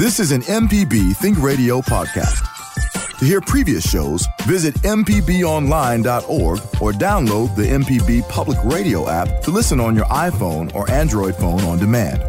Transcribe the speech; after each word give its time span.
This 0.00 0.18
is 0.18 0.32
an 0.32 0.40
MPB 0.40 1.14
Think 1.16 1.42
Radio 1.42 1.82
podcast. 1.82 3.18
To 3.18 3.24
hear 3.26 3.42
previous 3.42 3.86
shows, 3.86 4.26
visit 4.44 4.72
MPBOnline.org 4.76 6.58
or 6.80 6.92
download 6.92 7.54
the 7.54 7.64
MPB 7.64 8.26
Public 8.30 8.56
Radio 8.64 9.10
app 9.10 9.42
to 9.42 9.50
listen 9.50 9.78
on 9.78 9.94
your 9.94 10.06
iPhone 10.06 10.74
or 10.74 10.90
Android 10.90 11.36
phone 11.36 11.60
on 11.64 11.78
demand. 11.78 12.22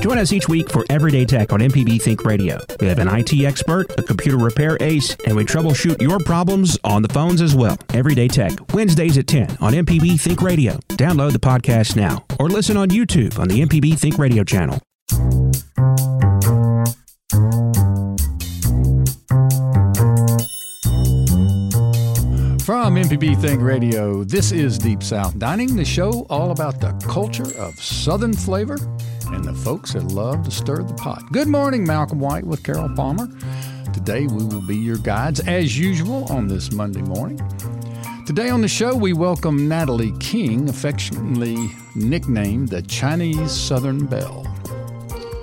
Join 0.00 0.18
us 0.18 0.32
each 0.32 0.48
week 0.48 0.68
for 0.68 0.84
Everyday 0.90 1.24
Tech 1.24 1.52
on 1.52 1.60
MPB 1.60 2.02
Think 2.02 2.24
Radio. 2.24 2.58
We 2.80 2.88
have 2.88 2.98
an 2.98 3.06
IT 3.06 3.32
expert, 3.44 3.96
a 3.96 4.02
computer 4.02 4.36
repair 4.36 4.76
ace, 4.80 5.16
and 5.28 5.36
we 5.36 5.44
troubleshoot 5.44 6.02
your 6.02 6.18
problems 6.18 6.76
on 6.82 7.02
the 7.02 7.08
phones 7.08 7.40
as 7.40 7.54
well. 7.54 7.78
Everyday 7.90 8.26
Tech, 8.26 8.50
Wednesdays 8.74 9.16
at 9.16 9.28
10 9.28 9.58
on 9.60 9.74
MPB 9.74 10.20
Think 10.20 10.42
Radio. 10.42 10.72
Download 10.88 11.30
the 11.30 11.38
podcast 11.38 11.94
now 11.94 12.24
or 12.40 12.48
listen 12.48 12.76
on 12.76 12.88
YouTube 12.88 13.38
on 13.38 13.46
the 13.46 13.60
MPB 13.60 13.96
Think 13.96 14.18
Radio 14.18 14.42
channel. 14.42 14.82
From 22.64 22.94
MPB 22.94 23.38
Think 23.42 23.60
Radio, 23.60 24.24
this 24.24 24.50
is 24.50 24.78
Deep 24.78 25.02
South 25.02 25.38
Dining, 25.38 25.76
the 25.76 25.84
show 25.84 26.24
all 26.30 26.50
about 26.50 26.80
the 26.80 26.92
culture 27.06 27.54
of 27.58 27.78
Southern 27.78 28.32
flavor 28.32 28.78
and 29.26 29.44
the 29.44 29.52
folks 29.52 29.92
that 29.92 30.04
love 30.04 30.44
to 30.44 30.50
stir 30.50 30.82
the 30.82 30.94
pot. 30.94 31.30
Good 31.30 31.48
morning, 31.48 31.84
Malcolm 31.84 32.20
White 32.20 32.46
with 32.46 32.62
Carol 32.62 32.88
Palmer. 32.96 33.28
Today 33.92 34.26
we 34.26 34.44
will 34.44 34.66
be 34.66 34.78
your 34.78 34.96
guides 34.96 35.40
as 35.40 35.78
usual 35.78 36.24
on 36.32 36.48
this 36.48 36.72
Monday 36.72 37.02
morning. 37.02 37.38
Today 38.24 38.48
on 38.48 38.62
the 38.62 38.68
show, 38.68 38.96
we 38.96 39.12
welcome 39.12 39.68
Natalie 39.68 40.12
Keng, 40.18 40.66
affectionately 40.70 41.68
nicknamed 41.94 42.70
the 42.70 42.80
Chinese 42.80 43.52
Southern 43.52 44.06
Belle. 44.06 44.46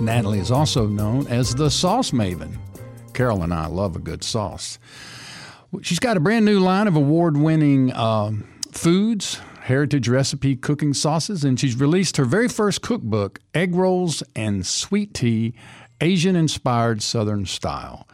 Natalie 0.02 0.40
is 0.40 0.50
also 0.50 0.88
known 0.88 1.28
as 1.28 1.54
the 1.54 1.70
Sauce 1.70 2.10
Maven. 2.10 2.58
Carol 3.14 3.44
and 3.44 3.54
I 3.54 3.68
love 3.68 3.96
a 3.96 4.00
good 4.00 4.24
sauce. 4.24 4.80
She's 5.80 6.00
got 6.00 6.18
a 6.18 6.20
brand 6.20 6.44
new 6.44 6.60
line 6.60 6.88
of 6.88 6.98
award 6.98 7.38
winning 7.38 7.94
uh, 7.94 8.34
foods, 8.74 9.40
heritage 9.62 10.10
recipe 10.10 10.58
cooking 10.58 10.94
sauces, 10.94 11.46
and 11.46 11.58
she's 11.58 11.80
released 11.80 12.18
her 12.18 12.26
very 12.26 12.50
first 12.50 12.82
cookbook, 12.82 13.40
Egg 13.54 13.74
Rolls 13.74 14.22
and 14.36 14.66
Sweet 14.66 15.14
Tea 15.14 15.54
Asian 16.02 16.36
Inspired 16.36 17.02
Southern 17.02 17.46
Style. 17.46 18.06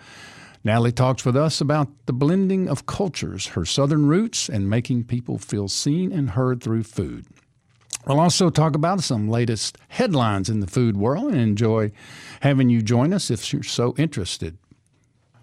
Natalie 0.63 0.91
talks 0.91 1.25
with 1.25 1.35
us 1.35 1.59
about 1.59 1.87
the 2.05 2.13
blending 2.13 2.69
of 2.69 2.85
cultures, 2.85 3.47
her 3.47 3.65
Southern 3.65 4.05
roots, 4.05 4.49
and 4.49 4.69
making 4.69 5.05
people 5.05 5.39
feel 5.39 5.67
seen 5.67 6.11
and 6.11 6.31
heard 6.31 6.61
through 6.61 6.83
food. 6.83 7.25
We'll 8.05 8.19
also 8.19 8.51
talk 8.51 8.75
about 8.75 9.01
some 9.01 9.29
latest 9.29 9.79
headlines 9.87 10.47
in 10.47 10.59
the 10.59 10.67
food 10.67 10.95
world 10.95 11.31
and 11.31 11.41
enjoy 11.41 11.91
having 12.41 12.69
you 12.69 12.83
join 12.83 13.13
us 13.13 13.31
if 13.31 13.51
you're 13.51 13.63
so 13.63 13.95
interested. 13.97 14.57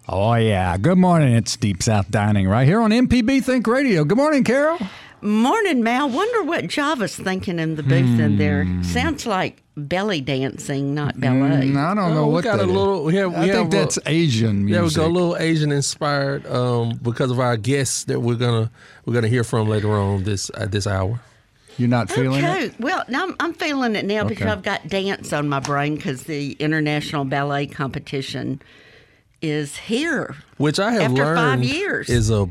Oh, 0.07 0.35
yeah. 0.35 0.77
Good 0.77 0.97
morning. 0.97 1.33
It's 1.33 1.55
Deep 1.57 1.81
South 1.81 2.09
Dining 2.11 2.47
right 2.47 2.67
here 2.67 2.79
on 2.81 2.91
MPB 2.91 3.43
Think 3.43 3.65
Radio. 3.65 4.03
Good 4.03 4.17
morning, 4.17 4.43
Carol. 4.43 4.77
Morning, 5.21 5.81
Mal. 5.81 6.07
Wonder 6.09 6.43
what 6.43 6.67
Java's 6.67 7.15
thinking 7.15 7.57
in 7.57 7.75
the 7.75 7.81
booth 7.81 8.19
in 8.19 8.37
there. 8.37 8.65
Hmm. 8.65 8.83
Sounds 8.83 9.25
like 9.25 9.63
belly 9.75 10.21
dancing, 10.21 10.93
not 10.93 11.19
ballet. 11.19 11.69
Mm, 11.69 11.77
I 11.77 11.95
don't 11.95 12.13
know 12.13 12.25
Oh, 12.25 12.27
we 12.27 12.43
got 12.43 12.57
that 12.59 12.65
a 12.65 12.71
little- 12.71 13.03
we 13.03 13.15
have- 13.15 13.31
we 13.31 13.37
I 13.37 13.41
think 13.41 13.53
have 13.53 13.67
a- 13.67 13.69
that's 13.69 13.99
Asian 14.05 14.67
Yeah, 14.67 14.75
we 14.75 14.81
music. 14.81 14.97
got 15.01 15.07
a 15.07 15.09
little 15.11 15.35
Asian 15.37 15.71
inspired 15.71 16.45
um, 16.47 16.99
because 17.01 17.31
of 17.31 17.39
our 17.39 17.57
guests 17.57 18.03
that 18.05 18.19
we're 18.21 18.35
gonna 18.35 18.69
we're 19.05 19.13
gonna 19.15 19.27
hear 19.27 19.43
from 19.43 19.67
later 19.67 19.91
on 19.97 20.23
this 20.23 20.51
at 20.55 20.71
this 20.71 20.85
hour. 20.85 21.19
You're 21.77 21.89
not 21.89 22.09
feeling 22.11 22.45
okay. 22.45 22.65
it? 22.67 22.79
Well, 22.79 23.03
now 23.09 23.23
I'm, 23.23 23.35
I'm 23.39 23.53
feeling 23.53 23.95
it 23.97 24.05
now 24.05 24.23
because 24.25 24.45
I've 24.47 24.63
got 24.63 24.87
dance 24.87 25.33
on 25.33 25.49
my 25.49 25.59
brain 25.59 25.95
because 25.95 26.23
the 26.23 26.51
international 26.53 27.25
ballet 27.25 27.65
competition 27.67 28.61
is 29.49 29.77
here. 29.77 30.35
which 30.57 30.79
I 30.79 30.91
have 30.91 31.11
After 31.11 31.23
learned 31.23 31.37
five 31.37 31.63
years. 31.63 32.09
is 32.09 32.29
a 32.29 32.47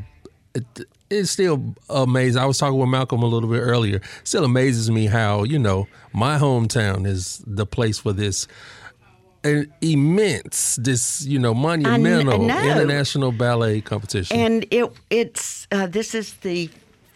it, 0.53 0.65
it's 1.09 1.29
still 1.31 1.75
amazing. 1.89 2.41
I 2.41 2.45
was 2.45 2.57
talking 2.57 2.79
with 2.79 2.89
Malcolm 2.89 3.21
a 3.21 3.27
little 3.27 3.49
bit 3.49 3.59
earlier. 3.59 4.01
Still 4.23 4.43
amazes 4.45 4.89
me 4.89 5.05
how 5.05 5.43
you 5.43 5.59
know 5.59 5.87
my 6.13 6.37
hometown 6.37 7.05
is 7.05 7.43
the 7.45 7.65
place 7.65 7.99
for 7.99 8.13
this. 8.13 8.47
An 9.43 9.71
immense, 9.81 10.75
this 10.77 11.23
you 11.23 11.37
know, 11.37 11.53
monumental 11.53 12.47
know. 12.47 12.63
international 12.63 13.31
ballet 13.31 13.79
competition. 13.79 14.35
And 14.37 14.65
it 14.71 14.91
it's 15.11 15.67
uh, 15.71 15.85
this 15.85 16.15
is 16.15 16.33
the 16.35 16.67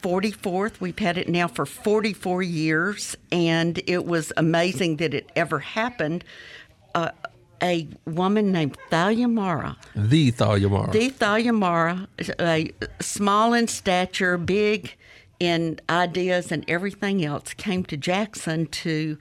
44th. 0.04 0.80
We've 0.80 0.98
had 0.98 1.18
it 1.18 1.28
now 1.28 1.48
for 1.48 1.66
44 1.66 2.44
years, 2.44 3.16
and 3.32 3.82
it 3.88 4.06
was 4.06 4.32
amazing 4.38 4.98
that 4.98 5.14
it 5.16 5.32
ever 5.36 5.58
happened. 5.60 6.24
Uh, 6.94 7.10
a 7.62 7.88
woman 8.06 8.52
named 8.52 8.78
Thalia 8.90 9.28
Mara, 9.28 9.78
the 9.96 10.32
Thalia 10.32 10.70
Mara. 10.70 10.92
the 10.92 11.10
Thalia 11.10 11.54
Mara, 11.54 12.08
a 12.40 12.72
small 13.00 13.54
in 13.54 13.68
stature, 13.68 14.38
big 14.38 14.96
in 15.40 15.80
ideas 15.90 16.52
and 16.52 16.66
everything 16.68 17.24
else, 17.24 17.54
came 17.54 17.84
to 17.86 17.96
Jackson 17.98 18.66
to 18.68 19.18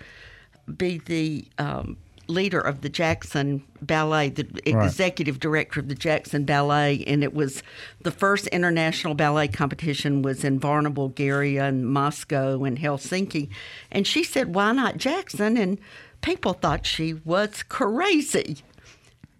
be 0.76 0.98
the 0.98 1.46
um, 1.58 1.96
leader 2.26 2.60
of 2.60 2.80
the 2.82 2.88
Jackson 2.88 3.62
Ballet, 3.80 4.28
the 4.30 4.44
Right. 4.72 4.84
executive 4.84 5.40
director 5.40 5.80
of 5.80 5.88
the 5.88 5.94
Jackson 5.94 6.44
Ballet, 6.44 7.02
and 7.06 7.22
it 7.24 7.32
was 7.32 7.62
the 8.02 8.10
first 8.10 8.48
international 8.48 9.14
ballet 9.14 9.48
competition 9.48 10.20
was 10.22 10.44
in 10.44 10.58
Varna, 10.58 10.90
Bulgaria, 10.90 11.64
and 11.64 11.86
Moscow 11.86 12.64
and 12.64 12.78
Helsinki, 12.78 13.48
and 13.90 14.06
she 14.06 14.22
said, 14.24 14.54
"Why 14.54 14.72
not 14.72 14.98
Jackson?" 14.98 15.56
and 15.56 15.78
people 16.20 16.52
thought 16.52 16.86
she 16.86 17.14
was 17.14 17.62
crazy, 17.62 18.58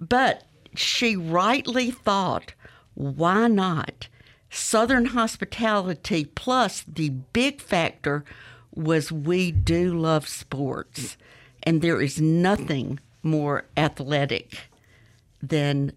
but 0.01 0.45
she 0.75 1.17
rightly 1.17 1.91
thought, 1.91 2.55
"Why 2.95 3.49
not?" 3.49 4.09
Southern 4.51 5.07
hospitality 5.07 6.25
plus 6.25 6.85
the 6.87 7.11
big 7.11 7.61
factor 7.61 8.25
was 8.75 9.13
we 9.13 9.51
do 9.53 9.99
love 9.99 10.29
sports 10.29 11.17
and 11.63 11.83
there 11.83 12.01
is 12.01 12.21
nothing 12.21 12.99
more 13.23 13.65
athletic 13.77 14.71
than 15.43 15.93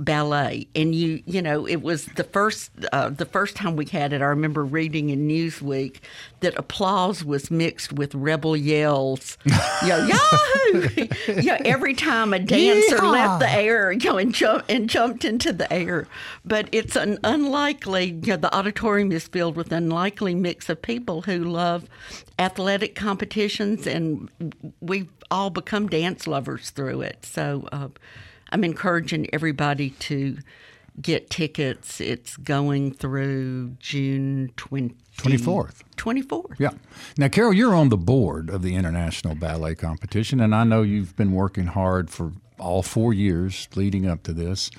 ballet. 0.00 0.68
And 0.74 0.94
you 0.94 1.22
you 1.26 1.42
know 1.42 1.66
it 1.66 1.82
was 1.82 2.06
the 2.06 2.24
first 2.24 2.70
uh, 2.92 3.10
the 3.10 3.24
first 3.24 3.56
time 3.56 3.76
we 3.76 3.84
had 3.86 4.12
it 4.12 4.22
i 4.22 4.26
remember 4.26 4.64
reading 4.64 5.10
in 5.10 5.26
newsweek 5.26 5.96
that 6.40 6.56
applause 6.56 7.24
was 7.24 7.50
mixed 7.50 7.92
with 7.92 8.14
rebel 8.14 8.56
yells. 8.56 9.36
You 9.82 9.88
know 9.90 10.06
yahoo! 10.06 11.06
You 11.28 11.42
know 11.42 11.58
every 11.64 11.94
time 11.94 12.32
a 12.32 12.38
dancer 12.38 12.98
left 12.98 13.40
the 13.40 13.50
air 13.50 13.92
you 13.92 14.10
know 14.10 14.18
and 14.18 14.34
jumped 14.34 14.70
and 14.70 14.90
jumped 14.90 15.24
into 15.24 15.52
the 15.52 15.72
air. 15.72 16.06
But 16.44 16.68
it's 16.72 16.96
an 16.96 17.18
unlikely 17.22 18.06
you 18.06 18.28
know 18.28 18.36
the 18.36 18.54
auditorium 18.54 19.12
is 19.12 19.28
filled 19.28 19.56
with 19.56 19.72
unlikely 19.72 20.34
mix 20.34 20.68
of 20.68 20.82
people 20.82 21.22
who 21.22 21.44
love 21.44 21.88
athletic 22.38 22.94
competitions 22.94 23.86
and 23.86 24.28
we've 24.80 25.08
all 25.30 25.50
become 25.50 25.88
dance 25.88 26.26
lovers 26.26 26.70
through 26.70 27.02
it. 27.02 27.24
So 27.24 27.68
uh, 27.72 27.88
I'm 28.50 28.64
encouraging 28.64 29.28
everybody 29.32 29.90
to 29.90 30.38
get 31.00 31.30
tickets. 31.30 32.00
It's 32.00 32.36
going 32.36 32.92
through 32.92 33.76
June 33.78 34.52
20, 34.56 34.94
24th. 35.16 35.82
24th. 35.96 36.58
Yeah. 36.58 36.70
Now, 37.16 37.28
Carol, 37.28 37.52
you're 37.52 37.74
on 37.74 37.88
the 37.88 37.96
board 37.96 38.50
of 38.50 38.62
the 38.62 38.74
International 38.74 39.34
Ballet 39.34 39.74
Competition, 39.74 40.40
and 40.40 40.54
I 40.54 40.64
know 40.64 40.82
you've 40.82 41.16
been 41.16 41.32
working 41.32 41.66
hard 41.66 42.10
for 42.10 42.32
all 42.58 42.82
four 42.82 43.12
years 43.12 43.68
leading 43.74 44.06
up 44.06 44.22
to 44.24 44.32
this. 44.32 44.70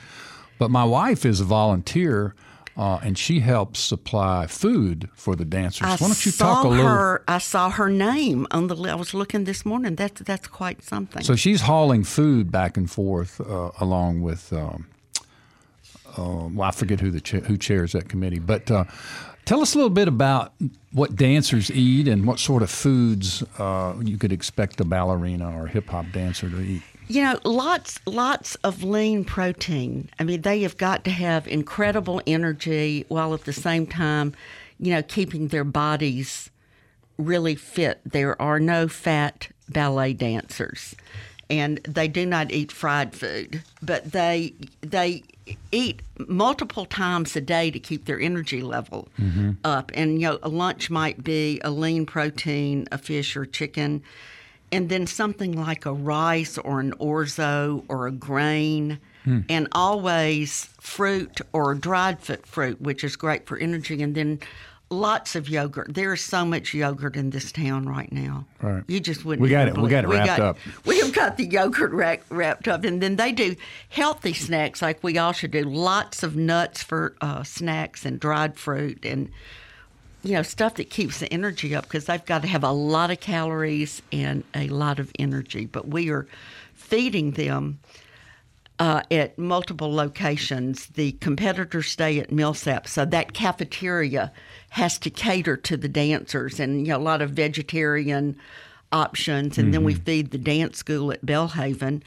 But 0.57 0.69
my 0.71 0.83
wife 0.83 1.25
is 1.25 1.39
a 1.39 1.45
volunteer, 1.45 2.35
uh, 2.79 2.97
and 3.03 3.17
she 3.17 3.41
helps 3.41 3.77
supply 3.77 4.47
food 4.47 5.09
for 5.13 5.35
the 5.35 5.43
dancers. 5.43 5.85
I 5.85 5.91
Why 5.91 5.97
don't 5.97 6.25
you 6.25 6.31
talk 6.31 6.63
a 6.63 6.67
little? 6.69 6.85
her. 6.87 7.23
I 7.27 7.39
saw 7.39 7.69
her 7.69 7.89
name 7.89 8.47
on 8.51 8.67
the. 8.67 8.75
I 8.89 8.95
was 8.95 9.13
looking 9.13 9.43
this 9.43 9.65
morning. 9.65 9.95
That's 9.95 10.21
that's 10.21 10.47
quite 10.47 10.81
something. 10.81 11.21
So 11.21 11.35
she's 11.35 11.61
hauling 11.61 12.05
food 12.05 12.53
back 12.53 12.77
and 12.77 12.89
forth 12.89 13.41
uh, 13.41 13.71
along 13.81 14.21
with. 14.21 14.53
Um, 14.53 14.87
uh, 16.17 16.47
well, 16.53 16.69
I 16.69 16.71
forget 16.71 17.01
who 17.01 17.11
the 17.11 17.19
cha- 17.19 17.41
who 17.41 17.57
chairs 17.57 17.91
that 17.91 18.07
committee, 18.07 18.39
but 18.39 18.71
uh, 18.71 18.85
tell 19.43 19.59
us 19.59 19.75
a 19.75 19.77
little 19.77 19.89
bit 19.89 20.07
about 20.07 20.53
what 20.93 21.17
dancers 21.17 21.69
eat 21.69 22.07
and 22.07 22.25
what 22.25 22.39
sort 22.39 22.63
of 22.63 22.69
foods 22.69 23.43
uh, 23.59 23.93
you 24.01 24.17
could 24.17 24.31
expect 24.31 24.79
a 24.79 24.85
ballerina 24.85 25.53
or 25.53 25.67
hip 25.67 25.89
hop 25.89 26.05
dancer 26.13 26.49
to 26.49 26.61
eat. 26.61 26.83
You 27.09 27.23
know, 27.23 27.39
lots 27.43 27.99
lots 28.05 28.53
of 28.57 28.83
lean 28.83 29.25
protein. 29.25 30.09
I 30.19 30.23
mean, 30.23 30.43
they 30.43 30.61
have 30.61 30.77
got 30.77 31.03
to 31.05 31.11
have 31.11 31.47
incredible 31.47 32.21
energy 32.27 33.03
while 33.07 33.33
at 33.33 33.45
the 33.45 33.53
same 33.53 33.87
time, 33.87 34.35
you 34.79 34.93
know, 34.93 35.01
keeping 35.01 35.47
their 35.47 35.63
bodies 35.63 36.51
really 37.17 37.55
fit. 37.55 37.99
There 38.05 38.39
are 38.39 38.59
no 38.59 38.87
fat 38.87 39.49
ballet 39.67 40.13
dancers. 40.13 40.95
And 41.49 41.79
they 41.79 42.07
do 42.07 42.27
not 42.27 42.51
eat 42.51 42.71
fried 42.71 43.15
food, 43.15 43.63
but 43.81 44.11
they 44.11 44.53
they 44.81 45.23
eat 45.71 46.03
multiple 46.27 46.85
times 46.85 47.35
a 47.35 47.41
day 47.41 47.71
to 47.71 47.79
keep 47.79 48.05
their 48.05 48.19
energy 48.19 48.61
level 48.61 49.07
mm-hmm. 49.19 49.53
up. 49.63 49.91
And 49.95 50.21
you 50.21 50.27
know, 50.27 50.39
a 50.43 50.49
lunch 50.49 50.91
might 50.91 51.23
be 51.23 51.59
a 51.63 51.71
lean 51.71 52.05
protein, 52.05 52.87
a 52.91 52.99
fish 52.99 53.35
or 53.35 53.47
chicken, 53.47 54.03
and 54.71 54.89
then 54.89 55.07
something 55.07 55.53
like 55.59 55.85
a 55.85 55.93
rice 55.93 56.57
or 56.57 56.79
an 56.79 56.93
orzo 56.93 57.83
or 57.87 58.07
a 58.07 58.11
grain, 58.11 58.99
and 59.47 59.67
always 59.73 60.65
fruit 60.79 61.39
or 61.53 61.75
dried 61.75 62.19
fruit, 62.45 62.81
which 62.81 63.03
is 63.03 63.15
great 63.15 63.45
for 63.45 63.57
energy, 63.57 64.01
and 64.01 64.15
then 64.15 64.39
lots 64.89 65.35
of 65.35 65.47
yogurt. 65.47 65.93
There 65.93 66.13
is 66.13 66.21
so 66.21 66.43
much 66.43 66.73
yogurt 66.73 67.15
in 67.15 67.29
this 67.29 67.51
town 67.51 67.87
right 67.87 68.11
now. 68.11 68.45
Right. 68.59 68.83
You 68.87 68.99
just 68.99 69.25
wouldn't. 69.25 69.43
We 69.43 69.49
got 69.49 69.67
it- 69.67 69.77
we 69.77 69.87
got 69.87 70.03
it 70.03 70.07
believe- 70.07 70.25
wrapped 70.25 70.39
up. 70.41 70.57
We 70.85 70.99
have 71.01 71.13
got 71.13 71.37
the 71.37 71.45
yogurt 71.45 71.91
rack, 71.91 72.23
wrapped 72.29 72.67
up, 72.67 72.83
and 72.83 73.03
then 73.03 73.17
they 73.17 73.31
do 73.31 73.55
healthy 73.89 74.33
snacks 74.33 74.81
like 74.81 75.03
we 75.03 75.19
all 75.19 75.31
should 75.31 75.51
do. 75.51 75.61
Lots 75.63 76.23
of 76.23 76.35
nuts 76.35 76.81
for 76.81 77.13
uh, 77.21 77.43
snacks 77.43 78.05
and 78.05 78.19
dried 78.19 78.57
fruit 78.57 79.05
and 79.05 79.29
you 80.23 80.33
know 80.33 80.43
stuff 80.43 80.75
that 80.75 80.89
keeps 80.89 81.19
the 81.19 81.31
energy 81.31 81.73
up 81.75 81.85
because 81.85 82.05
they've 82.05 82.25
got 82.25 82.41
to 82.41 82.47
have 82.47 82.63
a 82.63 82.71
lot 82.71 83.11
of 83.11 83.19
calories 83.19 84.01
and 84.11 84.43
a 84.53 84.67
lot 84.67 84.99
of 84.99 85.11
energy. 85.17 85.65
But 85.65 85.87
we 85.87 86.09
are 86.09 86.27
feeding 86.73 87.31
them 87.31 87.79
uh, 88.79 89.01
at 89.11 89.37
multiple 89.37 89.93
locations. 89.93 90.87
The 90.87 91.13
competitors 91.13 91.87
stay 91.87 92.19
at 92.19 92.29
Millsaps, 92.29 92.89
so 92.89 93.05
that 93.05 93.33
cafeteria 93.33 94.31
has 94.71 94.97
to 94.99 95.09
cater 95.09 95.57
to 95.57 95.77
the 95.77 95.89
dancers, 95.89 96.59
and 96.59 96.85
you 96.85 96.93
know 96.93 96.97
a 96.97 96.99
lot 96.99 97.21
of 97.21 97.31
vegetarian 97.31 98.37
options. 98.91 99.57
And 99.57 99.73
then 99.73 99.83
we 99.83 99.93
feed 99.93 100.31
the 100.31 100.37
dance 100.37 100.77
school 100.77 101.11
at 101.11 101.25
Belhaven, 101.25 102.01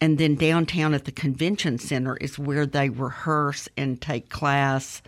and 0.00 0.18
then 0.18 0.34
downtown 0.34 0.94
at 0.94 1.04
the 1.04 1.12
convention 1.12 1.78
center 1.78 2.16
is 2.16 2.38
where 2.38 2.66
they 2.66 2.88
rehearse 2.88 3.68
and 3.76 4.00
take 4.00 4.28
class, 4.28 5.02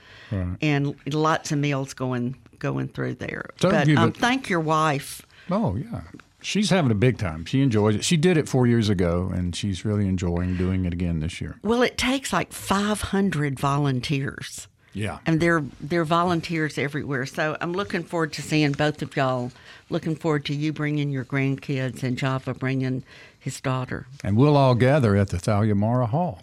and 0.60 0.94
lots 1.12 1.52
of 1.52 1.58
meals 1.58 1.94
going 1.94 2.36
going 2.58 2.88
through 2.88 3.14
there. 3.14 3.44
So 3.60 3.70
but 3.70 3.86
you- 3.88 3.96
um, 3.96 4.12
thank 4.12 4.48
your 4.48 4.60
wife. 4.60 5.22
Oh 5.50 5.74
yeah, 5.76 6.02
she's 6.40 6.70
having 6.70 6.90
a 6.90 6.94
big 6.94 7.18
time. 7.18 7.44
She 7.44 7.60
enjoys 7.62 7.96
it. 7.96 8.04
She 8.04 8.16
did 8.16 8.36
it 8.36 8.48
four 8.48 8.66
years 8.66 8.88
ago, 8.88 9.30
and 9.34 9.54
she's 9.54 9.84
really 9.84 10.06
enjoying 10.06 10.56
doing 10.56 10.84
it 10.84 10.92
again 10.92 11.20
this 11.20 11.40
year. 11.40 11.56
Well, 11.62 11.82
it 11.82 11.98
takes 11.98 12.32
like 12.32 12.52
500 12.52 13.58
volunteers. 13.58 14.68
Yeah. 14.92 15.18
And 15.26 15.40
they're 15.40 15.64
they're 15.80 16.04
volunteers 16.04 16.78
everywhere. 16.78 17.26
So 17.26 17.56
I'm 17.60 17.72
looking 17.72 18.02
forward 18.02 18.32
to 18.34 18.42
seeing 18.42 18.72
both 18.72 19.02
of 19.02 19.16
y'all. 19.16 19.52
Looking 19.90 20.16
forward 20.16 20.44
to 20.46 20.54
you 20.54 20.72
bringing 20.72 21.10
your 21.10 21.24
grandkids 21.24 22.02
and 22.02 22.16
Java 22.16 22.54
bringing 22.54 23.04
his 23.38 23.60
daughter. 23.60 24.06
And 24.22 24.36
we'll 24.36 24.56
all 24.56 24.74
gather 24.74 25.16
at 25.16 25.28
the 25.28 25.38
Thalia 25.38 25.74
Mara 25.74 26.06
Hall. 26.06 26.40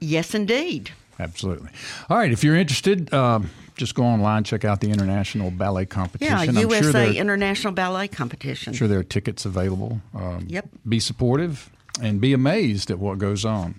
Yes, 0.00 0.34
indeed. 0.34 0.90
Absolutely. 1.18 1.70
All 2.10 2.16
right. 2.16 2.32
If 2.32 2.42
you're 2.42 2.56
interested, 2.56 3.12
um, 3.14 3.50
just 3.76 3.94
go 3.94 4.02
online, 4.02 4.44
check 4.44 4.64
out 4.64 4.80
the 4.80 4.90
International 4.90 5.50
Ballet 5.50 5.86
Competition. 5.86 6.34
Yeah, 6.36 6.40
I'm 6.40 6.56
USA 6.56 6.82
sure 6.82 6.92
there, 6.92 7.12
International 7.12 7.72
Ballet 7.72 8.08
Competition. 8.08 8.72
sure 8.72 8.88
there 8.88 8.98
are 8.98 9.04
tickets 9.04 9.44
available. 9.44 10.00
Um, 10.14 10.46
Yep. 10.48 10.68
Be 10.88 11.00
supportive 11.00 11.70
and 12.00 12.20
be 12.20 12.32
amazed 12.32 12.90
at 12.90 12.98
what 12.98 13.18
goes 13.18 13.44
on 13.44 13.76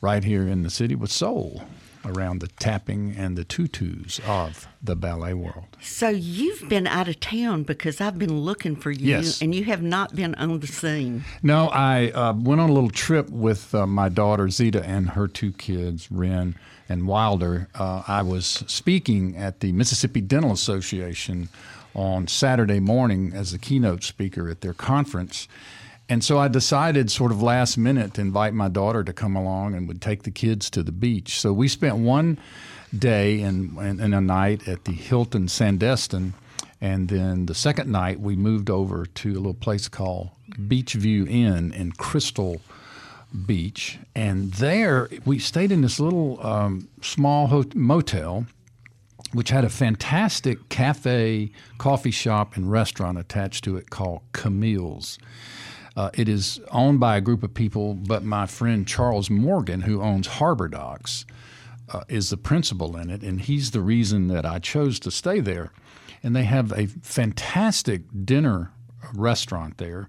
right 0.00 0.24
here 0.24 0.46
in 0.48 0.62
the 0.62 0.70
city 0.70 0.94
with 0.94 1.10
soul 1.10 1.62
around 2.04 2.40
the 2.40 2.48
tapping 2.48 3.14
and 3.16 3.36
the 3.36 3.44
tutus 3.44 4.20
of 4.26 4.66
the 4.82 4.96
ballet 4.96 5.34
world. 5.34 5.66
So 5.80 6.08
you've 6.08 6.68
been 6.68 6.86
out 6.86 7.08
of 7.08 7.20
town 7.20 7.62
because 7.64 8.00
I've 8.00 8.18
been 8.18 8.40
looking 8.40 8.76
for 8.76 8.90
you, 8.90 9.10
Yes. 9.10 9.42
and 9.42 9.54
you 9.54 9.64
have 9.64 9.82
not 9.82 10.14
been 10.14 10.34
on 10.36 10.60
the 10.60 10.66
scene. 10.66 11.24
No, 11.42 11.68
I 11.68 12.10
uh, 12.10 12.32
went 12.34 12.60
on 12.60 12.70
a 12.70 12.72
little 12.72 12.90
trip 12.90 13.28
with 13.30 13.74
uh, 13.74 13.86
my 13.86 14.08
daughter 14.08 14.48
Zeta 14.48 14.82
and 14.84 15.10
her 15.10 15.28
two 15.28 15.52
kids, 15.52 16.10
Ren 16.10 16.54
and 16.88 17.06
Wilder. 17.06 17.68
Uh, 17.74 18.02
I 18.08 18.22
was 18.22 18.64
speaking 18.66 19.36
at 19.36 19.60
the 19.60 19.72
Mississippi 19.72 20.20
Dental 20.20 20.52
Association 20.52 21.48
on 21.94 22.26
Saturday 22.28 22.80
morning 22.80 23.32
as 23.34 23.52
the 23.52 23.58
keynote 23.58 24.02
speaker 24.04 24.48
at 24.48 24.60
their 24.60 24.72
conference. 24.74 25.48
And 26.10 26.24
so 26.24 26.38
I 26.38 26.48
decided, 26.48 27.08
sort 27.08 27.30
of 27.30 27.40
last 27.40 27.78
minute, 27.78 28.14
to 28.14 28.20
invite 28.20 28.52
my 28.52 28.68
daughter 28.68 29.04
to 29.04 29.12
come 29.12 29.36
along 29.36 29.76
and 29.76 29.86
would 29.86 30.02
take 30.02 30.24
the 30.24 30.32
kids 30.32 30.68
to 30.70 30.82
the 30.82 30.90
beach. 30.90 31.38
So 31.38 31.52
we 31.52 31.68
spent 31.68 31.98
one 31.98 32.36
day 32.98 33.40
and, 33.42 33.78
and, 33.78 34.00
and 34.00 34.12
a 34.12 34.20
night 34.20 34.66
at 34.66 34.86
the 34.86 34.92
Hilton 34.92 35.46
Sandestin. 35.46 36.32
And 36.80 37.08
then 37.08 37.46
the 37.46 37.54
second 37.54 37.92
night, 37.92 38.18
we 38.18 38.34
moved 38.34 38.70
over 38.70 39.06
to 39.06 39.30
a 39.30 39.34
little 39.34 39.54
place 39.54 39.86
called 39.86 40.30
Beachview 40.58 41.30
Inn 41.30 41.72
in 41.72 41.92
Crystal 41.92 42.60
Beach. 43.46 44.00
And 44.12 44.52
there 44.54 45.08
we 45.24 45.38
stayed 45.38 45.70
in 45.70 45.82
this 45.82 46.00
little 46.00 46.44
um, 46.44 46.88
small 47.02 47.64
motel, 47.76 48.46
which 49.32 49.50
had 49.50 49.64
a 49.64 49.68
fantastic 49.68 50.68
cafe, 50.70 51.52
coffee 51.78 52.10
shop, 52.10 52.56
and 52.56 52.68
restaurant 52.68 53.16
attached 53.16 53.62
to 53.62 53.76
it 53.76 53.90
called 53.90 54.22
Camille's. 54.32 55.16
Uh, 55.96 56.10
it 56.14 56.28
is 56.28 56.60
owned 56.70 57.00
by 57.00 57.16
a 57.16 57.20
group 57.20 57.42
of 57.42 57.52
people, 57.52 57.94
but 57.94 58.22
my 58.22 58.46
friend 58.46 58.86
Charles 58.86 59.28
Morgan, 59.28 59.82
who 59.82 60.00
owns 60.00 60.26
Harbor 60.26 60.68
Docks, 60.68 61.26
uh, 61.92 62.04
is 62.08 62.30
the 62.30 62.36
principal 62.36 62.96
in 62.96 63.10
it, 63.10 63.22
and 63.22 63.40
he's 63.40 63.72
the 63.72 63.80
reason 63.80 64.28
that 64.28 64.46
I 64.46 64.58
chose 64.58 65.00
to 65.00 65.10
stay 65.10 65.40
there. 65.40 65.72
And 66.22 66.36
they 66.36 66.44
have 66.44 66.72
a 66.72 66.86
fantastic 66.86 68.02
dinner 68.24 68.70
restaurant 69.14 69.78
there, 69.78 70.08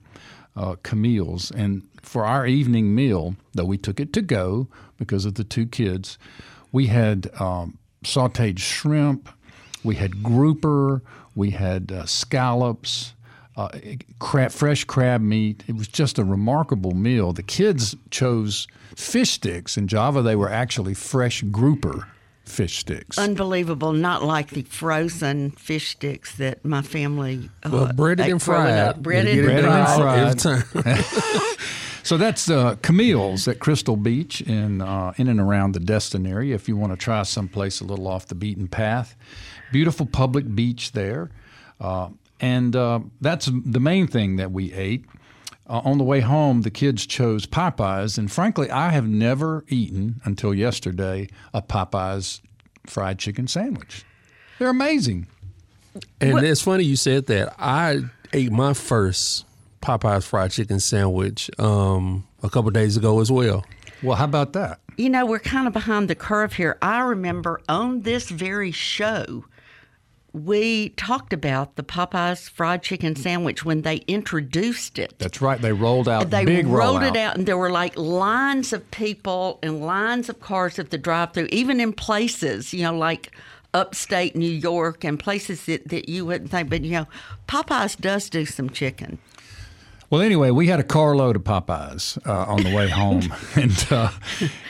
uh, 0.56 0.76
Camille's. 0.84 1.52
And 1.52 1.88
for 2.02 2.26
our 2.26 2.46
evening 2.46 2.94
meal, 2.94 3.36
though 3.54 3.66
we 3.66 3.78
took 3.78 4.00
it 4.00 4.14
to 4.14 4.22
go 4.22 4.68
because 4.98 5.26
of 5.26 5.36
the 5.36 5.44
two 5.44 5.66
kids, 5.66 6.18
we 6.72 6.88
had 6.88 7.32
um, 7.40 7.80
sauteed 8.04 8.60
shrimp, 8.60 9.30
we 9.84 9.96
had 9.96 10.22
grouper, 10.22 11.02
we 11.36 11.52
had 11.52 11.92
uh, 11.92 12.06
scallops 12.06 13.14
uh, 13.66 13.70
crab, 14.20 14.52
fresh 14.52 14.84
crab 14.86 15.22
meat. 15.22 15.64
It 15.68 15.76
was 15.76 15.88
just 15.88 16.18
a 16.20 16.24
remarkable 16.24 16.92
meal. 16.92 17.34
The 17.34 17.44
kids 17.44 17.96
chose 18.10 18.68
fish 18.96 19.32
sticks. 19.32 19.78
In 19.78 19.88
Java, 19.88 20.22
they 20.22 20.36
were 20.36 20.50
actually 20.52 20.94
fresh 20.94 21.42
grouper 21.44 22.08
fish 22.46 22.80
sticks. 22.80 23.18
Unbelievable, 23.18 23.94
not 23.94 24.24
like 24.24 24.50
the 24.50 24.64
frozen 24.64 25.52
fish 25.52 25.92
sticks 25.92 26.36
that 26.38 26.66
my 26.66 26.82
family. 26.82 27.50
Uh, 27.64 27.70
Well, 27.72 27.94
breaded 27.94 28.28
and 28.28 28.42
fried. 28.42 29.02
Breaded, 29.02 29.36
You 29.36 29.44
get 29.48 29.60
it 29.60 29.66
and 29.66 29.66
Breaded 29.66 29.80
and 29.80 30.36
fried. 30.36 30.46
all- 30.46 30.84
every 30.84 30.94
time. 30.94 31.56
so 32.04 32.18
that's 32.18 32.50
uh, 32.50 32.76
Camille's 32.82 33.48
at 33.48 33.60
Crystal 33.60 33.96
Beach 33.96 34.42
in 34.42 34.82
uh, 34.82 35.14
in 35.18 35.28
and 35.30 35.40
around 35.40 35.74
the 35.74 35.80
Destin 35.80 36.26
area. 36.26 36.56
If 36.56 36.68
you 36.68 36.76
want 36.76 36.92
to 36.94 36.98
try 36.98 37.24
someplace 37.24 37.80
a 37.80 37.86
little 37.86 38.08
off 38.08 38.28
the 38.28 38.36
beaten 38.36 38.68
path, 38.68 39.16
beautiful 39.72 40.06
public 40.06 40.54
beach 40.54 40.92
there, 40.92 41.30
uh, 41.80 42.10
and 42.42 42.76
uh, 42.76 43.00
that's 43.22 43.46
the 43.46 43.80
main 43.80 44.08
thing 44.08 44.36
that 44.36 44.52
we 44.52 44.74
ate. 44.74 45.06
Uh, 45.70 45.80
on 45.86 45.98
the 45.98 46.04
way 46.04 46.20
home, 46.20 46.64
the 46.64 46.72
kids 46.72 47.06
chose 47.06 47.46
Popeyes, 47.46 48.18
and 48.18 48.30
frankly, 48.30 48.70
I 48.70 48.90
have 48.90 49.08
never 49.08 49.64
eaten 49.70 50.20
until 50.26 50.54
yesterday 50.54 51.30
a 51.54 51.62
Popeyes 51.62 52.42
fried 52.88 53.20
chicken 53.20 53.48
sandwich. 53.48 54.04
They're 54.60 54.70
amazing. 54.70 55.28
And 56.20 56.40
it's 56.40 56.62
funny 56.62 56.84
you 56.84 56.96
said 56.96 57.28
that. 57.28 57.56
I 57.58 58.02
ate 58.34 58.52
my 58.52 58.74
first 58.74 59.46
Popeyes 59.82 60.24
fried 60.24 60.52
chicken 60.52 60.80
sandwich 60.80 61.50
um, 61.60 62.28
a 62.44 62.50
couple 62.50 62.72
days 62.72 62.98
ago 62.98 63.22
as 63.22 63.32
well. 63.32 63.66
Well, 64.04 64.18
how 64.18 64.26
about 64.26 64.54
that? 64.54 64.80
You 64.98 65.10
know, 65.10 65.26
we're 65.26 65.40
kind 65.40 65.68
of 65.68 65.74
behind 65.74 66.10
the 66.10 66.16
curve 66.16 66.54
here. 66.54 66.78
I 66.82 67.02
remember 67.02 67.62
on 67.70 68.02
this 68.02 68.30
very 68.30 68.72
show, 68.72 69.46
we 70.34 70.90
talked 70.90 71.34
about 71.34 71.76
the 71.76 71.84
Popeyes 71.84 72.50
fried 72.50 72.84
chicken 72.84 73.16
sandwich 73.16 73.66
when 73.66 73.82
they 73.82 73.98
introduced 74.08 74.98
it. 74.98 75.14
That's 75.20 75.42
right. 75.42 75.62
They 75.62 75.74
rolled 75.74 76.08
out 76.08 76.30
they 76.30 76.46
big 76.46 76.68
rolled 76.68 77.02
rollout. 77.02 77.10
it 77.10 77.18
out, 77.18 77.38
and 77.38 77.46
there 77.46 77.58
were 77.58 77.70
like 77.70 77.98
lines 77.98 78.72
of 78.72 78.90
people 78.92 79.60
and 79.62 79.82
lines 79.82 80.30
of 80.30 80.40
cars 80.40 80.80
at 80.80 80.90
the 80.90 80.98
drive-through, 80.98 81.50
even 81.52 81.82
in 81.82 81.92
places, 81.92 82.74
you 82.74 82.84
know, 82.84 82.96
like 82.96 83.32
upstate 83.74 84.36
New 84.36 84.50
York 84.50 85.04
and 85.04 85.20
places 85.20 85.66
that, 85.66 85.88
that 85.90 86.08
you 86.10 86.26
wouldn't 86.26 86.52
think. 86.52 86.70
But 86.70 86.84
you 86.84 86.92
know, 86.92 87.08
Popeyes 87.48 88.00
does 88.00 88.30
do 88.30 88.46
some 88.46 88.70
chicken. 88.70 89.20
Well, 90.12 90.20
anyway, 90.20 90.52
we 90.52 90.68
had 90.68 90.82
a 90.82 90.84
carload 90.84 91.38
of 91.38 91.46
Popeyes 91.46 92.18
uh, 92.28 92.52
on 92.52 92.64
the 92.64 92.76
way 92.76 92.90
home, 92.90 93.34
and 93.56 93.88
uh, 93.90 94.12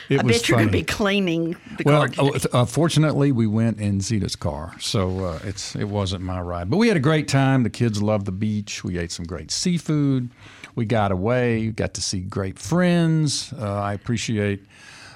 it 0.08 0.20
I 0.20 0.24
was 0.24 0.38
bet 0.38 0.50
you're 0.50 0.60
going 0.60 0.68
to 0.68 0.72
be 0.72 0.84
cleaning 0.84 1.58
the 1.80 1.84
well, 1.84 2.08
car. 2.08 2.26
uh, 2.28 2.40
uh, 2.54 2.66
fortunately, 2.66 3.32
we 3.32 3.48
went 3.48 3.80
in 3.80 4.02
Zita's 4.02 4.36
car, 4.36 4.76
so 4.80 5.26
uh, 5.26 5.40
it's 5.44 5.76
it 5.76 5.86
wasn't 5.86 6.24
my 6.24 6.40
ride. 6.40 6.70
But 6.70 6.78
we 6.78 6.90
had 6.90 6.96
a 6.96 7.02
great 7.02 7.28
time. 7.28 7.64
The 7.64 7.72
kids 7.72 8.04
loved 8.04 8.28
the 8.28 8.32
beach. 8.32 8.84
We 8.84 9.00
ate 9.00 9.12
some 9.12 9.26
great 9.26 9.50
seafood. 9.50 10.30
We 10.76 10.86
got 10.86 11.12
away. 11.12 11.72
Got 11.72 11.96
to 11.96 12.02
see 12.02 12.20
great 12.20 12.60
friends. 12.60 13.52
Uh, 13.60 13.82
I 13.82 13.94
appreciate 13.94 14.64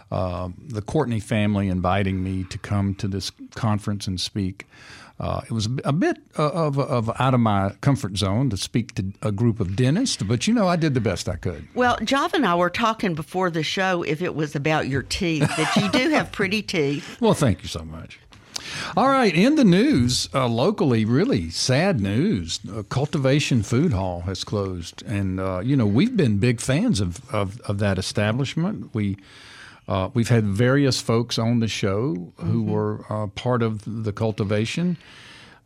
uh, 0.09 0.49
the 0.57 0.81
Courtney 0.81 1.19
family 1.19 1.69
inviting 1.69 2.23
me 2.23 2.45
to 2.45 2.57
come 2.57 2.95
to 2.95 3.07
this 3.07 3.31
conference 3.53 4.07
and 4.07 4.19
speak. 4.19 4.65
Uh, 5.17 5.41
it 5.45 5.51
was 5.51 5.69
a 5.85 5.93
bit 5.93 6.17
of, 6.35 6.77
of 6.77 7.09
out 7.21 7.33
of 7.33 7.39
my 7.39 7.69
comfort 7.79 8.17
zone 8.17 8.49
to 8.49 8.57
speak 8.57 8.95
to 8.95 9.13
a 9.21 9.31
group 9.31 9.61
of 9.61 9.75
dentists, 9.75 10.21
but 10.21 10.45
you 10.45 10.53
know, 10.53 10.67
I 10.67 10.75
did 10.75 10.93
the 10.93 10.99
best 10.99 11.29
I 11.29 11.37
could. 11.37 11.65
Well, 11.73 11.97
Java 12.03 12.35
and 12.35 12.45
I 12.45 12.55
were 12.55 12.69
talking 12.69 13.15
before 13.15 13.49
the 13.49 13.63
show 13.63 14.03
if 14.03 14.21
it 14.21 14.35
was 14.35 14.55
about 14.55 14.89
your 14.89 15.03
teeth, 15.03 15.47
that 15.55 15.75
you 15.77 15.89
do 15.89 16.09
have 16.09 16.31
pretty 16.31 16.61
teeth. 16.61 17.17
Well, 17.21 17.33
thank 17.33 17.63
you 17.63 17.69
so 17.69 17.83
much. 17.83 18.19
All 18.97 19.07
right, 19.07 19.33
in 19.33 19.55
the 19.55 19.63
news 19.63 20.27
uh, 20.33 20.47
locally, 20.47 21.05
really 21.05 21.49
sad 21.49 21.99
news. 22.01 22.59
Uh, 22.69 22.83
Cultivation 22.83 23.63
Food 23.63 23.93
Hall 23.93 24.21
has 24.21 24.43
closed, 24.43 25.01
and 25.03 25.39
uh, 25.39 25.61
you 25.63 25.75
know 25.75 25.85
we've 25.85 26.15
been 26.15 26.37
big 26.37 26.59
fans 26.59 26.99
of 26.99 27.27
of, 27.33 27.61
of 27.61 27.79
that 27.79 27.97
establishment. 27.97 28.93
We 28.93 29.17
uh, 29.87 30.09
we've 30.13 30.29
had 30.29 30.45
various 30.45 30.99
folks 31.01 31.37
on 31.37 31.59
the 31.59 31.67
show 31.67 32.33
who 32.37 32.63
Mm-hmm. 32.63 32.71
were 32.71 33.05
uh, 33.09 33.27
part 33.27 33.61
of 33.61 33.81
the 34.03 34.11
cultivation. 34.11 34.97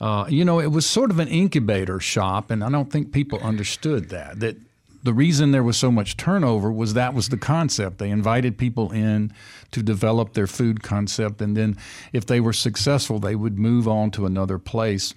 Uh, 0.02 0.26
you 0.30 0.46
know, 0.46 0.60
it 0.60 0.68
was 0.72 0.86
sort 0.86 1.12
of 1.12 1.20
an 1.20 1.28
incubator 1.28 2.00
shop, 2.00 2.52
and 2.52 2.64
I 2.64 2.70
don't 2.70 2.92
think 2.92 3.12
people 3.12 3.40
understood 3.40 4.10
that. 4.10 4.40
That 4.40 4.58
the 5.04 5.14
reason 5.14 5.52
there 5.52 5.64
was 5.64 5.78
so 5.78 5.92
much 5.92 6.18
turnover 6.18 6.72
was 6.72 6.94
that 6.94 7.14
was 7.14 7.30
the 7.30 7.38
concept. 7.38 7.98
They 8.00 8.10
invited 8.10 8.58
people 8.58 8.92
in 8.92 9.34
to 9.72 9.82
develop 9.84 10.34
their 10.34 10.48
food 10.48 10.84
concept, 10.84 11.42
and 11.42 11.56
then 11.56 11.78
if 12.14 12.26
they 12.26 12.40
were 12.40 12.54
successful, 12.54 13.20
they 13.20 13.36
would 13.36 13.58
move 13.60 13.88
on 13.88 14.12
to 14.12 14.26
another 14.26 14.58
place, 14.58 15.14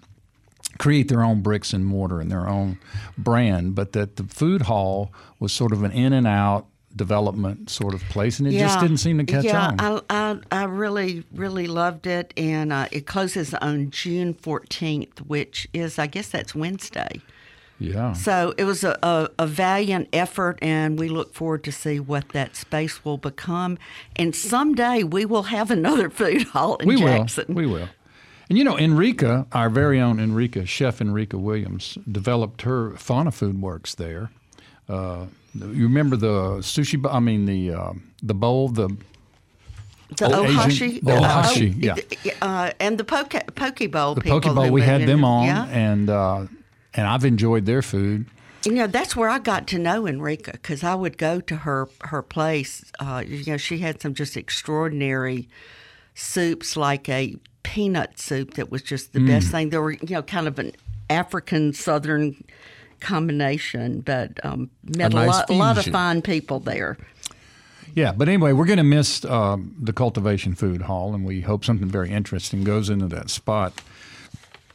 create 0.78 1.08
their 1.08 1.22
own 1.22 1.42
bricks 1.42 1.72
and 1.72 1.84
mortar 1.86 2.20
and 2.20 2.30
their 2.30 2.48
own 2.48 2.78
brand. 3.18 3.74
But 3.74 3.92
that 3.92 4.16
the 4.16 4.24
food 4.24 4.62
hall 4.62 5.12
was 5.38 5.52
sort 5.52 5.72
of 5.72 5.82
an 5.82 5.92
in 5.92 6.12
and 6.12 6.26
out 6.26 6.66
development 6.96 7.70
sort 7.70 7.94
of 7.94 8.02
place, 8.04 8.38
and 8.38 8.48
it 8.48 8.52
just 8.58 8.80
didn't 8.80 8.98
seem 8.98 9.18
to 9.18 9.24
catch 9.24 9.44
yeah, 9.44 9.68
on. 9.68 9.80
I, 9.80 10.00
I, 10.10 10.38
I 10.50 10.64
really, 10.64 11.24
really 11.32 11.66
loved 11.66 12.06
it. 12.06 12.32
And 12.36 12.72
uh, 12.72 12.88
it 12.92 13.06
closes 13.06 13.54
on 13.54 13.90
June 13.90 14.34
14th, 14.34 15.18
which 15.20 15.68
is, 15.72 15.98
I 15.98 16.06
guess 16.06 16.28
that's 16.28 16.54
Wednesday. 16.54 17.20
yeah. 17.78 18.12
So 18.12 18.54
it 18.56 18.64
was 18.64 18.84
a, 18.84 18.98
a, 19.02 19.30
a 19.38 19.46
valiant 19.46 20.08
effort, 20.12 20.58
and 20.62 20.98
we 20.98 21.08
look 21.08 21.34
forward 21.34 21.64
to 21.64 21.72
see 21.72 21.98
what 22.00 22.28
that 22.30 22.56
space 22.56 23.04
will 23.04 23.18
become. 23.18 23.78
And 24.16 24.34
someday 24.36 25.02
we 25.02 25.24
will 25.24 25.44
have 25.44 25.70
another 25.70 26.10
food 26.20 26.42
hall 26.48 26.76
in 26.76 26.88
we 26.88 26.96
Jackson. 26.96 27.46
will. 27.48 27.54
We 27.54 27.66
will. 27.66 27.88
And 28.48 28.58
you 28.58 28.64
know, 28.64 28.76
Enrica, 28.76 29.46
our 29.52 29.70
very 29.70 29.98
own 29.98 30.20
Enrica, 30.20 30.66
Chef 30.66 31.00
Enrica 31.00 31.38
Williams, 31.38 31.96
developed 32.10 32.62
her 32.62 32.90
Fauna 32.96 33.32
Food 33.32 33.62
Works 33.62 33.94
there. 33.94 34.30
Uh, 34.88 35.26
you 35.54 35.84
remember 35.84 36.16
the 36.16 36.58
sushi? 36.60 37.04
I 37.10 37.20
mean, 37.20 37.46
the 37.46 37.72
uh, 37.72 37.92
the 38.22 38.34
bowl, 38.34 38.68
the 38.68 38.88
The 40.16 40.26
Oh, 40.26 40.44
Ohashi, 40.44 41.00
the 41.02 41.12
Ohashi, 41.12 41.74
yeah. 42.24 42.32
uh, 42.42 42.70
and 42.80 42.98
the 42.98 43.04
poke 43.04 43.34
poke 43.54 43.90
bowl. 43.90 44.14
the 44.14 44.20
poke 44.20 44.44
bowl. 44.44 44.70
We 44.70 44.82
had 44.82 45.06
them 45.06 45.24
on, 45.24 45.46
Yeah, 45.46 45.66
and 45.68 46.10
uh, 46.10 46.46
and 46.94 47.06
I've 47.06 47.24
enjoyed 47.24 47.64
their 47.66 47.82
food. 47.82 48.26
you 48.64 48.72
know 48.72 48.86
that's 48.86 49.16
where 49.16 49.28
I 49.28 49.38
got 49.38 49.66
to 49.68 49.78
know 49.78 50.06
Enrica 50.06 50.52
because 50.52 50.84
I 50.84 50.94
would 50.94 51.16
go 51.18 51.40
to 51.40 51.56
her 51.56 51.88
her 52.02 52.22
place. 52.22 52.84
Uh, 53.00 53.22
you 53.26 53.44
know, 53.50 53.56
she 53.56 53.78
had 53.78 54.00
some 54.02 54.14
just 54.14 54.36
extraordinary 54.36 55.48
soups, 56.14 56.76
like 56.76 57.08
a 57.08 57.36
peanut 57.62 58.18
soup 58.18 58.54
that 58.54 58.70
was 58.70 58.82
just 58.82 59.12
the 59.12 59.18
Mm. 59.20 59.26
best 59.28 59.48
thing. 59.50 59.70
There 59.70 59.80
were 59.82 59.92
you 59.92 59.98
know 60.16 60.22
kind 60.22 60.46
of 60.46 60.58
an 60.58 60.72
African 61.08 61.72
Southern 61.72 62.44
combination, 63.02 64.00
but 64.00 64.44
um, 64.44 64.70
met 64.96 65.12
a, 65.12 65.16
nice 65.16 65.28
lot, 65.28 65.50
a 65.50 65.52
lot 65.52 65.78
of 65.78 65.92
fine 65.92 66.22
people 66.22 66.60
there. 66.60 66.96
Yeah, 67.94 68.12
but 68.12 68.28
anyway, 68.28 68.52
we're 68.52 68.64
going 68.64 68.78
to 68.78 68.84
miss 68.84 69.24
um, 69.26 69.74
the 69.78 69.92
Cultivation 69.92 70.54
Food 70.54 70.82
Hall, 70.82 71.14
and 71.14 71.26
we 71.26 71.42
hope 71.42 71.64
something 71.64 71.88
very 71.88 72.10
interesting 72.10 72.64
goes 72.64 72.88
into 72.88 73.06
that 73.08 73.28
spot 73.28 73.82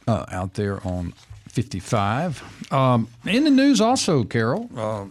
uh, 0.06 0.24
out 0.30 0.54
there 0.54 0.86
on 0.86 1.14
55. 1.48 2.72
Um, 2.72 3.08
in 3.26 3.42
the 3.42 3.50
news, 3.50 3.80
also, 3.80 4.22
Carol, 4.22 4.70
uh, 4.76 5.06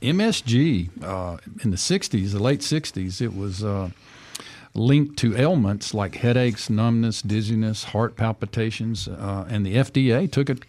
MSG 0.00 0.88
uh, 1.02 1.36
in 1.62 1.70
the 1.70 1.76
60s, 1.76 2.32
the 2.32 2.42
late 2.42 2.60
60s, 2.60 3.20
it 3.20 3.36
was 3.36 3.62
uh, 3.62 3.90
linked 4.74 5.18
to 5.18 5.36
ailments 5.36 5.92
like 5.92 6.16
headaches, 6.16 6.70
numbness, 6.70 7.20
dizziness, 7.20 7.84
heart 7.84 8.16
palpitations, 8.16 9.06
uh, 9.06 9.46
and 9.50 9.66
the 9.66 9.76
FDA 9.76 10.30
took 10.30 10.48
it 10.48 10.62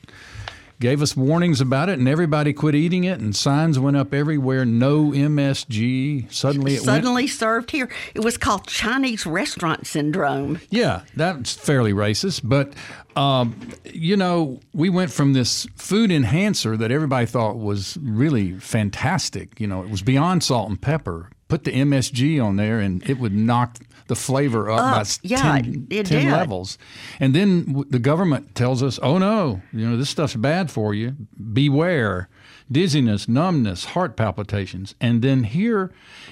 gave 0.80 1.02
us 1.02 1.16
warnings 1.16 1.62
about 1.62 1.90
it, 1.90 2.00
and 2.00 2.08
everybody 2.08 2.54
quit 2.54 2.76
eating 2.76 3.04
it, 3.04 3.20
and 3.20 3.36
signs 3.36 3.80
went 3.80 3.98
up 3.98 4.14
everywhere. 4.14 4.66
No 4.66 5.12
MSG. 5.12 6.32
Suddenly, 6.32 6.74
it 6.74 6.80
went. 6.80 6.86
Suddenly 6.86 7.28
served 7.28 7.72
here. 7.72 7.90
It 8.14 8.24
was 8.24 8.38
called 8.38 8.68
Chinese 8.68 9.26
restaurant 9.26 9.88
syndrome. 9.88 10.60
Yeah, 10.70 11.02
that's 11.16 11.54
fairly 11.54 11.94
racist, 11.94 12.42
but 12.44 12.74
um, 13.16 13.56
you 13.86 14.18
know, 14.18 14.60
we 14.74 14.90
went 14.90 15.12
from 15.12 15.34
this 15.34 15.66
food 15.76 16.12
enhancer 16.12 16.76
that 16.78 16.92
everybody 16.92 17.26
thought 17.26 17.58
was 17.58 17.98
really 18.02 18.60
fantastic. 18.60 19.60
You 19.60 19.68
know, 19.68 19.82
it 19.84 19.90
was 19.90 20.02
beyond 20.02 20.44
salt 20.44 20.70
and 20.70 20.82
pepper. 20.82 21.30
Put 21.48 21.64
the 21.64 21.72
MSG 21.72 22.44
on 22.44 22.56
there, 22.56 22.80
and 22.80 23.08
it 23.08 23.20
would 23.20 23.34
knock 23.34 23.78
the 24.08 24.16
flavor 24.16 24.70
up 24.70 24.78
by 24.80 25.06
yeah, 25.22 25.60
10, 25.62 25.88
it 25.90 26.06
10 26.08 26.32
levels. 26.32 26.78
And 27.20 27.34
then 27.36 27.66
w- 27.66 27.86
the 27.90 28.00
government 28.00 28.56
tells 28.56 28.82
us, 28.84 29.00
"Oh 29.02 29.18
no, 29.18 29.62
you 29.72 29.88
know 29.88 29.98
this 29.98 30.10
stuff's 30.10 30.36
bad 30.36 30.72
for 30.72 30.94
you. 30.94 31.16
Beware." 31.54 32.30
Dizziness, 32.72 33.28
numbness, 33.28 33.86
heart 33.86 34.18
palpitations, 34.18 34.96
and 35.00 35.22
then 35.22 35.44
here, 35.44 35.92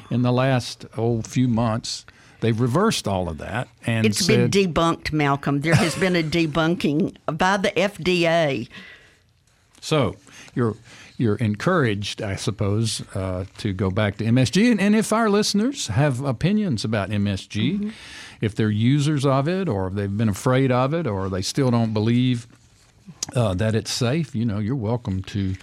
in 0.10 0.24
the 0.24 0.32
last 0.32 0.84
oh 0.98 1.22
few 1.22 1.48
months, 1.48 2.08
they've 2.40 2.60
reversed 2.60 3.08
all 3.08 3.30
of 3.30 3.38
that 3.38 3.68
and 3.86 4.08
It's 4.08 4.26
said, 4.26 4.50
been 4.50 4.74
debunked, 4.74 5.14
Malcolm. 5.14 5.62
There 5.62 5.76
has 5.76 5.96
been 5.96 6.16
a 6.16 6.24
debunking 6.24 7.16
by 7.38 7.58
the 7.58 7.70
FDA. 7.70 8.68
So 9.80 10.16
you're 10.56 10.76
you're 11.18 11.36
encouraged, 11.36 12.22
I 12.22 12.36
suppose, 12.36 13.02
uh, 13.16 13.46
to 13.60 13.74
go 13.74 13.90
back 13.90 14.18
to 14.18 14.26
MSG. 14.26 14.72
And, 14.72 14.82
and 14.82 14.96
if 14.96 15.14
our 15.14 15.30
listeners 15.30 15.88
have 15.88 16.22
opinions 16.22 16.84
about 16.84 17.10
MSG, 17.10 17.92
if 18.42 18.56
they're 18.56 18.70
users 18.70 19.26
of 19.26 19.48
it, 19.48 19.70
or 19.70 19.90
they've 19.90 20.16
been 20.16 20.30
afraid 20.30 20.72
of 20.72 20.94
it, 20.94 21.08
or 21.08 21.30
they 21.30 21.42
still 21.42 21.72
don't 21.72 21.94
believe 21.94 22.48
uh, 23.36 23.54
that 23.54 23.76
it's 23.76 23.92
safe, 23.92 24.36
you 24.36 24.46
know, 24.46 24.60
you're 24.60 24.76
welcome 24.76 25.22
to 25.24 25.56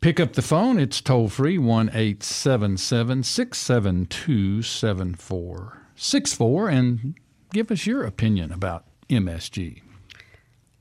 pick 0.00 0.20
up 0.20 0.34
the 0.34 0.42
phone. 0.42 0.78
It's 0.78 1.00
toll 1.00 1.28
free 1.28 1.58
one 1.58 1.90
eight 1.92 2.22
seven 2.22 2.76
seven 2.76 3.22
six 3.22 3.58
seven 3.58 4.06
two 4.06 4.62
seven 4.62 5.14
four 5.14 5.82
six 5.96 6.34
four, 6.34 6.68
and 6.68 7.14
give 7.52 7.70
us 7.70 7.86
your 7.86 8.04
opinion 8.04 8.52
about 8.52 8.84
MSG. 9.08 9.82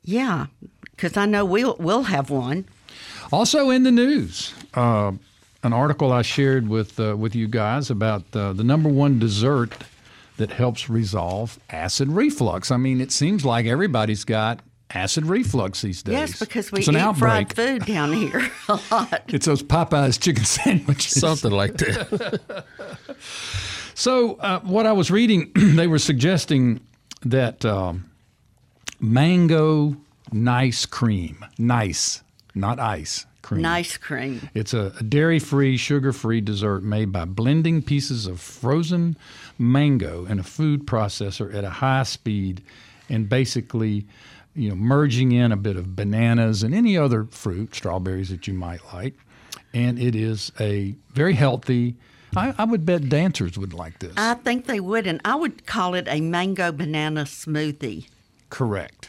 Yeah, 0.04 0.48
because 0.92 1.18
I 1.18 1.26
know 1.26 1.46
we'll 1.46 1.76
we'll 1.80 2.04
have 2.04 2.30
one. 2.30 2.66
Also 3.32 3.70
in 3.70 3.84
the 3.84 3.92
news, 3.92 4.54
uh, 4.74 5.12
an 5.64 5.74
article 5.74 6.12
I 6.12 6.22
shared 6.22 6.68
with 6.68 7.00
uh, 7.00 7.16
with 7.18 7.36
you 7.36 7.48
guys 7.48 7.90
about 7.90 8.24
uh, 8.36 8.54
the 8.54 8.64
number 8.64 8.90
one 8.90 9.20
dessert 9.20 9.74
that 10.38 10.52
helps 10.52 10.90
resolve 10.90 11.58
acid 11.70 12.10
reflux. 12.10 12.72
I 12.72 12.78
mean, 12.78 13.02
it 13.02 13.12
seems 13.12 13.46
like 13.46 13.66
everybody's 13.66 14.24
got 14.26 14.60
acid 14.92 15.26
reflux 15.26 15.82
these 15.82 16.04
days. 16.04 16.14
Yes, 16.14 16.40
because 16.40 16.72
we 16.72 16.80
it's 16.80 16.88
an 16.88 16.96
eat 16.96 17.00
outbreak. 17.00 17.54
fried 17.54 17.56
food 17.56 17.86
down 17.86 18.14
here 18.14 18.52
a 18.70 18.80
lot. 18.92 19.24
It's 19.34 19.46
those 19.46 19.64
Popeyes 19.64 20.20
chicken 20.22 20.44
sandwiches. 20.58 21.20
Something 21.20 21.52
like 21.52 21.78
that. 21.78 22.66
So, 23.98 24.34
uh, 24.42 24.60
what 24.60 24.86
I 24.86 24.92
was 24.92 25.10
reading, 25.10 25.52
they 25.56 25.88
were 25.88 26.00
suggesting 26.00 26.82
that 27.24 27.64
um, 27.64 28.12
mango 29.00 29.96
nice 30.34 30.86
cream, 30.86 31.46
nice, 31.58 32.22
not 32.56 32.80
ice 32.80 33.26
cream. 33.42 33.62
Nice 33.62 33.98
cream. 33.98 34.50
It's 34.54 34.74
a, 34.74 34.92
dairy 35.04 35.40
free, 35.40 35.78
sugar 35.78 36.12
free 36.12 36.42
dessert 36.42 36.84
made 36.84 37.12
by 37.12 37.26
blending 37.26 37.82
pieces 37.82 38.26
of 38.26 38.40
frozen 38.40 39.18
mango 39.60 40.26
in 40.26 40.40
a 40.40 40.44
food 40.44 40.86
processor 40.88 41.54
at 41.54 41.64
a 41.64 41.70
high 41.70 42.04
speed 42.04 42.64
and 43.10 43.30
basically 43.30 44.06
you 44.56 44.70
know, 44.70 44.76
merging 44.76 45.32
in 45.32 45.52
a 45.52 45.58
bit 45.58 45.76
of 45.76 45.96
bananas 45.96 46.64
and 46.64 46.74
any 46.74 46.98
other 46.98 47.26
fruit, 47.26 47.76
strawberries 47.76 48.30
that 48.30 48.48
you 48.48 48.54
might 48.54 48.82
like. 48.94 49.14
And 49.74 50.00
it 50.00 50.16
is 50.16 50.52
a 50.60 50.96
very 51.14 51.34
healthy, 51.34 51.96
I, 52.36 52.56
I 52.58 52.64
would 52.64 52.86
bet 52.86 53.10
dancers 53.10 53.58
would 53.58 53.74
like 53.74 54.00
this. 54.00 54.14
I 54.16 54.36
think 54.36 54.66
they 54.66 54.80
would, 54.80 55.06
and 55.06 55.20
I 55.26 55.36
would 55.36 55.66
call 55.66 55.94
it 55.94 56.08
a 56.10 56.22
mango 56.22 56.72
banana 56.72 57.24
smoothie. 57.26 58.08
Correct. 58.50 59.05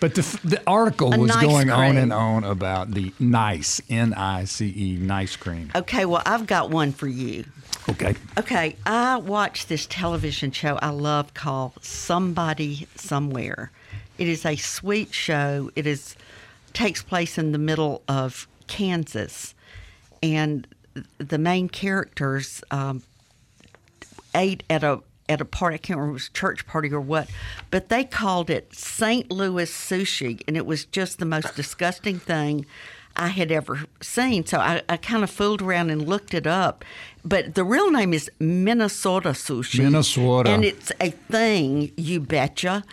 But 0.00 0.14
the, 0.14 0.40
the 0.44 0.62
article 0.66 1.14
A 1.14 1.18
was 1.18 1.30
nice 1.30 1.44
going 1.44 1.70
on 1.70 1.96
and 1.96 2.12
on 2.12 2.44
about 2.44 2.90
the 2.90 3.12
nice, 3.18 3.80
N 3.88 4.14
I 4.14 4.44
C 4.44 4.72
E, 4.76 4.98
nice 5.00 5.36
cream. 5.36 5.70
Okay, 5.74 6.04
well, 6.04 6.22
I've 6.26 6.46
got 6.46 6.70
one 6.70 6.92
for 6.92 7.08
you. 7.08 7.44
Okay. 7.88 8.14
Okay, 8.36 8.76
I 8.84 9.16
watched 9.16 9.68
this 9.68 9.86
television 9.86 10.50
show 10.50 10.76
I 10.82 10.90
love 10.90 11.34
called 11.34 11.72
Somebody 11.82 12.88
Somewhere. 12.96 13.70
It 14.18 14.28
is 14.28 14.44
a 14.44 14.56
sweet 14.56 15.14
show. 15.14 15.70
It 15.76 15.86
is 15.86 16.16
takes 16.72 17.02
place 17.02 17.38
in 17.38 17.52
the 17.52 17.58
middle 17.58 18.02
of 18.08 18.48
Kansas, 18.66 19.54
and 20.22 20.66
the 21.18 21.38
main 21.38 21.68
characters 21.68 22.62
um, 22.70 23.02
ate 24.34 24.62
at 24.68 24.82
a 24.82 25.00
at 25.28 25.40
a 25.40 25.44
party. 25.44 25.74
I 25.74 25.78
can't 25.78 25.98
remember 25.98 26.12
it 26.12 26.14
was 26.14 26.28
a 26.28 26.32
church 26.32 26.66
party 26.66 26.92
or 26.92 27.00
what, 27.00 27.28
but 27.70 27.88
they 27.88 28.04
called 28.04 28.50
it 28.50 28.74
St. 28.74 29.30
Louis 29.30 29.70
sushi, 29.70 30.42
and 30.46 30.56
it 30.56 30.66
was 30.66 30.84
just 30.84 31.18
the 31.18 31.24
most 31.24 31.54
disgusting 31.54 32.18
thing 32.18 32.66
I 33.16 33.28
had 33.28 33.50
ever 33.50 33.86
seen. 34.00 34.44
So 34.44 34.58
I, 34.58 34.82
I 34.88 34.96
kind 34.96 35.24
of 35.24 35.30
fooled 35.30 35.62
around 35.62 35.90
and 35.90 36.06
looked 36.06 36.34
it 36.34 36.46
up. 36.46 36.84
But 37.26 37.56
the 37.56 37.64
real 37.64 37.90
name 37.90 38.14
is 38.14 38.30
Minnesota 38.38 39.30
sushi. 39.30 39.82
Minnesota. 39.82 40.50
and 40.50 40.64
it's 40.64 40.92
a 41.00 41.10
thing. 41.10 41.90
You 41.96 42.20
betcha. 42.20 42.84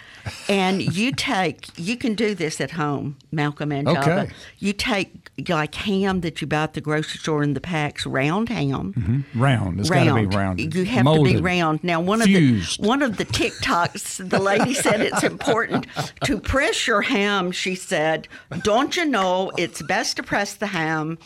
And 0.49 0.81
you 0.81 1.11
take, 1.15 1.67
you 1.77 1.95
can 1.95 2.15
do 2.15 2.33
this 2.33 2.59
at 2.59 2.71
home, 2.71 3.17
Malcolm 3.31 3.71
and 3.71 3.87
Java. 3.87 4.21
Okay. 4.21 4.31
You 4.57 4.73
take 4.73 5.29
like 5.49 5.75
ham 5.75 6.21
that 6.21 6.41
you 6.41 6.47
buy 6.47 6.63
at 6.63 6.73
the 6.73 6.81
grocery 6.81 7.19
store 7.19 7.43
in 7.43 7.53
the 7.53 7.61
packs, 7.61 8.05
round 8.05 8.49
ham. 8.49 8.93
Mm-hmm. 8.93 9.41
Round. 9.41 9.79
It's 9.79 9.89
got 9.89 10.03
to 10.05 10.15
be 10.15 10.25
round. 10.25 10.59
You 10.75 10.85
have 10.85 11.05
to 11.05 11.23
be 11.23 11.37
round. 11.37 11.83
Now, 11.83 12.01
one 12.01 12.21
Fused. 12.21 12.79
of 12.79 12.83
the 12.83 12.89
one 12.89 13.01
of 13.01 13.17
the 13.17 13.25
TikToks, 13.25 14.29
the 14.29 14.39
lady 14.39 14.73
said 14.73 15.01
it's 15.01 15.23
important 15.23 15.85
to 16.23 16.39
press 16.39 16.87
your 16.87 17.01
ham. 17.01 17.51
She 17.51 17.75
said, 17.75 18.27
"Don't 18.63 18.95
you 18.95 19.05
know 19.05 19.51
it's 19.57 19.81
best 19.83 20.17
to 20.17 20.23
press 20.23 20.55
the 20.55 20.67
ham 20.67 21.17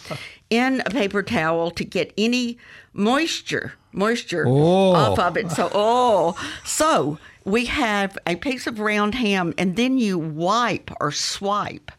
in 0.50 0.82
a 0.86 0.89
paper 0.89 1.24
towel 1.24 1.72
to 1.72 1.84
get 1.84 2.13
any 2.18 2.58
moisture 2.94 3.74
moisture 3.92 4.46
Oh. 4.48 4.94
off 4.94 5.20
of 5.20 5.38
it." 5.38 5.51
So, 5.51 5.70
oh, 5.74 6.36
so 6.63 7.18
we 7.46 7.66
have 7.66 8.18
a 8.27 8.36
piece 8.36 8.68
of 8.68 8.80
round 8.80 9.16
ham, 9.16 9.54
and 9.58 9.75
then 9.75 9.98
you 9.98 10.18
wipe 10.20 10.92
or 11.00 11.12
swipe 11.12 11.92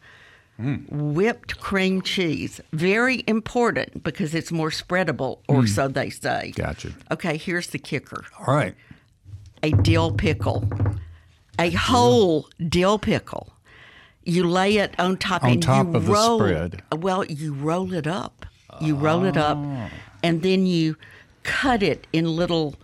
hmm. 0.58 0.76
whipped 0.90 1.58
cream 1.58 2.02
cheese. 2.02 2.60
Very 2.72 3.24
important 3.26 4.02
because 4.04 4.34
it's 4.34 4.52
more 4.52 4.70
spreadable, 4.70 5.38
or 5.48 5.60
hmm. 5.60 5.66
so 5.66 5.88
they 5.88 6.10
say. 6.10 6.52
Gotcha. 6.54 6.92
Okay, 7.10 7.36
here's 7.36 7.68
the 7.68 7.78
kicker 7.78 8.24
All 8.46 8.54
right. 8.54 8.74
a 9.62 9.70
dill 9.70 10.12
pickle, 10.12 10.68
a 11.58 11.70
whole 11.70 12.48
dill 12.68 12.98
pickle. 12.98 13.52
You 14.28 14.44
lay 14.46 14.76
it 14.76 14.94
on 14.98 15.16
top 15.16 15.42
On 15.42 15.50
and 15.52 15.62
top 15.62 15.86
you 15.88 15.96
of 15.96 16.04
the 16.06 16.12
roll, 16.12 16.38
spread. 16.38 16.82
Well, 16.92 17.24
you 17.24 17.54
roll 17.54 17.94
it 17.94 18.06
up. 18.06 18.44
You 18.80 18.94
roll 18.94 19.24
it 19.24 19.36
up, 19.38 19.56
Ah. 19.58 19.88
and 20.22 20.42
then 20.42 20.66
you 20.66 20.96
cut 21.42 21.82
it 21.82 22.06
in 22.12 22.36
little 22.36 22.74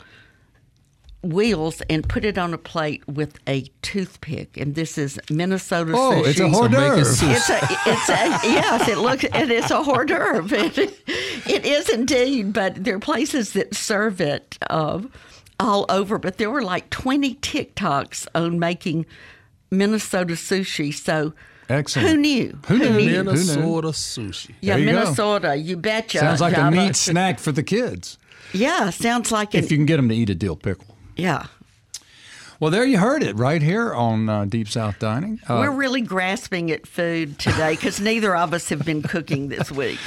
wheels 1.23 1.81
and 1.89 2.07
put 2.09 2.25
it 2.25 2.37
on 2.37 2.53
a 2.53 2.59
plate 2.59 3.03
with 3.09 3.39
a 3.47 3.63
toothpick. 3.83 4.57
And 4.57 4.75
this 4.75 4.99
is 4.99 5.19
Minnesota 5.31 5.93
Oh, 5.95 6.23
sushi. 6.23 6.27
it's 6.29 6.41
a 6.41 6.49
hors 6.49 6.53
So 6.55 6.63
make 6.69 6.73
it 6.73 7.05
d'oeuvre. 7.05 7.31
It's 7.31 7.51
a, 7.51 7.59
it's 7.87 8.09
a, 8.09 8.49
yes, 8.49 8.89
it 8.89 8.99
looks, 8.99 9.25
and 9.25 9.51
it's 9.51 9.71
a 9.71 9.83
hors 9.83 10.05
d'oeuvre. 10.07 10.55
It, 10.57 10.79
it 11.49 11.65
is 11.67 11.89
indeed, 11.89 12.53
but 12.53 12.85
there 12.85 12.97
are 12.97 13.01
places 13.01 13.53
that 13.55 13.75
serve 13.75 14.21
it 14.21 14.59
um, 14.69 15.11
all 15.61 15.87
over. 15.89 16.19
But 16.19 16.37
there 16.39 16.51
were 16.51 16.63
like 16.63 16.91
20 16.91 17.37
TikToks 17.37 18.27
on 18.35 18.59
making 18.59 19.07
Minnesota 19.71 20.35
sushi. 20.35 20.93
So 20.93 21.33
Excellent. 21.69 22.09
who 22.09 22.17
knew? 22.19 22.59
Who 22.67 22.79
knew? 22.79 22.85
Who 22.89 22.99
knew? 22.99 23.25
Minnesota 23.25 23.89
sushi. 23.89 24.55
Yeah, 24.61 24.75
There 24.77 24.85
you 24.87 24.93
go. 24.93 25.01
Minnesota, 25.01 25.57
you 25.57 25.77
betcha. 25.77 26.19
Sounds 26.19 26.41
like 26.41 26.53
a 26.53 26.57
Java. 26.57 26.77
neat 26.77 26.97
snack 26.97 27.39
for 27.39 27.53
the 27.53 27.63
kids 27.63 28.19
Yeah, 28.53 28.91
sounds 28.91 29.33
like 29.33 29.55
an, 29.55 29.65
if 29.65 29.71
you 29.71 29.79
can 29.79 29.87
get 29.87 29.97
them 29.97 30.09
to 30.09 30.15
eat 30.15 30.31
a 30.31 30.35
dill 30.35 30.57
pickle. 30.57 30.97
yeah. 31.17 31.47
Well, 32.61 32.71
there 32.71 32.85
you 32.85 32.99
heard 32.99 33.25
it 33.25 33.35
right 33.37 33.61
here 33.61 33.93
on 33.93 34.29
uh, 34.29 34.45
Deep 34.45 34.69
South 34.69 34.99
Dining. 35.01 35.41
Uh, 35.49 35.57
We're 35.61 35.73
really 35.73 36.01
grasping 36.01 36.71
at 36.71 36.87
food 36.87 37.37
today 37.39 37.73
because 37.73 38.01
neither 38.01 38.35
of 38.37 38.55
us 38.55 38.69
have 38.69 38.85
been 38.87 39.03
cooking 39.03 39.49
this 39.49 39.73
week. 39.73 39.99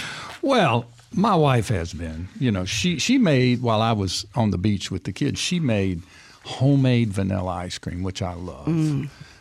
Well, 0.41 0.85
my 1.11 1.35
wife 1.35 1.67
has 1.67 1.93
been. 1.93 2.29
You 2.39 2.51
know, 2.51 2.63
she 2.63 2.99
she 2.99 3.17
made 3.17 3.61
while 3.61 3.81
I 3.81 3.91
was 3.91 4.25
on 4.33 4.51
the 4.51 4.57
beach 4.57 4.89
with 4.89 5.03
the 5.03 5.11
kids. 5.11 5.39
She 5.41 5.59
made 5.59 6.01
homemade 6.45 7.09
vanilla 7.09 7.51
ice 7.51 7.77
cream, 7.77 8.01
which 8.01 8.21
I 8.21 8.33
love. 8.33 8.65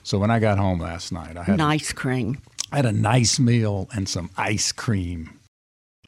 So 0.06 0.20
when 0.20 0.30
I 0.30 0.38
got 0.38 0.56
home 0.56 0.78
last 0.78 1.10
night, 1.10 1.36
I 1.36 1.42
had 1.42 1.58
Nice 1.58 1.92
cream. 1.92 2.40
I 2.70 2.76
had 2.76 2.86
a 2.86 2.92
nice 2.92 3.40
meal 3.40 3.88
and 3.92 4.08
some 4.08 4.30
ice 4.36 4.70
cream. 4.70 5.40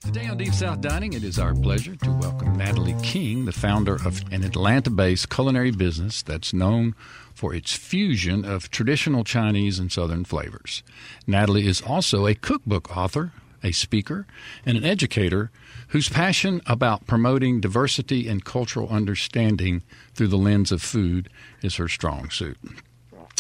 Today 0.05 0.28
on 0.28 0.37
Deep 0.37 0.55
South 0.55 0.81
Dining, 0.81 1.14
it 1.14 1.25
is 1.25 1.37
our 1.37 1.52
pleasure 1.52 1.97
to 1.97 2.12
welcome 2.12 2.57
Natalie 2.57 2.95
Keng, 3.02 3.45
the 3.45 3.50
founder 3.50 3.97
of 3.97 4.23
an 4.31 4.45
Atlanta 4.45 4.90
based 4.90 5.31
culinary 5.31 5.73
business 5.73 6.23
that's 6.23 6.55
known 6.55 6.95
for 7.35 7.52
its 7.52 7.75
fusion 7.75 8.45
of 8.45 8.71
traditional 8.71 9.25
Chinese 9.25 9.81
and 9.81 9.90
Southern 9.90 10.25
flavors. 10.25 10.85
Natalie 11.26 11.67
is 11.67 11.83
also 11.83 12.28
a 12.28 12.37
cookbook 12.37 12.97
author, 12.97 13.33
a 13.64 13.73
speaker, 13.73 14.28
and 14.64 14.78
an 14.78 14.85
educator 14.85 15.50
whose 15.88 16.09
passion 16.09 16.62
about 16.67 17.09
promoting 17.09 17.61
diversity 17.61 18.28
and 18.28 18.45
cultural 18.45 18.88
understanding 18.90 19.83
through 20.14 20.28
the 20.28 20.38
lens 20.38 20.71
of 20.71 20.83
food 20.83 21.28
is 21.62 21.75
her 21.75 21.88
strong 21.88 22.30
suit. 22.30 22.58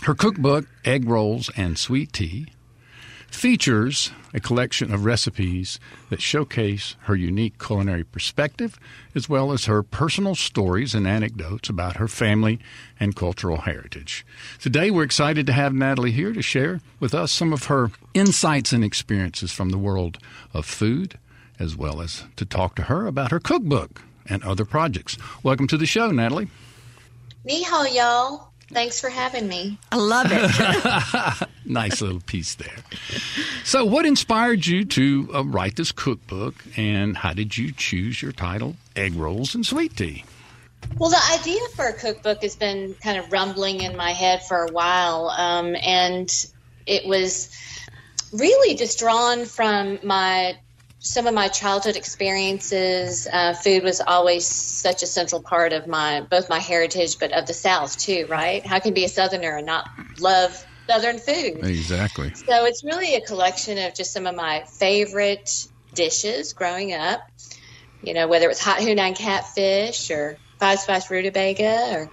Her 0.02 0.14
cookbook, 0.14 0.66
Egg 0.84 1.08
Rolls 1.08 1.50
and 1.56 1.78
Sweet 1.78 2.12
Tea, 2.12 2.46
features 3.30 4.10
a 4.32 4.40
collection 4.40 4.92
of 4.92 5.04
recipes 5.04 5.78
that 6.08 6.22
showcase 6.22 6.96
her 7.00 7.14
unique 7.14 7.62
culinary 7.62 8.04
perspective, 8.04 8.78
as 9.14 9.28
well 9.28 9.52
as 9.52 9.66
her 9.66 9.82
personal 9.82 10.34
stories 10.34 10.94
and 10.94 11.06
anecdotes 11.06 11.68
about 11.68 11.96
her 11.96 12.08
family 12.08 12.58
and 12.98 13.14
cultural 13.14 13.58
heritage. 13.58 14.24
Today, 14.58 14.90
we're 14.90 15.02
excited 15.02 15.46
to 15.46 15.52
have 15.52 15.74
Natalie 15.74 16.10
here 16.10 16.32
to 16.32 16.42
share 16.42 16.80
with 17.00 17.14
us 17.14 17.30
some 17.30 17.52
of 17.52 17.64
her 17.64 17.90
insights 18.14 18.72
and 18.72 18.82
experiences 18.82 19.52
from 19.52 19.70
the 19.70 19.78
world 19.78 20.18
of 20.54 20.64
food, 20.64 21.18
as 21.58 21.76
well 21.76 22.00
as 22.00 22.24
to 22.36 22.46
talk 22.46 22.74
to 22.76 22.82
her 22.84 23.06
about 23.06 23.30
her 23.30 23.40
cookbook 23.40 24.02
and 24.26 24.42
other 24.42 24.64
projects. 24.64 25.18
Welcome 25.42 25.66
to 25.68 25.76
the 25.76 25.86
show, 25.86 26.10
Natalie. 26.10 26.48
Ni 27.44 27.62
hao, 27.62 27.84
y'all. 27.84 28.52
Thanks 28.70 29.00
for 29.00 29.08
having 29.08 29.48
me. 29.48 29.78
I 29.90 29.96
love 29.96 30.26
it. 30.30 31.48
nice 31.64 32.02
little 32.02 32.20
piece 32.20 32.54
there. 32.54 32.76
So, 33.64 33.84
what 33.84 34.04
inspired 34.04 34.66
you 34.66 34.84
to 34.84 35.30
uh, 35.34 35.44
write 35.44 35.76
this 35.76 35.90
cookbook, 35.90 36.54
and 36.76 37.16
how 37.16 37.32
did 37.32 37.56
you 37.56 37.72
choose 37.72 38.20
your 38.20 38.32
title, 38.32 38.76
Egg 38.94 39.14
Rolls 39.14 39.54
and 39.54 39.64
Sweet 39.64 39.96
Tea? 39.96 40.24
Well, 40.98 41.10
the 41.10 41.38
idea 41.40 41.60
for 41.74 41.86
a 41.86 41.92
cookbook 41.92 42.42
has 42.42 42.56
been 42.56 42.94
kind 43.02 43.18
of 43.18 43.32
rumbling 43.32 43.82
in 43.82 43.96
my 43.96 44.12
head 44.12 44.42
for 44.42 44.64
a 44.64 44.72
while, 44.72 45.28
um, 45.30 45.74
and 45.76 46.30
it 46.86 47.06
was 47.06 47.50
really 48.32 48.74
just 48.74 48.98
drawn 48.98 49.44
from 49.44 49.98
my 50.02 50.58
some 51.08 51.26
of 51.26 51.34
my 51.34 51.48
childhood 51.48 51.96
experiences. 51.96 53.26
Uh, 53.32 53.54
food 53.54 53.82
was 53.82 54.00
always 54.00 54.46
such 54.46 55.02
a 55.02 55.06
central 55.06 55.42
part 55.42 55.72
of 55.72 55.86
my 55.86 56.20
both 56.20 56.48
my 56.48 56.58
heritage, 56.58 57.18
but 57.18 57.32
of 57.32 57.46
the 57.46 57.54
South 57.54 57.96
too. 57.96 58.26
Right? 58.28 58.64
How 58.66 58.78
can 58.78 58.94
be 58.94 59.04
a 59.04 59.08
Southerner 59.08 59.56
and 59.56 59.66
not 59.66 59.84
love 60.20 60.52
Southern 60.88 61.18
food? 61.18 61.64
Exactly. 61.64 62.32
So 62.34 62.64
it's 62.66 62.84
really 62.84 63.14
a 63.14 63.20
collection 63.20 63.78
of 63.78 63.94
just 63.94 64.12
some 64.12 64.26
of 64.26 64.34
my 64.34 64.64
favorite 64.78 65.50
dishes 65.94 66.52
growing 66.52 66.92
up. 66.92 67.20
You 68.02 68.14
know, 68.14 68.28
whether 68.28 68.44
it 68.44 68.48
was 68.48 68.60
hot 68.60 68.78
Hunan 68.78 69.16
catfish 69.16 70.10
or 70.10 70.38
five 70.60 70.78
spice 70.78 71.10
rutabaga, 71.10 71.94
or 71.94 72.10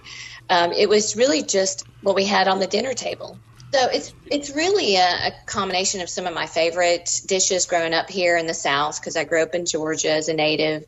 um, 0.48 0.72
it 0.72 0.88
was 0.88 1.16
really 1.16 1.42
just 1.42 1.86
what 2.00 2.14
we 2.14 2.24
had 2.24 2.48
on 2.48 2.58
the 2.58 2.66
dinner 2.66 2.94
table. 2.94 3.38
So 3.74 3.88
it's 3.88 4.12
it's 4.30 4.54
really 4.54 4.96
a, 4.96 5.28
a 5.28 5.32
combination 5.46 6.00
of 6.00 6.08
some 6.08 6.26
of 6.26 6.34
my 6.34 6.46
favorite 6.46 7.10
dishes 7.26 7.66
growing 7.66 7.94
up 7.94 8.08
here 8.08 8.36
in 8.36 8.46
the 8.46 8.54
South 8.54 9.00
because 9.00 9.16
I 9.16 9.24
grew 9.24 9.42
up 9.42 9.54
in 9.54 9.66
Georgia 9.66 10.12
as 10.12 10.28
a 10.28 10.34
native, 10.34 10.84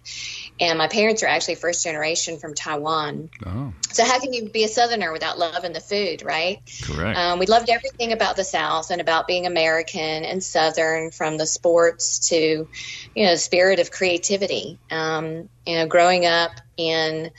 and 0.61 0.79
my 0.79 0.89
parents 0.89 1.23
are 1.23 1.27
actually 1.27 1.57
first 1.57 1.85
generation 1.85 2.39
from 2.39 2.55
Taiwan. 2.55 3.31
Oh, 3.47 3.73
So 3.91 4.05
how 4.05 4.21
can 4.21 4.33
you 4.33 4.51
be 4.51 4.65
a 4.65 4.69
Southerner 4.69 5.13
without 5.13 5.39
loving 5.39 5.73
the 5.73 5.81
food, 5.81 6.23
right? 6.23 6.59
correct. 6.85 7.19
Um, 7.19 7.39
we 7.39 7.47
loved 7.47 7.71
everything 7.71 8.13
about 8.13 8.37
the 8.37 8.45
South 8.45 8.91
and 8.91 9.01
about 9.01 9.27
being 9.27 9.47
American 9.47 10.25
and 10.25 10.43
Southern, 10.43 11.11
from 11.11 11.37
the 11.37 11.47
sports 11.47 12.29
to, 12.29 12.69
you 13.15 13.25
know, 13.25 13.33
the 13.33 13.39
spirit 13.39 13.81
of 13.81 13.91
creativity. 13.91 14.79
Um, 14.91 15.49
you 15.67 15.77
know, 15.77 15.87
growing 15.87 16.27
up 16.27 16.53
in 16.77 17.31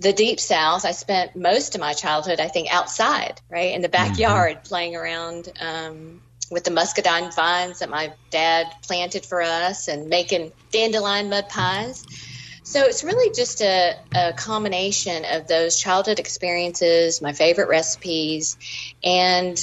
the 0.00 0.12
deep 0.14 0.40
South, 0.40 0.86
I 0.86 0.92
spent 0.92 1.36
most 1.36 1.74
of 1.74 1.80
my 1.80 1.92
childhood, 1.92 2.40
I 2.40 2.48
think, 2.48 2.72
outside, 2.72 3.40
right, 3.50 3.74
in 3.74 3.82
the 3.82 3.88
backyard, 3.88 4.64
playing 4.64 4.96
around 4.96 5.52
um, 5.60 6.22
with 6.50 6.64
the 6.64 6.70
muscadine 6.70 7.30
vines 7.32 7.80
that 7.80 7.90
my 7.90 8.14
dad 8.30 8.66
planted 8.82 9.26
for 9.26 9.42
us 9.42 9.88
and 9.88 10.08
making 10.08 10.52
dandelion 10.72 11.28
mud 11.28 11.50
pies. 11.50 12.06
So 12.62 12.80
it's 12.82 13.04
really 13.04 13.34
just 13.34 13.60
a, 13.60 13.94
a 14.14 14.32
combination 14.32 15.24
of 15.26 15.46
those 15.46 15.78
childhood 15.78 16.18
experiences, 16.18 17.20
my 17.20 17.34
favorite 17.34 17.68
recipes, 17.68 18.56
and 19.04 19.58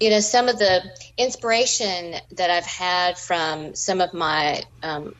you 0.00 0.10
know 0.10 0.20
some 0.20 0.48
of 0.48 0.58
the 0.58 0.82
inspiration 1.16 2.16
that 2.32 2.50
I've 2.50 2.66
had 2.66 3.16
from 3.16 3.76
some 3.76 4.00
of 4.00 4.12
my 4.12 4.62
um, 4.82 5.14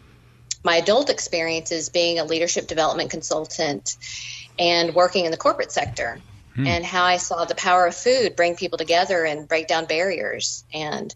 my 0.64 0.76
adult 0.76 1.10
experiences 1.10 1.88
being 1.90 2.18
a 2.18 2.24
leadership 2.24 2.66
development 2.66 3.10
consultant 3.10 3.96
and 4.58 4.94
working 4.94 5.24
in 5.24 5.30
the 5.30 5.36
corporate 5.36 5.72
sector 5.72 6.20
and 6.56 6.84
how 6.84 7.04
I 7.04 7.16
saw 7.16 7.44
the 7.44 7.54
power 7.54 7.86
of 7.86 7.94
food 7.94 8.36
bring 8.36 8.56
people 8.56 8.76
together 8.76 9.24
and 9.24 9.48
break 9.48 9.68
down 9.68 9.86
barriers. 9.86 10.64
And 10.72 11.14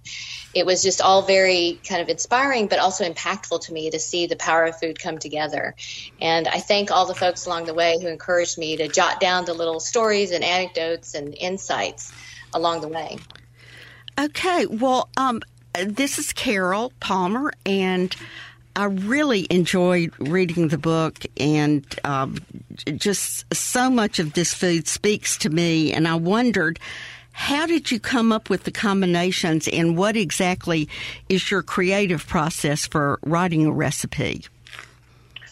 it 0.55 0.64
was 0.64 0.83
just 0.83 1.03
all 1.03 1.22
very 1.22 1.79
kind 1.87 2.01
of 2.01 2.09
inspiring, 2.09 2.68
but 2.68 2.79
also 2.79 3.05
impactful 3.05 3.66
to 3.66 3.72
me 3.72 3.90
to 3.90 3.99
see 3.99 4.27
the 4.27 4.37
power 4.37 4.64
of 4.64 4.79
food 4.79 4.99
come 4.99 5.18
together. 5.18 5.75
And 6.20 6.49
I 6.49 6.61
thank 6.61 6.90
all 6.90 7.07
the 7.07 7.14
folks 7.14 7.46
along 7.46 7.66
the 7.66 7.75
way 7.75 7.99
who 8.01 8.09
encouraged 8.09 8.57
me 8.57 8.77
to 8.79 8.88
jot 8.88 9.20
down 9.20 9.44
the 9.44 9.53
little 9.53 9.81
stories 9.81 10.31
and 10.31 10.42
anecdotes 10.42 11.14
and 11.14 11.35
insights 11.35 12.12
along 12.55 12.81
the 12.81 12.88
way. 12.88 13.18
Okay, 14.18 14.64
well, 14.64 15.11
um, 15.18 15.42
this 15.75 16.18
is 16.18 16.33
Carol 16.33 16.92
Palmer, 17.01 17.53
and 17.66 18.16
I 18.77 18.85
really 18.85 19.47
enjoyed 19.49 20.12
reading 20.19 20.69
the 20.69 20.77
book, 20.77 21.25
and 21.39 21.85
um, 22.05 22.37
just 22.97 23.53
so 23.55 23.89
much 23.89 24.19
of 24.19 24.35
this 24.35 24.53
food 24.53 24.87
speaks 24.87 25.39
to 25.39 25.49
me. 25.49 25.95
And 25.95 26.07
I 26.07 26.17
wondered, 26.17 26.79
how 27.33 27.67
did 27.67 27.91
you 27.91 27.99
come 27.99 28.33
up 28.33 28.51
with 28.51 28.65
the 28.65 28.71
combinations, 28.71 29.67
and 29.67 29.97
what 29.97 30.15
exactly 30.15 30.91
is 31.31 31.51
your 31.51 31.62
creative 31.62 32.27
process 32.27 32.87
for 32.87 33.19
writing 33.25 33.65
a 33.65 33.73
recipe? 33.73 34.45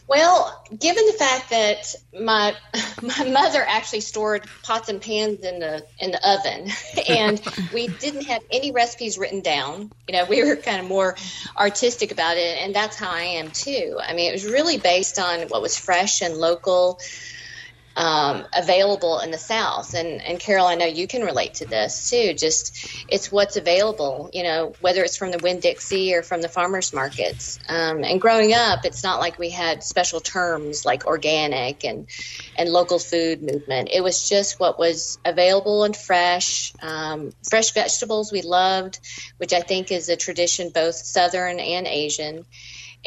Well, 0.06 0.62
given 0.78 1.06
the 1.06 1.12
fact 1.14 1.50
that 1.50 1.94
my 2.18 2.54
my 3.02 3.24
mother 3.24 3.64
actually 3.66 4.00
stored 4.00 4.46
pots 4.62 4.88
and 4.88 5.00
pans 5.00 5.40
in 5.40 5.60
the 5.60 5.84
in 5.98 6.10
the 6.10 6.28
oven, 6.28 6.70
and 7.08 7.40
we 7.72 7.88
didn't 7.88 8.26
have 8.26 8.42
any 8.50 8.70
recipes 8.70 9.16
written 9.16 9.40
down, 9.40 9.90
you 10.06 10.12
know, 10.12 10.26
we 10.26 10.44
were 10.44 10.56
kind 10.56 10.80
of 10.80 10.86
more 10.86 11.16
artistic 11.56 12.12
about 12.12 12.36
it, 12.36 12.58
and 12.58 12.74
that's 12.74 12.96
how 12.96 13.10
I 13.10 13.22
am 13.22 13.50
too. 13.50 13.98
I 14.02 14.14
mean, 14.14 14.28
it 14.28 14.32
was 14.32 14.44
really 14.44 14.78
based 14.78 15.18
on 15.18 15.42
what 15.48 15.62
was 15.62 15.78
fresh 15.78 16.20
and 16.20 16.36
local 16.36 16.98
um, 17.96 18.44
available 18.52 19.20
in 19.20 19.30
the 19.30 19.38
South. 19.38 19.94
And, 19.94 20.20
and 20.22 20.40
Carol, 20.40 20.66
I 20.66 20.74
know 20.74 20.86
you 20.86 21.06
can 21.06 21.22
relate 21.22 21.54
to 21.54 21.66
this 21.66 22.10
too. 22.10 22.34
Just 22.34 23.04
it's 23.08 23.30
what's 23.30 23.56
available, 23.56 24.30
you 24.32 24.42
know, 24.42 24.74
whether 24.80 25.02
it's 25.02 25.16
from 25.16 25.30
the 25.30 25.38
Winn 25.38 25.60
Dixie 25.60 26.14
or 26.14 26.22
from 26.22 26.42
the 26.42 26.48
farmers 26.48 26.92
markets. 26.92 27.58
Um, 27.68 28.02
and 28.04 28.20
growing 28.20 28.52
up, 28.52 28.84
it's 28.84 29.02
not 29.02 29.20
like 29.20 29.38
we 29.38 29.50
had 29.50 29.82
special 29.82 30.20
terms 30.20 30.84
like 30.84 31.06
organic 31.06 31.84
and, 31.84 32.08
and 32.56 32.68
local 32.68 32.98
food 32.98 33.42
movement. 33.42 33.90
It 33.92 34.02
was 34.02 34.28
just 34.28 34.58
what 34.58 34.78
was 34.78 35.18
available 35.24 35.84
and 35.84 35.96
fresh. 35.96 36.72
Um, 36.82 37.32
fresh 37.48 37.72
vegetables 37.72 38.32
we 38.32 38.42
loved, 38.42 38.98
which 39.36 39.52
I 39.52 39.60
think 39.60 39.92
is 39.92 40.08
a 40.08 40.16
tradition 40.16 40.70
both 40.70 40.96
Southern 40.96 41.60
and 41.60 41.86
Asian 41.86 42.44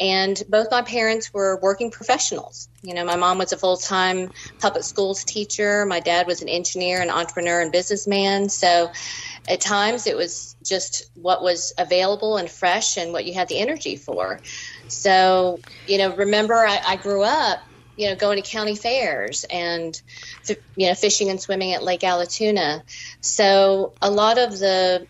and 0.00 0.42
both 0.48 0.68
my 0.70 0.82
parents 0.82 1.32
were 1.32 1.58
working 1.60 1.90
professionals. 1.90 2.68
You 2.82 2.94
know, 2.94 3.04
my 3.04 3.16
mom 3.16 3.38
was 3.38 3.52
a 3.52 3.56
full 3.56 3.76
time 3.76 4.30
public 4.60 4.84
schools 4.84 5.24
teacher, 5.24 5.84
my 5.86 6.00
dad 6.00 6.26
was 6.26 6.42
an 6.42 6.48
engineer, 6.48 7.00
an 7.02 7.10
entrepreneur, 7.10 7.60
and 7.60 7.72
businessman. 7.72 8.48
So 8.48 8.90
at 9.48 9.60
times 9.60 10.06
it 10.06 10.16
was 10.16 10.56
just 10.64 11.10
what 11.14 11.42
was 11.42 11.72
available 11.78 12.36
and 12.36 12.48
fresh 12.48 12.96
and 12.96 13.12
what 13.12 13.24
you 13.24 13.34
had 13.34 13.48
the 13.48 13.58
energy 13.58 13.96
for. 13.96 14.40
So, 14.88 15.60
you 15.86 15.98
know, 15.98 16.14
remember 16.14 16.54
I, 16.54 16.80
I 16.86 16.96
grew 16.96 17.22
up 17.22 17.60
you 17.98 18.08
know, 18.08 18.14
going 18.14 18.40
to 18.40 18.48
county 18.48 18.76
fairs 18.76 19.44
and, 19.50 20.00
you 20.76 20.86
know, 20.86 20.94
fishing 20.94 21.30
and 21.30 21.40
swimming 21.40 21.72
at 21.72 21.82
Lake 21.82 22.02
Allatoona. 22.02 22.82
So 23.20 23.92
a 24.00 24.08
lot 24.08 24.38
of 24.38 24.56
the 24.56 25.08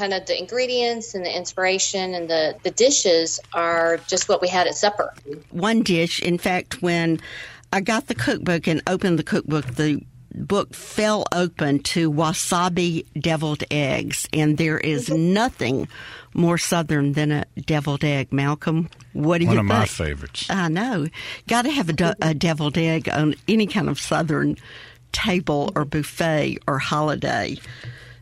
kind 0.00 0.14
of 0.14 0.24
the 0.24 0.38
ingredients 0.38 1.14
and 1.14 1.26
the 1.26 1.36
inspiration 1.36 2.14
and 2.14 2.28
the, 2.28 2.56
the 2.62 2.70
dishes 2.70 3.38
are 3.52 3.98
just 4.06 4.30
what 4.30 4.40
we 4.40 4.48
had 4.48 4.66
at 4.66 4.74
supper. 4.74 5.12
One 5.50 5.82
dish, 5.82 6.22
in 6.22 6.38
fact, 6.38 6.80
when 6.80 7.20
I 7.70 7.82
got 7.82 8.06
the 8.06 8.14
cookbook 8.14 8.66
and 8.66 8.80
opened 8.86 9.18
the 9.18 9.22
cookbook, 9.22 9.66
the 9.74 10.02
book 10.34 10.74
fell 10.74 11.26
open 11.34 11.80
to 11.80 12.10
wasabi 12.10 13.04
deviled 13.20 13.62
eggs, 13.70 14.26
and 14.32 14.56
there 14.56 14.78
is 14.78 15.10
mm-hmm. 15.10 15.34
nothing 15.34 15.88
more 16.32 16.56
southern 16.56 17.12
than 17.12 17.30
a 17.30 17.44
deviled 17.66 18.02
egg. 18.02 18.32
Malcolm, 18.32 18.88
what 19.12 19.38
do 19.38 19.46
One 19.46 19.54
you 19.54 19.60
think? 19.60 19.68
One 19.68 19.76
of 19.76 19.80
my 19.82 19.86
favorites. 19.86 20.48
I 20.48 20.68
know. 20.68 21.08
Got 21.46 21.62
to 21.62 21.70
have 21.72 21.90
a, 21.90 21.92
de- 21.92 22.16
a 22.22 22.32
deviled 22.32 22.78
egg 22.78 23.10
on 23.10 23.34
any 23.46 23.66
kind 23.66 23.90
of 23.90 24.00
southern 24.00 24.56
table 25.12 25.72
or 25.76 25.84
buffet 25.84 26.56
or 26.66 26.78
holiday. 26.78 27.58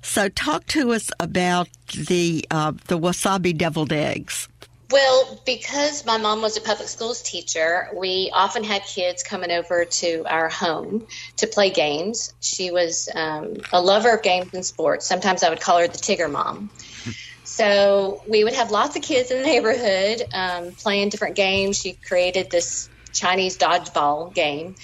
So, 0.03 0.29
talk 0.29 0.67
to 0.69 0.93
us 0.93 1.11
about 1.21 1.69
the 1.93 2.45
uh, 2.51 2.73
the 2.87 2.99
wasabi 2.99 3.57
deviled 3.57 3.93
eggs. 3.93 4.49
Well, 4.91 5.43
because 5.45 6.07
my 6.07 6.17
mom 6.17 6.41
was 6.41 6.57
a 6.57 6.63
public 6.63 6.89
schools 6.89 7.21
teacher, 7.21 7.91
we 7.95 8.31
often 8.33 8.65
had 8.65 8.85
kids 8.85 9.23
coming 9.23 9.51
over 9.51 9.85
to 9.85 10.25
our 10.27 10.49
home 10.49 11.07
to 11.37 11.47
play 11.47 11.69
games. 11.69 12.33
She 12.41 12.71
was 12.71 13.11
um, 13.15 13.59
a 13.71 13.83
lover 13.83 14.15
of 14.15 14.23
games 14.23 14.55
and 14.55 14.65
sports. 14.65 15.07
Sometimes 15.07 15.43
I 15.43 15.51
would 15.51 15.61
call 15.61 15.79
her 15.79 15.89
the 15.89 15.99
Tigger 15.99 16.31
mom. 16.31 16.71
so 17.45 18.23
we 18.27 18.45
would 18.45 18.55
have 18.55 18.71
lots 18.71 18.97
of 18.97 19.03
kids 19.03 19.31
in 19.31 19.43
the 19.43 19.47
neighborhood 19.47 20.23
um, 20.33 20.73
playing 20.73 21.11
different 21.11 21.37
games. 21.37 21.79
She 21.79 21.93
created 21.93 22.51
this 22.51 22.89
Chinese 23.13 23.59
dodgeball 23.59 24.33
game. 24.33 24.75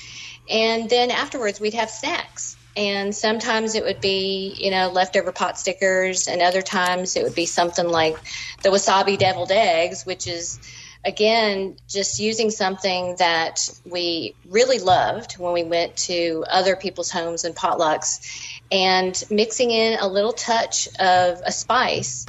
And 0.50 0.90
then 0.90 1.10
afterwards, 1.10 1.60
we'd 1.60 1.72
have 1.72 1.88
snacks 1.88 2.58
and 2.76 3.14
sometimes 3.14 3.74
it 3.74 3.84
would 3.84 4.00
be 4.00 4.54
you 4.58 4.70
know 4.70 4.88
leftover 4.88 5.32
pot 5.32 5.58
stickers 5.58 6.28
and 6.28 6.42
other 6.42 6.62
times 6.62 7.16
it 7.16 7.22
would 7.22 7.34
be 7.34 7.46
something 7.46 7.88
like 7.88 8.16
the 8.62 8.68
wasabi 8.68 9.18
deviled 9.18 9.52
eggs 9.52 10.04
which 10.04 10.26
is 10.26 10.58
again 11.04 11.76
just 11.88 12.18
using 12.18 12.50
something 12.50 13.14
that 13.18 13.68
we 13.84 14.34
really 14.48 14.78
loved 14.78 15.34
when 15.34 15.52
we 15.52 15.62
went 15.62 15.96
to 15.96 16.44
other 16.50 16.76
people's 16.76 17.10
homes 17.10 17.44
and 17.44 17.54
potlucks 17.54 18.60
and 18.72 19.22
mixing 19.30 19.70
in 19.70 19.98
a 20.00 20.08
little 20.08 20.32
touch 20.32 20.88
of 20.98 21.40
a 21.44 21.52
spice 21.52 22.26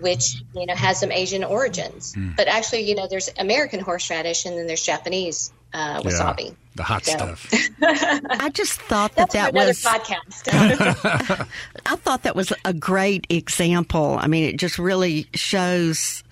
which 0.00 0.42
you 0.54 0.66
know 0.66 0.74
has 0.74 1.00
some 1.00 1.10
asian 1.10 1.42
origins 1.42 2.14
mm. 2.14 2.36
but 2.36 2.46
actually 2.46 2.82
you 2.82 2.94
know 2.94 3.08
there's 3.08 3.30
american 3.38 3.80
horseradish 3.80 4.44
and 4.44 4.56
then 4.56 4.66
there's 4.66 4.84
japanese 4.84 5.52
uh, 5.72 6.00
wasabi. 6.02 6.46
Yeah, 6.46 6.50
the 6.74 6.82
hot 6.84 7.04
so. 7.04 7.34
stuff. 7.34 7.50
I 7.82 8.50
just 8.50 8.80
thought 8.82 9.14
that 9.16 9.30
that 9.32 9.52
was 9.52 9.82
podcast. 9.82 10.48
I 11.86 11.96
thought 11.96 12.22
that 12.22 12.36
was 12.36 12.52
a 12.64 12.72
great 12.72 13.26
example. 13.28 14.16
I 14.20 14.28
mean, 14.28 14.44
it 14.44 14.56
just 14.56 14.78
really 14.78 15.26
shows 15.34 16.22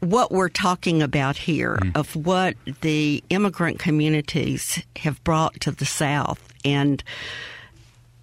what 0.00 0.30
we're 0.30 0.50
talking 0.50 1.02
about 1.02 1.36
here 1.36 1.78
mm. 1.80 1.96
of 1.96 2.14
what 2.14 2.54
the 2.82 3.24
immigrant 3.30 3.78
communities 3.78 4.82
have 4.96 5.22
brought 5.24 5.58
to 5.60 5.70
the 5.70 5.86
South 5.86 6.42
and 6.64 7.02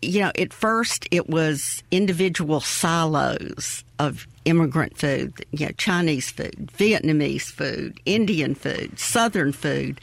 you 0.03 0.21
know, 0.21 0.31
at 0.37 0.53
first 0.53 1.07
it 1.11 1.29
was 1.29 1.83
individual 1.91 2.59
silos 2.59 3.83
of 3.99 4.27
immigrant 4.45 4.97
food, 4.97 5.33
you 5.51 5.67
know, 5.67 5.71
Chinese 5.77 6.29
food, 6.29 6.71
Vietnamese 6.77 7.51
food, 7.51 7.99
Indian 8.05 8.55
food, 8.55 8.99
Southern 8.99 9.51
food. 9.51 10.01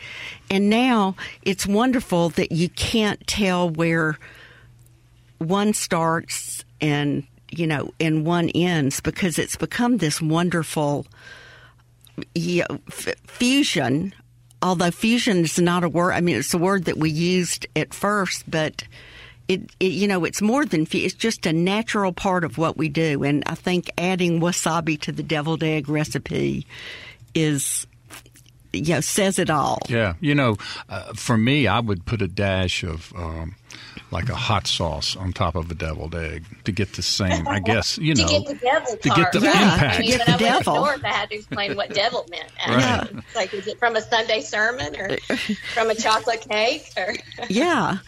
And 0.50 0.70
now 0.70 1.16
it's 1.42 1.66
wonderful 1.66 2.30
that 2.30 2.52
you 2.52 2.68
can't 2.70 3.24
tell 3.26 3.68
where 3.68 4.18
one 5.38 5.74
starts 5.74 6.64
and, 6.80 7.24
you 7.50 7.66
know, 7.66 7.92
and 8.00 8.24
one 8.24 8.50
ends 8.50 9.00
because 9.00 9.38
it's 9.38 9.56
become 9.56 9.98
this 9.98 10.20
wonderful 10.20 11.06
you 12.34 12.64
know, 12.68 12.80
f- 12.88 13.14
fusion. 13.26 14.14
Although 14.62 14.90
fusion 14.90 15.38
is 15.38 15.58
not 15.58 15.84
a 15.84 15.88
word, 15.88 16.12
I 16.12 16.20
mean, 16.20 16.36
it's 16.36 16.52
a 16.52 16.58
word 16.58 16.84
that 16.84 16.98
we 16.98 17.10
used 17.10 17.66
at 17.76 17.94
first, 17.94 18.50
but 18.50 18.84
it, 19.50 19.62
it, 19.80 19.86
you 19.86 20.06
know 20.06 20.24
it's 20.24 20.40
more 20.40 20.64
than 20.64 20.86
it's 20.92 21.14
just 21.14 21.44
a 21.44 21.52
natural 21.52 22.12
part 22.12 22.44
of 22.44 22.56
what 22.56 22.76
we 22.76 22.88
do 22.88 23.24
and 23.24 23.42
i 23.46 23.54
think 23.54 23.90
adding 23.98 24.40
wasabi 24.40 24.98
to 25.00 25.10
the 25.10 25.24
deviled 25.24 25.64
egg 25.64 25.88
recipe 25.88 26.64
is 27.34 27.86
you 28.72 28.94
know 28.94 29.00
says 29.00 29.40
it 29.40 29.50
all 29.50 29.80
yeah 29.88 30.14
you 30.20 30.36
know 30.36 30.56
uh, 30.88 31.12
for 31.14 31.36
me 31.36 31.66
i 31.66 31.80
would 31.80 32.06
put 32.06 32.22
a 32.22 32.28
dash 32.28 32.84
of 32.84 33.12
um, 33.16 33.56
like 34.12 34.28
a 34.28 34.34
hot 34.34 34.66
sauce 34.66 35.16
on 35.16 35.32
top 35.32 35.54
of 35.54 35.70
a 35.70 35.74
deviled 35.74 36.14
egg 36.14 36.44
to 36.64 36.72
get 36.72 36.94
the 36.94 37.02
same. 37.02 37.46
I 37.46 37.60
guess 37.60 37.96
you 38.02 38.14
know 38.14 38.26
to 38.26 38.32
get 38.32 38.46
the 38.46 38.54
devil 38.54 38.96
to 38.96 39.08
get 39.08 39.32
the 39.32 39.40
yeah, 39.40 39.74
impact. 39.74 39.96
I 39.96 39.98
mean, 40.00 40.10
get 40.10 40.26
the 40.26 40.36
devil. 40.36 40.84
I 40.84 41.08
had 41.08 41.30
to 41.30 41.36
explain 41.36 41.76
what 41.76 41.94
devil 41.94 42.26
meant. 42.30 42.50
Right. 42.68 43.24
Like, 43.34 43.54
is 43.54 43.66
it 43.66 43.78
from 43.78 43.96
a 43.96 44.00
Sunday 44.00 44.40
sermon 44.40 44.96
or 44.96 45.16
from 45.74 45.90
a 45.90 45.94
chocolate 45.94 46.44
cake? 46.48 46.92
Or 46.96 47.14
yeah, 47.48 47.98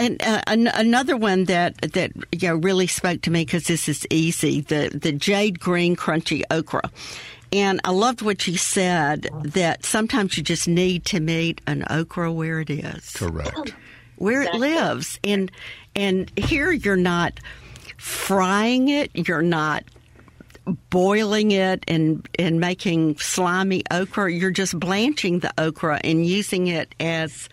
and 0.00 0.22
uh, 0.22 0.42
an- 0.46 0.66
another 0.68 1.16
one 1.16 1.44
that 1.44 1.80
that 1.92 2.12
you 2.32 2.48
know, 2.48 2.56
really 2.56 2.86
spoke 2.86 3.20
to 3.22 3.30
me 3.30 3.44
because 3.44 3.64
this 3.64 3.88
is 3.88 4.06
easy 4.10 4.60
the 4.62 4.90
the 4.92 5.12
jade 5.12 5.60
green 5.60 5.96
crunchy 5.96 6.42
okra. 6.50 6.90
And 7.52 7.80
I 7.84 7.90
loved 7.90 8.22
what 8.22 8.46
you 8.46 8.56
said 8.56 9.28
that 9.42 9.84
sometimes 9.84 10.36
you 10.36 10.42
just 10.42 10.68
need 10.68 11.04
to 11.06 11.20
meet 11.20 11.60
an 11.66 11.84
okra 11.90 12.32
where 12.32 12.60
it 12.60 12.70
is. 12.70 13.10
Correct. 13.10 13.74
Where 14.16 14.42
exactly. 14.42 14.68
it 14.68 14.74
lives. 14.74 15.20
And 15.24 15.50
and 15.96 16.30
here 16.38 16.70
you're 16.72 16.96
not 16.96 17.40
frying 17.96 18.88
it, 18.88 19.10
you're 19.14 19.42
not 19.42 19.84
boiling 20.90 21.50
it 21.50 21.84
and 21.88 22.26
and 22.38 22.60
making 22.60 23.18
slimy 23.18 23.82
okra. 23.90 24.32
You're 24.32 24.50
just 24.50 24.78
blanching 24.78 25.40
the 25.40 25.52
okra 25.58 26.00
and 26.04 26.24
using 26.24 26.68
it 26.68 26.94
as 27.00 27.48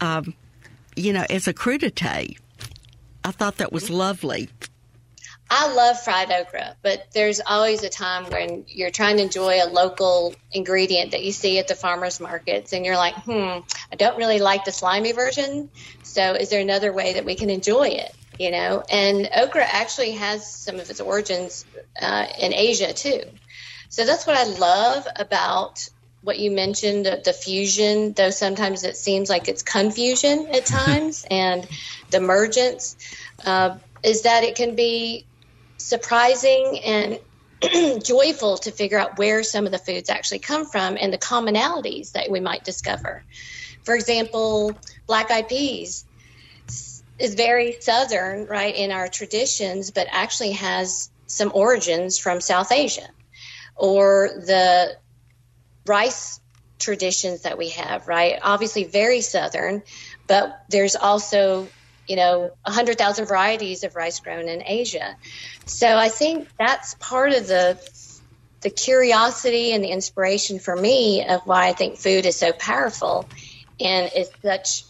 um, 0.00 0.34
you 0.98 1.12
know, 1.12 1.24
as 1.30 1.48
a 1.48 1.54
crudité. 1.54 2.36
I 3.24 3.30
thought 3.30 3.58
that 3.58 3.72
was 3.72 3.90
lovely. 3.90 4.48
I 5.50 5.72
love 5.72 5.98
fried 6.00 6.30
okra, 6.30 6.76
but 6.82 7.06
there's 7.14 7.40
always 7.40 7.82
a 7.82 7.88
time 7.88 8.30
when 8.30 8.64
you're 8.68 8.90
trying 8.90 9.16
to 9.16 9.22
enjoy 9.22 9.62
a 9.62 9.66
local 9.66 10.34
ingredient 10.52 11.12
that 11.12 11.24
you 11.24 11.32
see 11.32 11.58
at 11.58 11.68
the 11.68 11.74
farmers 11.74 12.20
markets 12.20 12.74
and 12.74 12.84
you're 12.84 12.96
like, 12.96 13.14
hmm, 13.14 13.60
I 13.90 13.96
don't 13.96 14.18
really 14.18 14.40
like 14.40 14.66
the 14.66 14.72
slimy 14.72 15.12
version. 15.12 15.70
So 16.02 16.34
is 16.34 16.50
there 16.50 16.60
another 16.60 16.92
way 16.92 17.14
that 17.14 17.24
we 17.24 17.34
can 17.34 17.48
enjoy 17.48 17.88
it? 17.88 18.14
You 18.38 18.50
know, 18.50 18.82
and 18.90 19.28
okra 19.34 19.64
actually 19.64 20.12
has 20.12 20.46
some 20.52 20.78
of 20.78 20.90
its 20.90 21.00
origins 21.00 21.64
uh, 22.00 22.26
in 22.38 22.52
Asia 22.52 22.92
too. 22.92 23.22
So 23.88 24.04
that's 24.04 24.26
what 24.26 24.36
I 24.36 24.44
love 24.44 25.08
about 25.16 25.88
what 26.22 26.38
you 26.38 26.50
mentioned, 26.50 27.06
the 27.06 27.32
fusion, 27.32 28.12
though 28.12 28.30
sometimes 28.30 28.84
it 28.84 28.96
seems 28.96 29.30
like 29.30 29.48
it's 29.48 29.62
confusion 29.62 30.48
at 30.52 30.66
times, 30.84 31.24
and 31.30 31.66
the 32.10 32.18
emergence, 32.18 32.96
uh, 33.44 33.76
is 34.02 34.22
that 34.22 34.44
it 34.44 34.56
can 34.56 34.74
be 34.74 35.26
surprising 35.76 36.80
and 36.84 37.18
joyful 38.04 38.58
to 38.58 38.70
figure 38.70 38.98
out 38.98 39.18
where 39.18 39.42
some 39.42 39.66
of 39.66 39.72
the 39.72 39.78
foods 39.78 40.10
actually 40.10 40.38
come 40.38 40.64
from 40.66 40.96
and 41.00 41.12
the 41.12 41.18
commonalities 41.18 42.12
that 42.12 42.30
we 42.30 42.40
might 42.40 42.64
discover. 42.64 43.22
For 43.84 43.94
example, 43.94 44.78
black 45.06 45.30
eyed 45.30 45.48
peas 45.48 46.04
is 47.18 47.34
very 47.34 47.76
southern, 47.80 48.46
right, 48.46 48.74
in 48.74 48.92
our 48.92 49.08
traditions, 49.08 49.90
but 49.90 50.06
actually 50.10 50.52
has 50.52 51.10
some 51.26 51.50
origins 51.54 52.18
from 52.18 52.40
South 52.40 52.70
Asia. 52.70 53.08
Or 53.76 54.28
the 54.34 54.96
rice 55.88 56.40
traditions 56.78 57.42
that 57.42 57.58
we 57.58 57.70
have, 57.70 58.06
right? 58.08 58.38
Obviously, 58.42 58.84
very 58.84 59.20
southern, 59.20 59.82
but 60.28 60.52
there's 60.70 60.96
also, 60.96 61.72
you 62.06 62.16
know, 62.16 62.50
100,000 62.64 63.26
varieties 63.26 63.84
of 63.84 63.96
rice 63.96 64.20
grown 64.20 64.48
in 64.48 64.62
Asia. 64.64 65.16
So 65.66 65.96
I 65.96 66.08
think 66.08 66.48
that's 66.58 66.94
part 67.00 67.32
of 67.32 67.46
the 67.46 67.80
the 68.62 68.70
curiosity 68.70 69.72
and 69.72 69.84
the 69.84 69.88
inspiration 69.90 70.58
for 70.58 70.74
me 70.74 71.24
of 71.24 71.42
why 71.44 71.68
I 71.68 71.72
think 71.72 72.00
food 72.00 72.26
is 72.26 72.36
so 72.36 72.52
powerful 72.52 73.30
and 73.80 74.10
it's 74.14 74.30
such 74.44 74.82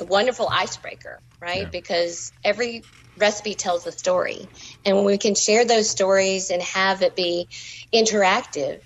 a 0.00 0.04
wonderful 0.04 0.48
icebreaker, 0.48 1.18
right? 1.40 1.62
Yeah. 1.62 1.68
Because 1.72 2.32
every 2.44 2.86
recipe 3.16 3.54
tells 3.54 3.86
a 3.86 3.92
story. 3.92 4.50
And 4.84 4.96
when 4.96 5.06
we 5.06 5.18
can 5.18 5.34
share 5.34 5.64
those 5.64 5.88
stories 5.88 6.50
and 6.50 6.62
have 6.62 7.02
it 7.02 7.16
be 7.16 7.48
interactive, 7.94 8.80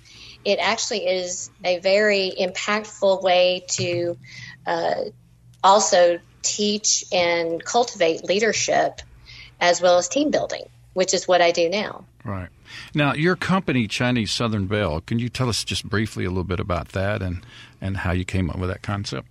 it 0.44 0.58
actually 0.58 1.06
is 1.06 1.50
a 1.64 1.78
very 1.78 2.32
impactful 2.38 3.22
way 3.22 3.64
to 3.72 4.16
uh, 4.66 4.94
also 5.62 6.18
teach 6.42 7.04
and 7.12 7.62
cultivate 7.64 8.24
leadership 8.24 9.00
as 9.60 9.80
well 9.80 9.98
as 9.98 10.08
team 10.08 10.30
building, 10.30 10.64
which 10.94 11.12
is 11.12 11.28
what 11.28 11.42
I 11.42 11.50
do 11.50 11.68
now. 11.68 12.04
Right. 12.24 12.48
Now, 12.94 13.14
your 13.14 13.36
company, 13.36 13.86
Chinese 13.88 14.30
Southern 14.30 14.66
Belle, 14.66 15.00
can 15.00 15.18
you 15.18 15.28
tell 15.28 15.48
us 15.48 15.64
just 15.64 15.88
briefly 15.88 16.24
a 16.24 16.28
little 16.28 16.44
bit 16.44 16.60
about 16.60 16.90
that 16.90 17.22
and, 17.22 17.44
and 17.80 17.98
how 17.98 18.12
you 18.12 18.24
came 18.24 18.48
up 18.50 18.58
with 18.58 18.70
that 18.70 18.82
concept? 18.82 19.26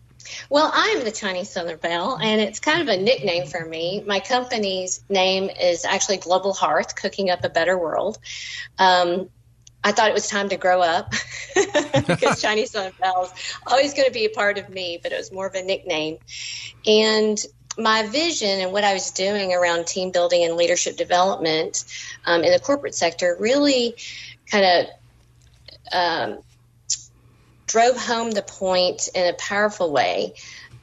Well, 0.50 0.70
I'm 0.74 1.04
the 1.04 1.12
Chinese 1.12 1.50
Southern 1.50 1.78
Belle, 1.78 2.18
and 2.22 2.42
it's 2.42 2.60
kind 2.60 2.82
of 2.82 2.88
a 2.88 3.02
nickname 3.02 3.48
for 3.48 3.64
me. 3.66 4.04
My 4.06 4.20
company's 4.20 5.04
name 5.10 5.50
is 5.50 5.86
actually 5.86 6.18
Global 6.18 6.54
Hearth, 6.54 6.96
Cooking 6.96 7.30
Up 7.30 7.44
a 7.44 7.50
Better 7.50 7.78
World. 7.78 8.20
Um, 8.78 9.30
I 9.84 9.92
thought 9.92 10.10
it 10.10 10.14
was 10.14 10.28
time 10.28 10.50
to 10.50 10.58
grow 10.58 10.82
up 10.82 11.14
because 12.08 12.42
Chinese 12.42 12.72
Belle 12.72 13.32
always 13.66 13.94
going 13.94 14.08
to 14.08 14.14
be 14.14 14.26
a 14.26 14.30
part 14.30 14.58
of 14.58 14.70
me, 14.70 15.00
but 15.02 15.12
it 15.12 15.18
was 15.18 15.32
more 15.32 15.48
of 15.48 15.56
a 15.56 15.64
nickname. 15.64 16.18
And 16.86 17.38
my 17.78 18.06
vision 18.08 18.60
and 18.60 18.74
what 18.74 18.84
I 18.84 18.94
was 18.94 19.12
doing 19.12 19.54
around 19.54 19.88
team 19.88 20.12
building 20.12 20.44
and 20.44 20.56
leadership 20.56 20.98
development 20.98 21.86
um, 22.26 22.44
in 22.44 22.52
the 22.52 22.60
corporate 22.60 22.96
sector 22.96 23.38
really 23.40 23.96
kind 24.52 24.66
of 24.66 24.86
um, 25.92 26.40
drove 27.68 27.98
home 27.98 28.32
the 28.32 28.42
point 28.42 29.08
in 29.16 29.28
a 29.28 29.34
powerful 29.34 29.92
way 29.92 30.34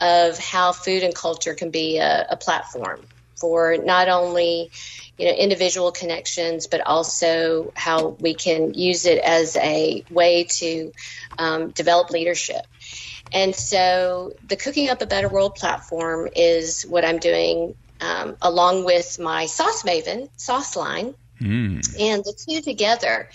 of 0.00 0.38
how 0.38 0.72
food 0.72 1.02
and 1.02 1.14
culture 1.14 1.54
can 1.54 1.70
be 1.70 1.98
a, 1.98 2.26
a 2.30 2.36
platform 2.36 3.06
for 3.38 3.76
not 3.76 4.08
only 4.08 4.70
you 5.18 5.26
know 5.26 5.32
individual 5.32 5.92
connections 5.92 6.66
but 6.66 6.80
also 6.86 7.72
how 7.74 8.08
we 8.20 8.34
can 8.34 8.74
use 8.74 9.06
it 9.06 9.18
as 9.18 9.56
a 9.56 10.04
way 10.10 10.44
to 10.44 10.92
um, 11.38 11.70
develop 11.70 12.10
leadership 12.10 12.66
and 13.32 13.54
so 13.54 14.32
the 14.46 14.56
cooking 14.56 14.88
up 14.88 15.02
a 15.02 15.06
better 15.06 15.28
world 15.28 15.54
platform 15.54 16.28
is 16.34 16.82
what 16.82 17.04
i'm 17.04 17.18
doing 17.18 17.74
um, 18.00 18.36
along 18.42 18.84
with 18.84 19.18
my 19.18 19.46
sauce 19.46 19.82
maven 19.82 20.28
sauce 20.36 20.76
line 20.76 21.14
mm. 21.40 22.00
and 22.00 22.24
the 22.24 22.32
two 22.46 22.60
together 22.60 23.28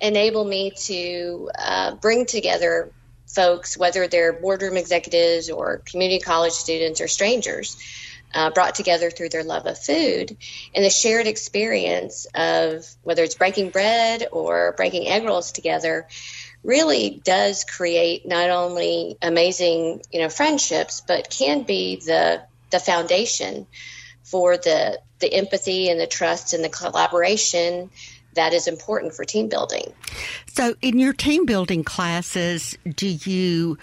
enable 0.00 0.44
me 0.44 0.70
to 0.72 1.50
uh, 1.58 1.94
bring 1.96 2.26
together 2.26 2.92
folks, 3.34 3.76
whether 3.76 4.06
they're 4.06 4.32
boardroom 4.32 4.76
executives 4.76 5.50
or 5.50 5.78
community 5.78 6.20
college 6.20 6.52
students 6.52 7.00
or 7.00 7.08
strangers, 7.08 7.76
uh, 8.34 8.50
brought 8.50 8.74
together 8.74 9.10
through 9.10 9.28
their 9.28 9.44
love 9.44 9.66
of 9.66 9.78
food 9.78 10.36
and 10.74 10.84
the 10.84 10.90
shared 10.90 11.26
experience 11.26 12.26
of 12.34 12.86
whether 13.02 13.22
it's 13.22 13.36
breaking 13.36 13.70
bread 13.70 14.26
or 14.32 14.74
breaking 14.76 15.06
egg 15.06 15.24
rolls 15.24 15.52
together 15.52 16.06
really 16.62 17.20
does 17.24 17.64
create 17.64 18.26
not 18.26 18.50
only 18.50 19.16
amazing 19.22 20.02
you 20.10 20.20
know 20.20 20.28
friendships 20.28 21.02
but 21.06 21.30
can 21.30 21.62
be 21.62 21.96
the 21.96 22.42
the 22.70 22.80
foundation 22.80 23.66
for 24.22 24.56
the 24.56 24.98
the 25.20 25.32
empathy 25.32 25.88
and 25.88 26.00
the 26.00 26.06
trust 26.06 26.52
and 26.52 26.64
the 26.64 26.68
collaboration 26.68 27.90
that 28.34 28.52
is 28.52 28.66
important 28.66 29.14
for 29.14 29.24
team 29.24 29.48
building. 29.48 29.92
So, 30.52 30.74
in 30.82 30.98
your 30.98 31.12
team 31.12 31.46
building 31.46 31.84
classes, 31.84 32.76
do 32.84 33.06
you 33.06 33.78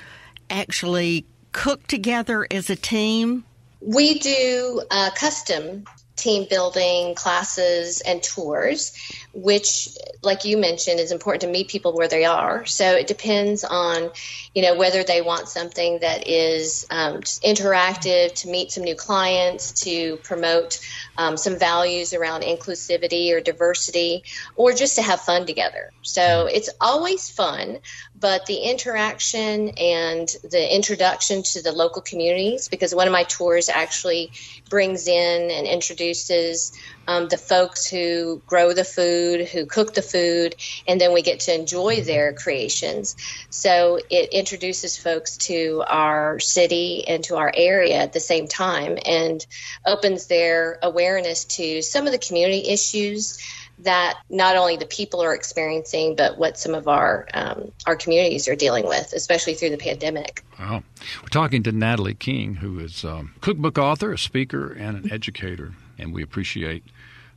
actually 0.50 1.26
cook 1.52 1.88
together 1.88 2.48
as 2.52 2.70
a 2.70 2.76
team? 2.76 3.46
We 3.82 4.20
do 4.20 4.84
uh, 4.92 5.12
custom 5.12 5.86
team 6.16 6.46
building 6.50 7.16
classes 7.16 8.02
and 8.02 8.22
tours, 8.22 8.94
which, 9.34 9.90
like 10.22 10.44
you 10.44 10.58
mentioned, 10.58 11.00
is 11.00 11.12
important 11.12 11.42
to 11.42 11.48
meet 11.48 11.70
people 11.70 11.94
where 11.94 12.08
they 12.08 12.26
are. 12.26 12.66
So 12.66 12.92
it 12.92 13.08
depends 13.08 13.64
on, 13.64 14.12
you 14.54 14.62
know, 14.62 14.78
whether 14.78 15.04
they 15.04 15.22
want 15.22 15.48
something 15.48 16.00
that 16.00 16.28
is 16.28 16.86
um, 16.90 17.22
interactive 17.22 18.34
to 18.42 18.50
meet 18.50 18.72
some 18.72 18.84
new 18.84 18.96
clients, 18.96 19.84
to 19.84 20.18
promote 20.18 20.80
um, 21.18 21.38
some 21.38 21.58
values 21.58 22.14
around 22.14 22.44
inclusivity 22.44 23.32
or 23.32 23.40
diversity, 23.40 24.24
or 24.56 24.74
just 24.74 24.96
to 24.96 25.02
have 25.02 25.22
fun 25.22 25.46
together. 25.46 25.92
So 26.02 26.48
it's 26.52 26.70
always 26.82 27.30
fun, 27.30 27.80
but 28.20 28.46
the 28.48 28.58
interaction 28.58 29.70
and 29.70 30.28
the 30.44 30.76
introduction 30.76 31.44
to 31.44 31.62
the 31.62 31.72
local 31.72 32.02
communities, 32.02 32.68
because 32.68 32.94
one 32.94 33.08
of 33.08 33.14
my 33.14 33.24
tours 33.24 33.70
actually 33.70 34.32
brings 34.70 35.08
in 35.08 35.52
and 35.52 35.68
introduces 35.68 36.74
um, 37.08 37.28
the 37.28 37.38
folks 37.38 37.88
who 37.88 38.42
grow 38.46 38.74
the 38.74 38.84
food, 38.84 39.48
who 39.48 39.66
cook 39.66 39.94
the 39.94 40.02
food, 40.02 40.56
and 40.88 41.00
then 41.00 41.14
we 41.14 41.22
get 41.22 41.42
to 41.42 41.56
enjoy 41.56 42.02
their 42.02 42.34
creations. 42.34 43.16
So 43.50 44.00
it 44.10 44.30
introduces 44.34 44.98
folks 44.98 45.38
to 45.38 45.84
our 45.88 46.40
city 46.40 47.08
and 47.08 47.24
to 47.26 47.38
our 47.38 47.52
area 47.56 47.98
at 47.98 48.14
the 48.14 48.20
same 48.20 48.48
time 48.48 48.98
and 49.06 49.46
opens 49.86 50.28
their 50.28 50.80
awareness 50.82 51.46
to 51.46 51.82
some 51.82 52.06
of 52.06 52.12
the 52.12 52.20
community 52.20 52.68
issues 52.70 53.40
that 53.84 54.20
not 54.30 54.56
only 54.56 54.78
the 54.78 54.86
people 54.86 55.24
are 55.24 55.34
experiencing, 55.34 56.16
but 56.16 56.38
what 56.38 56.58
some 56.58 56.76
of 56.76 56.88
our 56.88 57.28
um, 57.34 57.72
our 57.86 57.96
communities 57.96 58.48
are 58.48 58.56
dealing 58.56 58.88
with, 58.88 59.14
especially 59.14 59.56
through 59.56 59.72
the 59.72 59.78
pandemic. 59.78 60.44
Wow. 60.60 60.84
We're 61.22 61.30
talking 61.30 61.64
to 61.64 61.72
Natalie 61.72 62.14
Keng, 62.14 62.56
who 62.56 62.80
is 62.80 63.04
a 63.04 63.26
cookbook 63.42 63.78
author, 63.78 64.14
a 64.14 64.18
speaker, 64.18 64.72
and 64.72 64.98
an 64.98 65.12
educator, 65.12 65.74
and 65.98 66.14
we 66.14 66.24
appreciate 66.24 66.84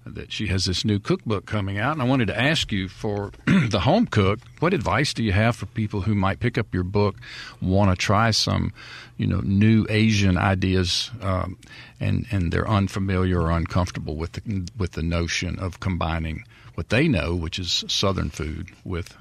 that 0.06 0.32
she 0.32 0.48
has 0.48 0.64
this 0.64 0.84
new 0.84 0.98
cookbook 0.98 1.46
coming 1.46 1.78
out. 1.78 1.92
And 1.92 2.02
I 2.02 2.04
wanted 2.04 2.28
to 2.28 2.38
ask 2.38 2.70
you 2.70 2.88
for 2.88 3.32
the 3.46 3.80
home 3.80 4.06
cook, 4.06 4.40
what 4.60 4.74
advice 4.74 5.14
do 5.14 5.22
you 5.22 5.32
have 5.32 5.56
for 5.56 5.66
people 5.66 6.02
who 6.02 6.14
might 6.14 6.40
pick 6.40 6.58
up 6.58 6.74
your 6.74 6.84
book, 6.84 7.16
want 7.62 7.90
to 7.90 7.96
try 7.96 8.30
some, 8.30 8.72
you 9.16 9.26
know, 9.26 9.40
new 9.40 9.86
Asian 9.88 10.36
ideas, 10.36 11.10
um, 11.22 11.56
and 12.00 12.26
and 12.30 12.52
they're 12.52 12.68
unfamiliar 12.68 13.40
or 13.40 13.50
uncomfortable 13.50 14.16
with 14.16 14.32
the 14.32 14.68
with 14.76 14.92
the 14.92 15.02
notion 15.02 15.58
of 15.58 15.80
combining 15.80 16.44
what 16.74 16.90
they 16.90 17.08
know, 17.08 17.34
which 17.34 17.58
is 17.58 17.84
Southern 17.88 18.30
food, 18.30 18.70
with 18.84 19.16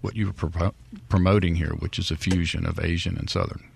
what 0.00 0.14
you 0.14 0.26
were 0.26 0.32
pro- 0.32 0.74
promoting 1.08 1.56
here, 1.56 1.72
which 1.78 1.98
is 1.98 2.10
a 2.10 2.16
fusion 2.16 2.64
of 2.66 2.78
Asian 2.78 3.16
and 3.16 3.28
Southern. 3.28 3.67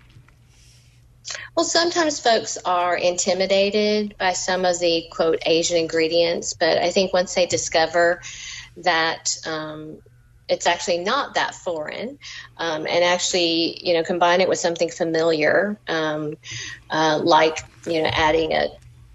Well, 1.57 1.65
sometimes 1.65 2.21
folks 2.21 2.59
are 2.65 2.97
intimidated 2.97 4.17
by 4.19 4.33
some 4.33 4.65
of 4.65 4.79
the 4.79 5.07
quote 5.11 5.43
Asian 5.47 5.77
ingredients, 5.77 6.55
but 6.55 6.79
I 6.79 6.91
think 6.91 7.13
once 7.13 7.35
they 7.35 7.47
discover 7.47 8.21
that 8.79 9.37
um, 9.47 9.99
it's 10.49 10.67
actually 10.67 10.99
not 10.99 11.35
that 11.35 11.55
foreign, 11.55 12.19
um, 12.57 12.87
and 12.87 13.05
actually, 13.05 13.79
you 13.87 13.95
know, 13.95 14.03
combine 14.03 14.41
it 14.41 14.49
with 14.49 14.59
something 14.59 14.91
familiar, 14.91 15.79
um, 15.89 16.37
uh, 16.91 17.21
like 17.23 17.59
you 17.87 18.03
know, 18.03 18.11
adding 18.13 18.53
a 18.53 18.69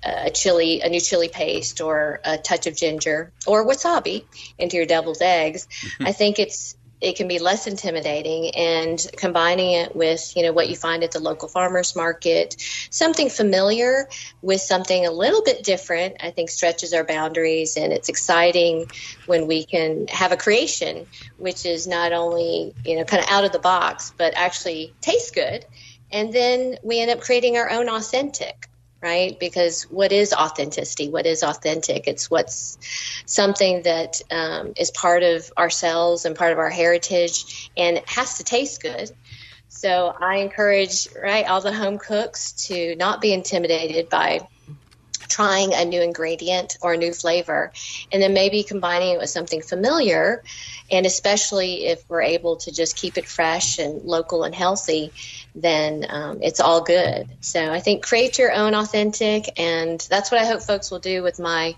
a 0.04 0.30
chili, 0.30 0.82
a 0.82 0.90
new 0.90 1.02
chili 1.02 1.28
paste, 1.28 1.82
or 1.82 2.22
a 2.24 2.38
touch 2.38 2.68
of 2.68 2.76
ginger, 2.76 3.34
or 3.46 3.68
wasabi 3.68 4.26
into 4.58 4.78
your 4.78 4.86
deviled 4.86 5.22
eggs. 5.22 5.68
I 6.00 6.12
think 6.12 6.40
it's 6.40 6.78
it 7.00 7.16
can 7.16 7.28
be 7.28 7.40
less 7.40 7.68
intimidating 7.68 8.50
and 8.56 9.06
combining 9.18 9.74
it 9.74 9.96
with 9.96 10.34
you 10.36 10.44
know 10.44 10.52
what 10.52 10.70
you 10.70 10.76
find 10.76 11.04
at 11.04 11.12
the 11.12 11.20
local 11.20 11.48
farmers 11.48 11.96
market 11.96 12.56
something 12.90 13.30
familiar 13.30 14.08
with 14.42 14.62
something 14.62 15.06
a 15.06 15.12
little 15.12 15.44
bit 15.44 15.64
different 15.64 16.16
i 16.22 16.32
think 16.32 16.50
stretches 16.50 16.94
our 16.94 17.04
boundaries 17.04 17.78
and 17.78 17.94
it's 17.94 18.10
exciting 18.10 18.90
when 19.26 19.48
we 19.48 19.64
can 19.64 20.08
have 20.08 20.32
a 20.32 20.38
creation 20.38 21.06
which 21.38 21.66
is 21.66 21.88
not 21.88 22.14
only 22.14 22.74
you 22.84 22.96
know 22.96 23.04
kind 23.04 23.24
of 23.24 23.30
out 23.30 23.46
of 23.46 23.52
the 23.52 23.60
box 23.60 24.14
but 24.18 24.34
actually 24.36 24.94
tastes 25.02 25.32
good 25.32 25.66
and 26.12 26.34
then 26.34 26.78
we 26.84 27.00
end 27.00 27.12
up 27.12 27.20
creating 27.20 27.58
our 27.58 27.70
own 27.70 27.90
authentic 27.90 28.70
right? 29.02 29.40
Because 29.40 29.84
what 29.84 30.12
is 30.12 30.34
authenticity? 30.34 31.10
What 31.10 31.26
is 31.26 31.44
authentic? 31.44 32.08
It's 32.08 32.32
what's 32.32 32.78
something 33.26 33.84
that 33.84 34.22
um, 34.32 34.74
is 34.76 34.92
part 34.92 35.24
of 35.24 35.52
ourselves 35.58 36.26
and 36.26 36.36
part 36.36 36.52
of 36.52 36.60
our 36.60 36.70
heritage 36.70 37.72
and 37.78 37.98
it 37.98 38.10
has 38.10 38.38
to 38.38 38.44
taste 38.44 38.82
good. 38.82 39.12
So 39.70 40.14
I 40.20 40.38
encourage, 40.38 41.08
right, 41.22 41.48
all 41.48 41.62
the 41.62 41.74
home 41.74 42.00
cooks 42.00 42.68
to 42.68 42.96
not 42.96 43.22
be 43.22 43.34
intimidated 43.34 44.10
by 44.10 44.48
trying 45.28 45.74
a 45.74 45.86
new 45.86 46.02
ingredient 46.02 46.78
or 46.82 46.94
a 46.94 46.98
new 46.98 47.14
flavor 47.14 47.72
and 48.12 48.22
then 48.22 48.34
maybe 48.34 48.64
combining 48.64 49.16
it 49.16 49.20
with 49.20 49.30
something 49.30 49.62
familiar 49.62 50.42
and 50.90 51.06
especially 51.06 51.86
if 51.86 52.04
we're 52.10 52.22
able 52.22 52.56
to 52.56 52.72
just 52.72 52.96
keep 52.96 53.18
it 53.18 53.28
fresh 53.28 53.78
and 53.78 54.04
local 54.04 54.44
and 54.44 54.56
healthy 54.56 55.12
then 55.62 56.06
um, 56.10 56.40
it's 56.42 56.60
all 56.60 56.82
good. 56.82 57.28
So 57.42 57.72
I 57.72 57.80
think 57.80 58.06
create 58.06 58.38
your 58.38 58.54
own 58.54 58.74
authentic, 58.74 59.60
and 59.60 60.00
that's 60.10 60.32
what 60.32 60.42
I 60.42 60.46
hope 60.46 60.62
folks 60.62 60.92
will 60.92 61.00
do 61.00 61.24
with 61.24 61.40
my 61.40 61.76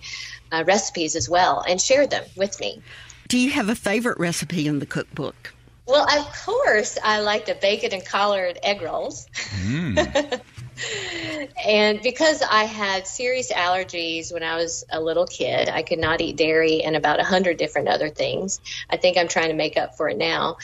uh, 0.52 0.64
recipes 0.66 1.16
as 1.16 1.30
well 1.30 1.64
and 1.68 1.80
share 1.80 2.08
them 2.08 2.24
with 2.36 2.60
me. 2.60 2.82
Do 3.28 3.38
you 3.38 3.52
have 3.52 3.70
a 3.70 3.76
favorite 3.76 4.20
recipe 4.20 4.68
in 4.68 4.80
the 4.80 4.86
cookbook? 4.86 5.54
Well, 5.86 6.08
of 6.08 6.46
course, 6.46 7.00
I 7.04 7.22
like 7.22 7.48
the 7.48 7.56
bacon 7.56 7.94
and 7.94 8.06
collard 8.06 8.60
egg 8.62 8.84
rolls. 8.84 9.28
Mm. 9.66 10.40
and 11.66 12.00
because 12.02 12.44
I 12.44 12.66
had 12.66 13.08
serious 13.08 13.52
allergies 13.52 14.32
when 14.32 14.44
I 14.44 14.56
was 14.56 14.86
a 14.92 15.02
little 15.02 15.26
kid, 15.26 15.68
I 15.68 15.82
could 15.82 15.98
not 15.98 16.22
eat 16.22 16.36
dairy 16.36 16.84
and 16.84 16.96
about 16.96 17.20
a 17.20 17.24
hundred 17.24 17.58
different 17.58 17.88
other 17.88 18.10
things. 18.10 18.62
I 18.88 18.98
think 18.98 19.18
I'm 19.18 19.28
trying 19.28 19.50
to 19.50 19.56
make 19.56 19.78
up 19.78 19.98
for 19.98 20.10
it 20.10 20.18
now. 20.18 20.58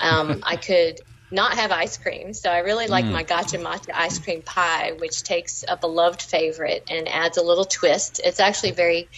Um, 0.00 0.42
I 0.46 0.56
could 0.56 1.00
not 1.32 1.54
have 1.54 1.72
ice 1.72 1.96
cream. 1.96 2.34
So 2.34 2.50
I 2.50 2.58
really 2.58 2.86
like 2.86 3.04
mm. 3.04 3.12
my 3.12 3.22
gotcha 3.22 3.58
matcha 3.58 3.90
ice 3.94 4.18
cream 4.18 4.42
pie, 4.42 4.92
which 4.98 5.22
takes 5.22 5.64
a 5.66 5.76
beloved 5.76 6.22
favorite 6.22 6.84
and 6.88 7.08
adds 7.08 7.38
a 7.38 7.42
little 7.42 7.64
twist. 7.64 8.20
It's 8.24 8.40
actually 8.40 8.72
very, 8.72 9.08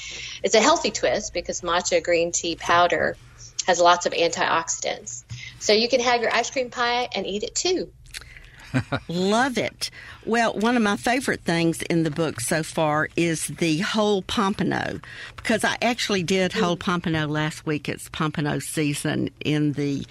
it's 0.43 0.55
a 0.55 0.61
healthy 0.61 0.91
twist 0.91 1.35
because 1.35 1.61
matcha 1.61 2.03
green 2.03 2.33
tea 2.33 2.57
powder 2.57 3.17
has 3.67 3.81
lots 3.81 4.07
of 4.07 4.13
antioxidants. 4.13 5.25
So 5.59 5.73
you 5.73 5.89
can 5.89 6.01
have 6.01 6.21
your 6.21 6.33
ice 6.33 6.51
cream 6.51 6.71
pie 6.71 7.09
and 7.15 7.27
eat 7.27 7.43
it 7.43 7.55
too. 7.55 7.91
Love 9.09 9.59
it. 9.59 9.91
Well, 10.25 10.55
one 10.55 10.77
of 10.77 10.83
my 10.83 10.97
favorite 10.97 11.43
things 11.43 11.83
in 11.83 12.03
the 12.03 12.11
book 12.11 12.41
so 12.41 12.63
far 12.63 13.09
is 13.17 13.49
the 13.49 13.79
whole 13.79 14.23
pompano 14.23 15.01
because 15.37 15.65
I 15.65 15.77
actually 15.83 16.23
did 16.23 16.53
whole 16.53 16.77
pompano 16.77 17.27
last 17.27 17.67
week. 17.67 17.89
It's 17.89 18.09
pompano 18.09 18.59
season 18.59 19.31
in 19.45 19.73
the 19.73 20.07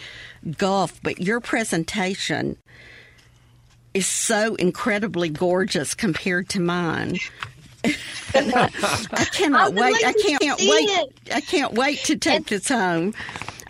Gulf, 0.58 1.02
but 1.02 1.22
your 1.22 1.40
presentation 1.40 2.58
is 3.94 4.08
so 4.08 4.56
incredibly 4.56 5.30
gorgeous 5.30 5.94
compared 5.94 6.50
to 6.50 6.60
mine. 6.60 7.20
I, 7.86 7.92
I, 9.12 9.26
cannot 9.32 9.74
wait. 9.74 9.96
I 10.04 10.14
can't 10.14 10.60
wait. 10.60 10.90
It. 10.90 11.14
I 11.34 11.42
can't 11.42 11.74
wait 11.74 12.00
to 12.06 12.16
take 12.16 12.36
and, 12.38 12.46
this 12.46 12.70
home. 12.70 13.14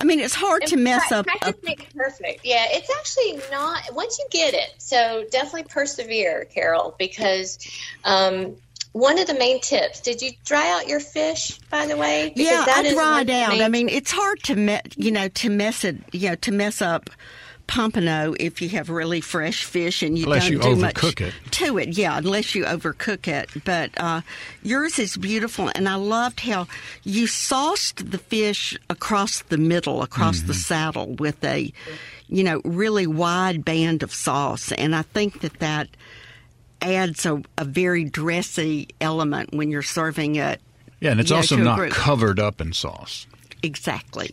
I 0.03 0.05
mean, 0.05 0.19
it's 0.19 0.35
hard 0.35 0.65
to 0.65 0.75
mess 0.75 1.13
up. 1.13 1.25
Practice 1.25 1.55
makes 1.63 1.85
perfect. 1.93 2.41
Yeah, 2.43 2.65
it's 2.71 2.89
actually 2.89 3.41
not. 3.49 3.83
Once 3.93 4.19
you 4.19 4.25
get 4.31 4.53
it, 4.53 4.73
so 4.77 5.23
definitely 5.31 5.63
persevere, 5.63 6.43
Carol, 6.53 6.93
because 6.99 7.57
um, 8.03 8.57
one 8.91 9.17
of 9.17 9.27
the 9.27 9.33
main 9.35 9.61
tips. 9.61 10.01
Did 10.01 10.21
you 10.21 10.31
dry 10.43 10.71
out 10.71 10.89
your 10.89 10.99
fish, 10.99 11.57
by 11.69 11.85
the 11.85 11.95
way? 11.95 12.33
Because 12.35 12.51
yeah, 12.51 12.65
I 12.67 12.93
dried 12.93 13.29
out. 13.29 13.61
I 13.61 13.69
mean, 13.69 13.87
it's 13.87 14.11
hard 14.11 14.43
to 14.43 14.55
me, 14.57 14.81
you 14.97 15.09
know 15.09 15.29
to 15.29 15.49
mess 15.49 15.85
it, 15.85 15.95
you 16.11 16.31
know, 16.31 16.35
to 16.35 16.51
mess 16.51 16.81
up 16.81 17.09
pompano 17.67 18.35
if 18.39 18.61
you 18.61 18.69
have 18.69 18.89
really 18.89 19.21
fresh 19.21 19.63
fish 19.63 20.03
and 20.03 20.17
you 20.17 20.25
unless 20.25 20.43
don't 20.43 20.53
you 20.53 20.59
do 20.59 20.75
much 20.75 21.21
it. 21.21 21.33
to 21.51 21.77
it. 21.77 21.97
Yeah, 21.97 22.17
unless 22.17 22.55
you 22.55 22.65
overcook 22.65 23.27
it. 23.27 23.49
But 23.63 23.91
uh, 23.97 24.21
yours 24.61 24.99
is 24.99 25.17
beautiful, 25.17 25.71
and 25.73 25.87
I 25.87 25.95
loved 25.95 26.41
how 26.41 26.67
you 27.03 27.27
sauced 27.27 28.11
the 28.11 28.17
fish 28.17 28.77
across 28.89 29.41
the 29.43 29.57
middle, 29.57 30.01
across 30.01 30.39
mm-hmm. 30.39 30.47
the 30.47 30.53
saddle 30.53 31.15
with 31.15 31.43
a, 31.43 31.71
you 32.27 32.43
know, 32.43 32.61
really 32.63 33.07
wide 33.07 33.65
band 33.65 34.03
of 34.03 34.13
sauce, 34.13 34.71
and 34.71 34.95
I 34.95 35.01
think 35.01 35.41
that 35.41 35.59
that 35.59 35.89
adds 36.81 37.25
a, 37.25 37.41
a 37.57 37.63
very 37.63 38.03
dressy 38.03 38.89
element 38.99 39.53
when 39.53 39.71
you're 39.71 39.81
serving 39.81 40.35
it. 40.35 40.61
Yeah, 40.99 41.11
and 41.11 41.19
it's 41.19 41.31
also 41.31 41.57
not 41.57 41.91
covered 41.91 42.39
up 42.39 42.61
in 42.61 42.73
sauce. 42.73 43.27
Exactly. 43.61 44.31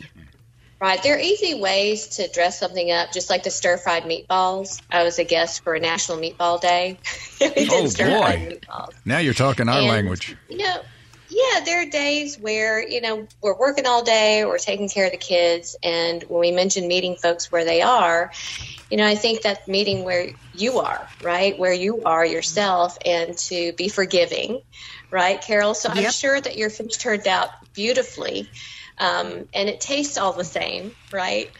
Right. 0.81 1.03
There 1.03 1.15
are 1.17 1.21
easy 1.21 1.61
ways 1.61 2.07
to 2.17 2.29
dress 2.29 2.59
something 2.59 2.91
up, 2.91 3.13
just 3.13 3.29
like 3.29 3.43
the 3.43 3.51
stir 3.51 3.77
fried 3.77 4.05
meatballs. 4.05 4.81
I 4.91 5.03
was 5.03 5.19
a 5.19 5.25
guest 5.25 5.63
for 5.63 5.75
a 5.75 5.81
National 5.81 6.17
Meatball 6.17 6.59
Day. 6.59 6.97
oh, 7.43 7.91
boy. 7.99 8.59
Now 9.05 9.19
you're 9.19 9.35
talking 9.35 9.69
our 9.69 9.81
and, 9.81 9.89
language. 9.89 10.35
You 10.49 10.57
know, 10.57 10.81
yeah, 11.29 11.61
there 11.65 11.83
are 11.83 11.87
days 11.91 12.39
where, 12.39 12.87
you 12.87 13.03
know, 13.03 13.27
we're 13.43 13.57
working 13.57 13.87
all 13.87 14.03
day, 14.03 14.45
we're 14.47 14.59
taking 14.59 14.89
care 14.89 15.05
of 15.05 15.13
the 15.13 15.19
kids. 15.19 15.77
And 15.83 16.23
when 16.25 16.41
we 16.41 16.51
mention 16.51 16.89
meeting 16.89 17.15
folks 17.15 17.53
where 17.53 17.65
they 17.65 17.83
are, 17.83 18.33
you 18.91 18.97
know, 18.97 19.07
I 19.07 19.15
think 19.17 19.43
that 19.43 19.69
meeting 19.69 20.05
where 20.05 20.31
you 20.55 20.81
are, 20.81 21.07
right? 21.23 21.59
Where 21.59 21.75
you 21.75 22.05
are 22.05 22.25
yourself 22.25 22.97
and 23.05 23.37
to 23.37 23.73
be 23.75 23.89
forgiving, 23.89 24.63
right, 25.11 25.41
Carol? 25.41 25.75
So 25.75 25.93
yep. 25.93 26.07
I'm 26.07 26.11
sure 26.11 26.41
that 26.41 26.57
your 26.57 26.71
fish 26.71 26.97
turned 26.97 27.29
out 27.29 27.51
beautifully 27.75 28.49
um, 29.01 29.49
and 29.55 29.69
it 29.69 29.81
tastes 29.81 30.19
all 30.19 30.35
the 30.35 30.45
same, 30.45 30.95
right? 31.11 31.51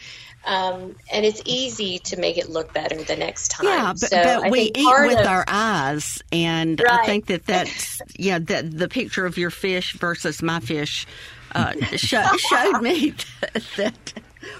Um, 0.45 0.95
and 1.11 1.25
it's 1.25 1.41
easy 1.45 1.99
to 1.99 2.17
make 2.17 2.37
it 2.37 2.49
look 2.49 2.73
better 2.73 2.95
the 3.03 3.15
next 3.15 3.49
time. 3.49 3.67
Yeah, 3.67 3.87
but, 3.89 4.09
so 4.09 4.23
but 4.23 4.51
we 4.51 4.71
eat 4.73 4.95
with 5.05 5.19
of, 5.19 5.27
our 5.27 5.43
eyes, 5.47 6.21
and 6.31 6.79
right. 6.79 6.99
I 7.01 7.05
think 7.05 7.25
that 7.27 7.45
that's 7.47 8.01
yeah, 8.15 8.39
that 8.39 8.71
the 8.71 8.87
picture 8.87 9.25
of 9.25 9.37
your 9.37 9.49
fish 9.49 9.93
versus 9.93 10.41
my 10.41 10.59
fish 10.59 11.05
uh, 11.53 11.73
sh- 11.95 12.15
showed 12.49 12.81
me 12.81 13.11
that, 13.41 13.63
that, 13.77 14.13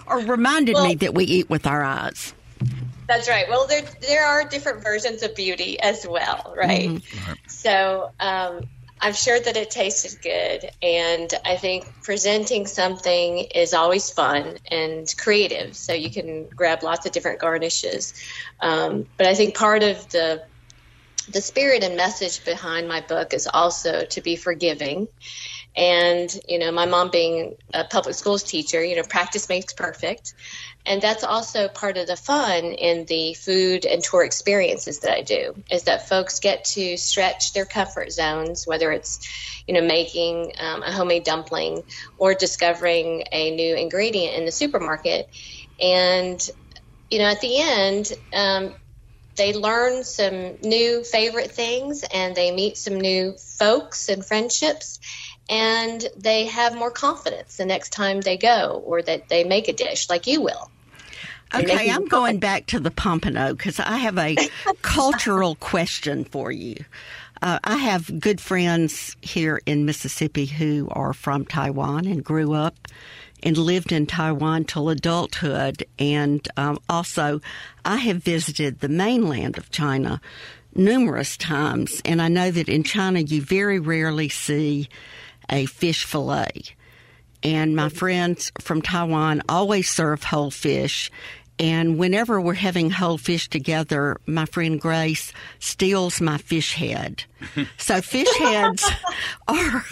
or 0.07 0.19
reminded 0.19 0.75
well, 0.75 0.87
me 0.87 0.95
that 0.95 1.13
we 1.13 1.23
eat 1.23 1.49
with 1.49 1.65
our 1.65 1.83
eyes. 1.83 2.33
That's 3.07 3.27
right. 3.27 3.47
Well, 3.49 3.65
there 3.67 3.83
there 4.01 4.25
are 4.25 4.47
different 4.47 4.83
versions 4.83 5.23
of 5.23 5.35
beauty 5.35 5.79
as 5.79 6.05
well, 6.07 6.53
right? 6.57 6.89
Mm-hmm. 6.89 7.33
So. 7.47 8.11
Um, 8.19 8.67
I'm 9.01 9.13
sure 9.13 9.39
that 9.39 9.57
it 9.57 9.71
tasted 9.71 10.21
good. 10.21 10.69
And 10.81 11.33
I 11.43 11.57
think 11.57 11.85
presenting 12.03 12.67
something 12.67 13.39
is 13.39 13.73
always 13.73 14.11
fun 14.11 14.59
and 14.69 15.07
creative. 15.17 15.75
So 15.75 15.93
you 15.93 16.11
can 16.11 16.47
grab 16.55 16.83
lots 16.83 17.05
of 17.07 17.11
different 17.11 17.39
garnishes. 17.39 18.13
Um, 18.61 19.07
but 19.17 19.25
I 19.25 19.33
think 19.33 19.57
part 19.57 19.83
of 19.83 20.07
the 20.09 20.43
the 21.31 21.41
spirit 21.41 21.83
and 21.83 21.95
message 21.95 22.43
behind 22.45 22.87
my 22.87 23.01
book 23.01 23.33
is 23.33 23.47
also 23.51 24.05
to 24.05 24.21
be 24.21 24.35
forgiving. 24.35 25.07
And, 25.75 26.29
you 26.47 26.59
know, 26.59 26.71
my 26.71 26.85
mom 26.85 27.11
being 27.11 27.55
a 27.73 27.85
public 27.85 28.15
schools 28.15 28.43
teacher, 28.43 28.83
you 28.83 28.95
know, 28.95 29.03
practice 29.03 29.47
makes 29.47 29.73
perfect. 29.73 30.33
And 30.85 31.01
that's 31.01 31.23
also 31.23 31.67
part 31.67 31.97
of 31.97 32.07
the 32.07 32.15
fun 32.15 32.63
in 32.63 33.05
the 33.05 33.33
food 33.35 33.85
and 33.85 34.01
tour 34.01 34.23
experiences 34.23 34.99
that 34.99 35.11
I 35.13 35.21
do 35.21 35.53
is 35.69 35.83
that 35.83 36.09
folks 36.09 36.39
get 36.39 36.65
to 36.73 36.97
stretch 36.97 37.53
their 37.53 37.65
comfort 37.65 38.11
zones, 38.11 38.65
whether 38.65 38.91
it's, 38.91 39.19
you 39.67 39.73
know, 39.73 39.81
making 39.81 40.53
um, 40.59 40.81
a 40.81 40.91
homemade 40.91 41.23
dumpling 41.23 41.83
or 42.17 42.33
discovering 42.33 43.23
a 43.31 43.51
new 43.55 43.75
ingredient 43.75 44.35
in 44.37 44.45
the 44.45 44.51
supermarket. 44.51 45.29
And, 45.79 46.41
you 47.09 47.19
know, 47.19 47.25
at 47.25 47.41
the 47.41 47.59
end, 47.59 48.11
um, 48.33 48.75
they 49.37 49.53
learn 49.53 50.03
some 50.03 50.57
new 50.61 51.03
favorite 51.03 51.51
things 51.51 52.03
and 52.13 52.35
they 52.35 52.51
meet 52.51 52.77
some 52.77 52.99
new 52.99 53.35
folks 53.57 54.09
and 54.09 54.25
friendships 54.25 54.99
and 55.51 56.07
they 56.15 56.45
have 56.45 56.73
more 56.73 56.89
confidence 56.89 57.57
the 57.57 57.65
next 57.65 57.89
time 57.91 58.21
they 58.21 58.37
go 58.37 58.81
or 58.85 59.01
that 59.01 59.27
they 59.27 59.43
make 59.43 59.67
a 59.67 59.73
dish 59.73 60.09
like 60.09 60.25
you 60.25 60.41
will. 60.41 60.71
Okay, 61.53 61.91
I'm 61.91 62.07
going 62.07 62.39
back 62.39 62.67
to 62.67 62.79
the 62.79 62.89
pompano 62.89 63.53
because 63.53 63.77
I 63.77 63.97
have 63.97 64.17
a 64.17 64.37
cultural 64.81 65.55
question 65.55 66.23
for 66.23 66.49
you. 66.49 66.77
Uh, 67.41 67.59
I 67.65 67.75
have 67.75 68.21
good 68.21 68.39
friends 68.39 69.17
here 69.21 69.59
in 69.65 69.85
Mississippi 69.85 70.45
who 70.45 70.87
are 70.91 71.11
from 71.11 71.45
Taiwan 71.45 72.05
and 72.05 72.23
grew 72.23 72.53
up 72.53 72.87
and 73.43 73.57
lived 73.57 73.91
in 73.91 74.05
Taiwan 74.05 74.63
till 74.63 74.87
adulthood. 74.87 75.83
And 75.99 76.47
um, 76.55 76.79
also, 76.87 77.41
I 77.83 77.97
have 77.97 78.23
visited 78.23 78.79
the 78.79 78.87
mainland 78.87 79.57
of 79.57 79.71
China 79.71 80.21
numerous 80.73 81.35
times. 81.35 82.01
And 82.05 82.21
I 82.21 82.29
know 82.29 82.51
that 82.51 82.69
in 82.69 82.83
China, 82.83 83.19
you 83.19 83.41
very 83.41 83.79
rarely 83.79 84.29
see 84.29 84.87
a 85.51 85.65
fish 85.65 86.05
fillet. 86.05 86.63
and 87.43 87.75
my 87.75 87.89
friends 87.89 88.51
from 88.59 88.81
Taiwan 88.81 89.41
always 89.49 89.89
serve 89.89 90.23
whole 90.23 90.51
fish. 90.51 91.09
And 91.59 91.99
whenever 91.99 92.39
we're 92.41 92.53
having 92.55 92.89
whole 92.89 93.17
fish 93.19 93.47
together, 93.49 94.17
my 94.25 94.45
friend 94.45 94.79
Grace 94.81 95.31
steals 95.59 96.19
my 96.21 96.37
fish 96.37 96.73
head. 96.73 97.23
So 97.77 98.01
fish 98.01 98.31
heads 98.37 98.89
are, 99.47 99.85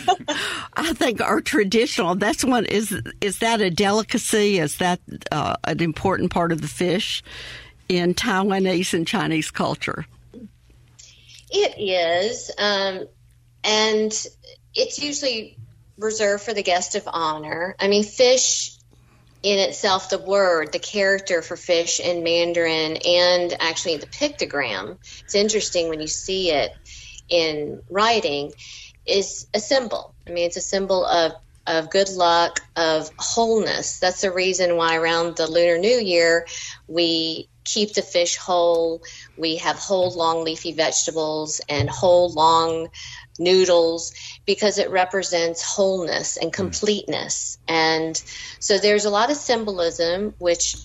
I 0.76 0.94
think, 0.94 1.22
are 1.22 1.42
traditional. 1.42 2.16
That's 2.16 2.46
one. 2.46 2.66
Is 2.66 2.96
is 3.22 3.40
that 3.40 3.62
a 3.62 3.70
delicacy? 3.72 4.60
Is 4.60 4.78
that 4.78 5.00
uh, 5.32 5.56
an 5.64 5.82
important 5.82 6.32
part 6.32 6.52
of 6.52 6.62
the 6.62 6.68
fish 6.68 7.24
in 7.88 8.14
Taiwanese 8.14 8.94
and 8.94 9.08
Chinese 9.08 9.50
culture? 9.52 10.06
It 11.52 11.74
is, 11.80 12.52
um, 12.60 13.08
and 13.64 14.14
it's 14.80 15.00
usually 15.02 15.58
reserved 15.98 16.44
for 16.44 16.54
the 16.54 16.64
guest 16.64 16.96
of 16.96 17.04
honor. 17.08 17.76
I 17.80 17.88
mean, 17.88 18.04
fish 18.04 18.72
in 19.44 19.60
itself, 19.60 20.10
the 20.10 20.18
word, 20.18 20.72
the 20.72 20.80
character 20.80 21.42
for 21.42 21.56
fish 21.56 22.00
in 22.00 22.24
Mandarin, 22.24 22.98
and 23.06 23.56
actually 23.60 23.98
the 23.98 24.08
pictogram, 24.08 24.98
it's 25.24 25.36
interesting 25.36 25.90
when 25.90 26.02
you 26.02 26.08
see 26.08 26.52
it 26.52 26.72
in 27.30 27.82
writing, 27.90 28.52
is 29.06 29.48
a 29.54 29.60
symbol. 29.60 30.14
I 30.28 30.32
mean, 30.32 30.46
it's 30.46 30.58
a 30.58 30.62
symbol 30.62 31.06
of 31.06 31.34
of 31.68 31.92
good 31.92 32.10
luck, 32.10 32.62
of 32.76 33.12
wholeness. 33.20 34.00
That's 34.00 34.22
the 34.22 34.32
reason 34.32 34.76
why 34.76 34.96
around 34.96 35.36
the 35.36 35.46
Lunar 35.46 35.78
New 35.78 36.00
Year 36.00 36.48
we 36.88 37.48
keep 37.64 37.94
the 37.94 38.02
fish 38.02 38.38
whole. 38.38 39.04
We 39.38 39.58
have 39.58 39.76
whole, 39.78 40.12
long 40.12 40.44
leafy 40.44 40.74
vegetables 40.74 41.62
and 41.70 41.88
whole, 41.88 42.32
long 42.34 42.90
noodles 43.40 44.14
because 44.46 44.78
it 44.78 44.90
represents 44.90 45.64
wholeness 45.64 46.38
and 46.38 46.52
completeness. 46.52 47.58
And 47.68 48.16
so 48.60 48.78
there's 48.78 49.06
a 49.06 49.10
lot 49.10 49.32
of 49.32 49.38
symbolism, 49.38 50.34
which 50.38 50.76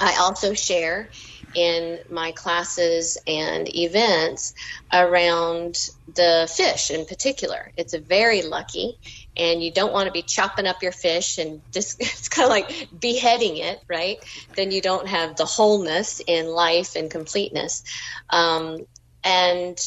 I 0.00 0.16
also 0.20 0.54
share 0.54 1.08
in 1.54 2.00
my 2.10 2.32
classes 2.32 3.16
and 3.26 3.72
events 3.74 4.54
around 4.92 5.88
the 6.12 6.52
fish 6.52 6.90
in 6.90 7.06
particular. 7.06 7.70
It's 7.76 7.94
a 7.94 8.00
very 8.00 8.42
lucky 8.42 8.98
and 9.36 9.62
you 9.62 9.72
don't 9.72 9.92
want 9.92 10.06
to 10.06 10.12
be 10.12 10.22
chopping 10.22 10.66
up 10.66 10.82
your 10.82 10.92
fish 10.92 11.38
and 11.38 11.60
just 11.72 12.00
it's 12.00 12.28
kind 12.28 12.46
of 12.46 12.50
like 12.50 12.88
beheading 12.98 13.56
it 13.56 13.80
right 13.88 14.18
then 14.56 14.70
you 14.70 14.80
don't 14.80 15.08
have 15.08 15.36
the 15.36 15.44
wholeness 15.44 16.20
in 16.26 16.46
life 16.46 16.96
and 16.96 17.10
completeness 17.10 17.84
um, 18.30 18.86
and 19.22 19.78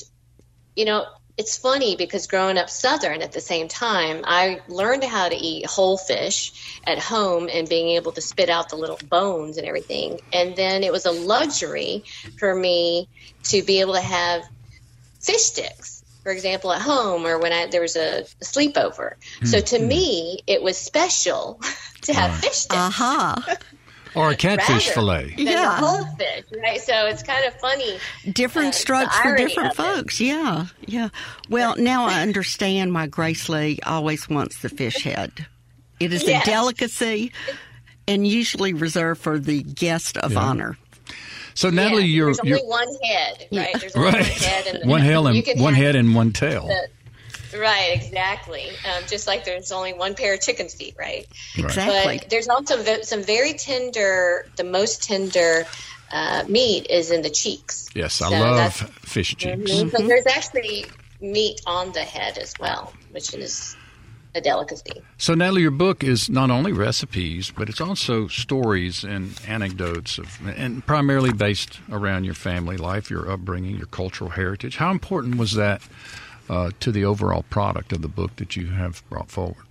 you 0.76 0.86
know 0.86 1.06
it's 1.38 1.58
funny 1.58 1.96
because 1.96 2.28
growing 2.28 2.58
up 2.58 2.70
southern 2.70 3.22
at 3.22 3.32
the 3.32 3.42
same 3.42 3.68
time 3.68 4.22
i 4.26 4.60
learned 4.68 5.04
how 5.04 5.30
to 5.30 5.36
eat 5.36 5.66
whole 5.66 5.98
fish 5.98 6.80
at 6.86 7.00
home 7.00 7.50
and 7.52 7.70
being 7.70 7.90
able 7.90 8.12
to 8.12 8.22
spit 8.22 8.50
out 8.50 8.70
the 8.70 8.76
little 8.76 9.00
bones 9.10 9.58
and 9.58 9.68
everything 9.68 10.20
and 10.34 10.56
then 10.56 10.84
it 10.84 10.92
was 10.92 11.06
a 11.06 11.12
luxury 11.12 12.04
for 12.38 12.54
me 12.54 13.08
to 13.44 13.62
be 13.62 13.82
able 13.82 13.94
to 13.94 14.02
have 14.02 14.44
fish 15.20 15.44
sticks 15.44 15.98
for 16.28 16.34
example, 16.34 16.74
at 16.74 16.82
home 16.82 17.26
or 17.26 17.40
when 17.40 17.54
I, 17.54 17.68
there 17.68 17.80
was 17.80 17.96
a, 17.96 18.20
a 18.20 18.44
sleepover. 18.44 19.14
Mm-hmm. 19.16 19.46
So 19.46 19.62
to 19.62 19.80
hmm. 19.80 19.88
me, 19.88 20.40
it 20.46 20.62
was 20.62 20.78
special 20.78 21.62
to 22.02 22.14
have 22.14 22.32
uh, 22.32 22.34
fish 22.34 22.58
sticks. 22.58 22.76
Uh-huh. 22.76 23.56
or 24.18 24.32
a 24.32 24.36
catfish 24.36 24.89
fillet. 24.89 25.34
yeah. 25.38 25.78
whole 25.78 26.05
fish, 26.15 26.45
right? 26.61 26.82
So 26.82 27.05
it's 27.05 27.24
kind 27.24 27.45
of 27.45 27.53
funny. 27.59 27.97
Different 28.32 28.70
uh, 28.70 28.78
strokes 28.78 29.18
for 29.20 29.36
different 29.36 29.76
folks. 29.76 30.20
It. 30.20 30.26
Yeah, 30.26 30.68
yeah. 30.86 31.09
Well, 31.49 31.76
now 31.78 32.05
I 32.05 32.22
understand 32.22 32.93
why 32.93 33.07
Grace 33.07 33.47
Lee 33.49 33.80
always 33.86 34.28
wants 34.28 34.61
the 34.61 34.70
fish 34.70 35.03
head. 35.03 35.45
It 35.99 36.13
is 36.13 36.24
yes. 36.28 36.47
a 36.47 36.49
delicacy 36.49 37.32
and 38.07 38.28
usually 38.28 38.74
reserved 38.74 39.22
for 39.22 39.39
the 39.39 39.63
guest 39.63 40.18
of 40.18 40.34
yeah. 40.34 40.39
honor. 40.39 40.78
So 41.57 41.72
Natalie, 41.72 42.03
yeah, 42.03 42.18
you're 42.18 42.26
there's 42.28 42.39
only 42.39 42.49
you're, 42.51 42.68
one 42.68 42.88
head, 43.03 43.47
right? 43.51 43.80
There's 43.80 43.95
right. 43.95 44.13
one 44.13 44.24
head 44.24 44.68
and 44.68 44.89
one 44.89 45.01
head 45.01 45.26
and 45.26 45.61
one 45.61 45.74
head 45.74 45.95
and 45.95 46.13
one 46.13 46.32
tail. 46.32 46.68
The, 46.68 46.88
right, 47.54 47.91
exactly. 47.95 48.70
Um, 48.70 49.04
just 49.08 49.28
like 49.28 49.45
there's 49.45 49.72
only 49.72 49.93
one 49.93 50.16
pair 50.16 50.34
of 50.34 50.41
chicken 50.41 50.70
feet, 50.70 50.95
right? 50.98 51.28
Exactly. 51.58 52.20
But 52.20 52.30
there's 52.30 52.48
also 52.48 52.84
some 53.02 53.24
very 53.24 53.54
tender. 53.54 54.45
The 54.56 54.64
most 54.64 55.04
tender 55.04 55.66
uh, 56.12 56.43
meat 56.48 56.88
is 56.89 57.12
in 57.12 57.22
the 57.22 57.30
cheeks. 57.30 57.89
Yes, 57.93 58.22
I 58.22 58.30
so 58.30 58.39
love 58.39 58.74
fish 58.74 59.36
cheeks. 59.36 59.72
Mm-hmm. 59.72 59.89
So 59.89 60.08
there's 60.08 60.28
actually 60.28 60.86
meat 61.22 61.62
on 61.66 61.91
the 61.91 62.02
head 62.02 62.38
as 62.38 62.54
well, 62.60 62.93
which 63.12 63.34
is 63.34 63.76
a 64.36 64.41
delicacy. 64.41 65.02
So, 65.18 65.34
Natalie, 65.34 65.64
your 65.64 65.72
book 65.72 66.04
is 66.04 66.30
not 66.30 66.52
only 66.52 66.72
recipes, 66.72 67.52
but 67.52 67.70
it's 67.70 67.82
also 67.82 68.28
stories 68.28 69.04
and 69.04 69.39
anecdotes 69.48 70.18
of, 70.18 70.39
and 70.48 70.86
primarily 70.86 71.34
based 71.34 71.80
around 71.91 72.24
your 72.24 72.36
family 72.36 72.78
life, 72.78 73.10
your 73.10 73.30
upbringing, 73.30 73.78
your 73.78 73.88
cultural 73.88 74.32
heritage. 74.32 74.78
How 74.78 74.91
important 74.91 75.38
was 75.38 75.54
that 75.54 75.82
uh, 76.50 76.72
to 76.80 76.91
the 76.91 77.06
overall 77.06 77.43
product 77.50 77.93
of 77.93 78.02
the 78.02 78.08
book 78.08 78.36
that 78.38 78.56
you 78.56 78.68
have 78.68 79.08
brought 79.10 79.30
forward? 79.30 79.64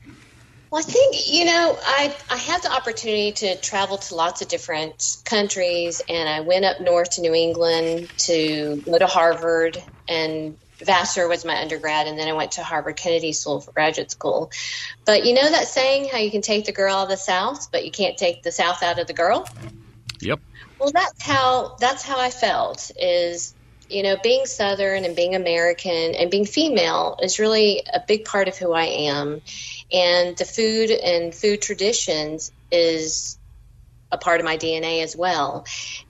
Well, 0.70 0.80
I 0.80 0.84
think, 0.84 1.32
you 1.32 1.44
know, 1.44 1.78
I, 1.80 2.14
I 2.28 2.36
had 2.36 2.62
the 2.62 2.72
opportunity 2.72 3.32
to 3.32 3.56
travel 3.60 3.98
to 3.98 4.14
lots 4.14 4.42
of 4.42 4.48
different 4.48 5.18
countries, 5.24 6.02
and 6.08 6.28
I 6.28 6.40
went 6.40 6.64
up 6.64 6.80
north 6.80 7.10
to 7.10 7.20
New 7.20 7.34
England 7.34 8.10
to 8.18 8.82
go 8.84 8.98
to 8.98 9.06
Harvard 9.06 9.82
and 10.08 10.56
Vassar 10.78 11.26
was 11.26 11.44
my 11.44 11.60
undergrad, 11.60 12.06
and 12.06 12.18
then 12.18 12.28
I 12.28 12.32
went 12.34 12.52
to 12.52 12.62
Harvard 12.62 12.96
Kennedy 12.96 13.32
School 13.32 13.60
for 13.60 13.72
graduate 13.72 14.10
school. 14.10 14.50
But 15.04 15.24
you 15.24 15.34
know 15.34 15.48
that 15.48 15.66
saying, 15.68 16.08
how 16.10 16.18
you 16.18 16.30
can 16.30 16.42
take 16.42 16.66
the 16.66 16.72
girl 16.72 16.96
out 16.96 17.04
of 17.04 17.08
the 17.08 17.16
South, 17.16 17.70
but 17.72 17.84
you 17.84 17.90
can't 17.90 18.16
take 18.18 18.42
the 18.42 18.52
South 18.52 18.82
out 18.82 18.98
of 18.98 19.06
the 19.06 19.14
girl? 19.14 19.48
Yep. 20.20 20.40
Well, 20.78 20.90
that's 20.92 21.22
how 21.22 21.76
that's 21.80 22.02
how 22.02 22.20
I 22.20 22.30
felt. 22.30 22.90
Is 23.00 23.54
you 23.88 24.02
know, 24.02 24.16
being 24.22 24.46
Southern 24.46 25.04
and 25.04 25.16
being 25.16 25.34
American 25.34 26.14
and 26.14 26.30
being 26.30 26.44
female 26.44 27.18
is 27.22 27.38
really 27.38 27.82
a 27.92 28.00
big 28.06 28.24
part 28.24 28.48
of 28.48 28.56
who 28.56 28.72
I 28.72 28.84
am, 28.84 29.40
and 29.92 30.36
the 30.36 30.44
food 30.44 30.90
and 30.90 31.34
food 31.34 31.62
traditions 31.62 32.52
is 32.70 33.38
a 34.10 34.18
part 34.18 34.40
of 34.40 34.46
my 34.46 34.56
DNA 34.56 35.02
as 35.02 35.16
well. 35.16 35.64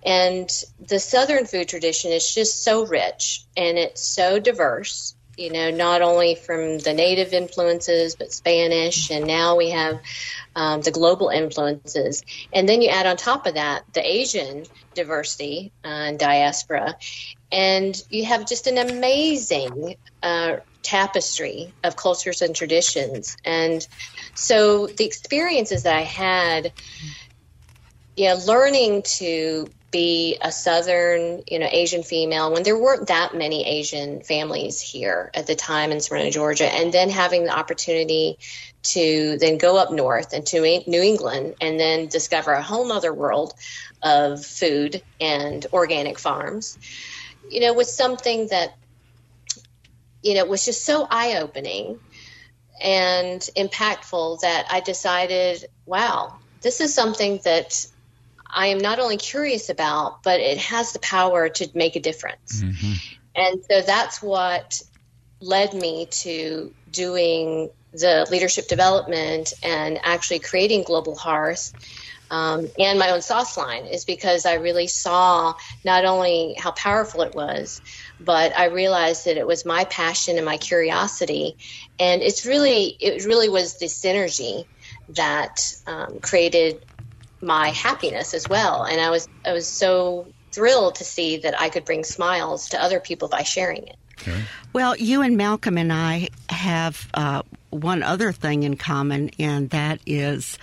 And 0.05 0.49
the 0.79 0.99
Southern 0.99 1.47
food 1.47 1.69
tradition 1.69 2.13
is 2.13 2.33
just 2.33 2.63
so 2.63 2.87
rich 2.87 3.45
and 3.57 3.79
it's 3.79 4.07
so 4.07 4.39
diverse. 4.39 5.15
You 5.37 5.53
know, 5.53 5.71
not 5.71 6.01
only 6.01 6.35
from 6.35 6.79
the 6.79 6.95
native 6.95 7.35
influences, 7.35 8.17
but 8.17 8.33
Spanish, 8.33 9.11
and 9.11 9.27
now 9.27 9.57
we 9.57 9.71
have 9.71 10.01
um, 10.55 10.81
the 10.81 10.91
global 10.91 11.29
influences. 11.29 12.23
And 12.55 12.67
then 12.67 12.81
you 12.81 12.89
add 12.89 13.07
on 13.07 13.19
top 13.19 13.47
of 13.47 13.55
that 13.55 13.85
the 13.93 14.03
Asian 14.05 14.65
diversity 14.95 15.73
uh, 15.85 15.89
and 15.89 16.19
diaspora, 16.19 16.97
and 17.53 18.01
you 18.11 18.25
have 18.25 18.47
just 18.47 18.67
an 18.67 18.79
amazing 18.79 19.97
uh, 20.23 20.57
tapestry 20.83 21.75
of 21.85 21.97
cultures 21.97 22.43
and 22.43 22.55
traditions. 22.55 23.37
And 23.45 23.87
so 24.35 24.87
the 24.87 25.05
experiences 25.05 25.85
that 25.85 25.97
I 25.97 26.03
had 26.03 26.73
yeah, 28.17 28.39
learning 28.47 29.03
to 29.19 29.67
be 29.93 30.39
a 30.41 30.51
Southern, 30.51 31.43
you 31.47 31.59
know, 31.59 31.69
Asian 31.71 32.03
female 32.03 32.53
when 32.53 32.63
there 32.63 32.79
weren't 32.79 33.09
that 33.09 33.35
many 33.35 33.67
Asian 33.67 34.23
families 34.23 34.81
here 34.81 35.31
at 35.35 35.47
the 35.47 35.55
time 35.55 35.93
in 35.93 36.01
Smyrna, 36.01 36.31
Georgia, 36.31 36.67
and 36.67 36.93
then 36.93 37.11
having 37.11 37.45
the 37.45 37.57
opportunity 37.57 38.39
to 38.83 39.37
then 39.39 39.59
go 39.59 39.77
up 39.77 39.93
north 39.93 40.33
and 40.33 40.47
to 40.47 40.61
New 40.87 41.03
England 41.03 41.57
and 41.61 41.79
then 41.79 42.09
discover 42.09 42.53
a 42.53 42.63
whole 42.63 42.91
other 42.91 43.13
world 43.13 43.53
of 44.03 44.45
food 44.45 45.03
and 45.21 45.67
organic 45.73 46.19
farms, 46.19 46.79
you 47.51 47.61
know, 47.61 47.73
was 47.73 47.95
something 47.95 48.49
that, 48.49 48.77
you 50.23 50.35
know, 50.35 50.45
was 50.45 50.65
just 50.65 50.85
so 50.85 51.07
eye 51.11 51.39
opening 51.41 51.99
and 52.83 53.41
impactful 53.57 54.41
that 54.41 54.67
I 54.71 54.81
decided, 54.81 55.65
wow, 55.87 56.39
this 56.61 56.81
is 56.81 56.95
something 56.95 57.41
that 57.45 57.87
I 58.49 58.69
am 58.69 58.79
not 58.79 58.99
only 58.99 59.17
curious 59.17 59.69
about, 59.69 60.23
but 60.23 60.41
it 60.41 60.59
has 60.59 60.93
the 60.93 60.99
power 60.99 61.49
to 61.49 61.69
make 61.75 61.97
a 61.97 62.01
difference. 62.01 62.63
Mm-hmm. 62.63 62.93
And 63.35 63.65
so 63.71 63.83
that's 63.83 64.23
what 64.23 64.83
led 65.41 65.75
me 65.75 66.07
to 66.07 66.73
doing 66.91 67.71
the 67.93 68.27
leadership 68.31 68.69
development 68.69 69.53
and 69.63 69.99
actually 70.03 70.39
creating 70.39 70.83
Global 70.83 71.17
Hearth 71.17 71.73
um, 72.31 72.69
and 72.79 72.99
my 72.99 73.11
own 73.11 73.23
sauce 73.23 73.57
line 73.57 73.87
is 73.87 74.05
because 74.05 74.47
I 74.47 74.55
really 74.55 74.87
saw 74.87 75.55
not 75.85 76.05
only 76.05 76.57
how 76.59 76.73
powerful 76.73 77.23
it 77.23 77.35
was, 77.35 77.81
but 78.21 78.57
I 78.57 78.67
realized 78.67 79.27
that 79.27 79.37
it 79.37 79.47
was 79.47 79.65
my 79.65 79.85
passion 79.85 80.37
and 80.37 80.45
my 80.45 80.57
curiosity, 80.57 81.57
and 81.99 82.23
it's 82.23 82.45
really 82.45 82.97
it 83.01 83.25
really 83.25 83.49
was 83.49 83.79
the 83.79 83.87
synergy 83.87 84.67
that 85.11 85.61
um, 85.87 86.19
created 86.21 86.85
my 87.41 87.69
happiness 87.69 88.35
as 88.35 88.49
well. 88.49 88.85
And 88.85 89.01
I 89.01 89.11
was 89.11 89.29
I 89.45 89.53
was 89.53 89.69
so 89.69 90.27
thrilled 90.53 90.97
to 90.97 91.05
see 91.05 91.37
that 91.39 91.61
I 91.61 91.69
could 91.69 91.85
bring 91.85 92.03
smiles 92.03 92.71
to 92.71 92.83
other 92.83 92.99
people 92.99 93.29
by 93.29 93.43
sharing 93.43 93.87
it. 93.87 93.97
Okay. 94.21 94.43
Well, 94.73 94.97
you 94.97 95.21
and 95.23 95.37
Malcolm 95.37 95.79
and 95.79 95.93
I 95.93 96.29
have 96.49 97.09
uh, 97.15 97.43
one 97.71 98.03
other 98.03 98.33
thing 98.33 98.63
in 98.63 98.77
common, 98.77 99.31
and 99.39 99.71
that 99.71 100.01
is 100.07 100.59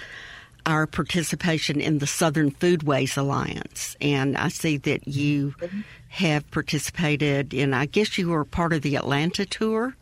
our 0.66 0.88
participation 0.88 1.80
in 1.82 2.00
the 2.00 2.08
Southern 2.08 2.52
Foodways 2.52 3.18
Alliance. 3.18 3.96
And 4.00 4.38
I 4.38 4.50
see 4.50 4.78
that 4.78 5.08
you 5.08 5.56
have 6.10 6.50
participated 6.52 7.54
in, 7.54 7.74
I 7.74 7.86
guess 7.86 8.18
you 8.18 8.30
were 8.30 8.46
part 8.46 8.74
of 8.74 8.82
the 8.82 8.96
Atlanta 8.96 9.46
tour. 9.46 9.96